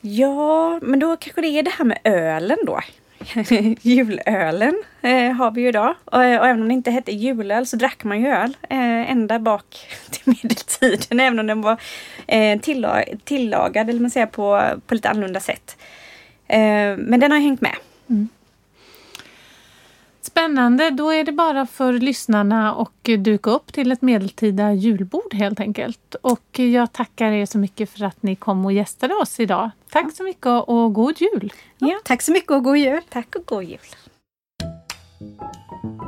Ja, 0.00 0.80
men 0.82 0.98
då 0.98 1.16
kanske 1.16 1.40
det 1.40 1.48
är 1.48 1.62
det 1.62 1.70
här 1.70 1.84
med 1.84 1.98
ölen 2.04 2.58
då. 2.66 2.80
Julölen 3.82 4.82
eh, 5.02 5.32
har 5.32 5.50
vi 5.50 5.60
ju 5.60 5.68
idag. 5.68 5.94
Och, 6.04 6.18
och, 6.18 6.24
även 6.24 6.62
om 6.62 6.68
det 6.68 6.74
inte 6.74 6.90
hette 6.90 7.12
julöl 7.12 7.66
så 7.66 7.76
drack 7.76 8.04
man 8.04 8.20
ju 8.20 8.28
öl 8.28 8.56
eh, 8.62 9.10
ända 9.10 9.38
bak 9.38 9.64
till 10.10 10.22
medeltiden. 10.24 11.20
Även 11.20 11.38
om 11.38 11.46
den 11.46 11.62
var 11.62 11.80
eh, 12.26 12.60
tillag, 12.60 13.04
tillagad 13.24 13.90
eller 13.90 14.00
man 14.00 14.10
säger, 14.10 14.26
på, 14.26 14.62
på 14.86 14.94
lite 14.94 15.10
annorlunda 15.10 15.40
sätt. 15.40 15.76
Eh, 16.48 16.96
men 16.96 17.20
den 17.20 17.32
har 17.32 17.38
hängt 17.38 17.60
med. 17.60 17.76
Mm. 18.12 18.28
Spännande, 20.20 20.90
då 20.90 21.12
är 21.12 21.24
det 21.24 21.32
bara 21.32 21.66
för 21.66 21.92
lyssnarna 21.92 22.74
att 22.74 23.04
duka 23.18 23.50
upp 23.50 23.72
till 23.72 23.92
ett 23.92 24.02
medeltida 24.02 24.72
julbord 24.72 25.34
helt 25.34 25.60
enkelt. 25.60 26.14
Och 26.22 26.58
jag 26.58 26.92
tackar 26.92 27.32
er 27.32 27.46
så 27.46 27.58
mycket 27.58 27.90
för 27.90 28.04
att 28.04 28.22
ni 28.22 28.36
kom 28.36 28.64
och 28.64 28.72
gästade 28.72 29.14
oss 29.14 29.40
idag. 29.40 29.70
Tack 29.90 30.04
ja. 30.04 30.10
så 30.10 30.24
mycket 30.24 30.46
och 30.46 30.92
god 30.94 31.20
jul! 31.20 31.52
Ja, 31.78 32.00
tack 32.04 32.22
så 32.22 32.32
mycket 32.32 32.50
och 32.50 32.64
god 32.64 32.76
jul! 32.76 33.00
Tack 33.08 33.34
och 33.36 33.46
god 33.46 33.64
jul! 33.64 33.78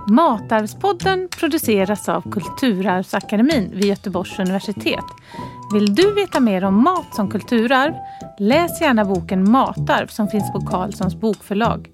Matarvspodden 0.08 1.28
produceras 1.38 2.08
av 2.08 2.30
Kulturarvsakademin 2.30 3.70
vid 3.74 3.84
Göteborgs 3.84 4.38
universitet. 4.38 5.04
Vill 5.72 5.94
du 5.94 6.14
veta 6.14 6.40
mer 6.40 6.64
om 6.64 6.84
mat 6.84 7.14
som 7.14 7.30
kulturarv? 7.30 7.94
Läs 8.38 8.80
gärna 8.80 9.04
boken 9.04 9.50
Matarv 9.50 10.06
som 10.06 10.28
finns 10.28 10.52
på 10.52 10.60
Carlssons 10.60 11.14
bokförlag. 11.14 11.88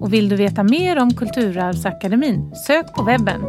Och 0.00 0.12
vill 0.12 0.28
du 0.28 0.36
veta 0.36 0.62
mer 0.62 0.98
om 0.98 1.14
Kulturarvsakademin? 1.14 2.54
Sök 2.54 2.94
på 2.94 3.02
webben. 3.02 3.42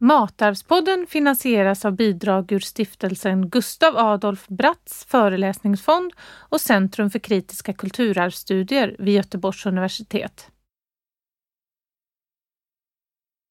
Matarvspodden 0.00 1.06
finansieras 1.08 1.84
av 1.84 1.92
bidrag 1.92 2.52
ur 2.52 2.60
stiftelsen 2.60 3.48
Gustav 3.48 3.96
Adolf 3.96 4.48
Bratts 4.48 5.04
föreläsningsfond 5.08 6.12
och 6.20 6.60
Centrum 6.60 7.10
för 7.10 7.18
kritiska 7.18 7.72
kulturarvsstudier 7.72 8.96
vid 8.98 9.14
Göteborgs 9.14 9.66
universitet. 9.66 10.50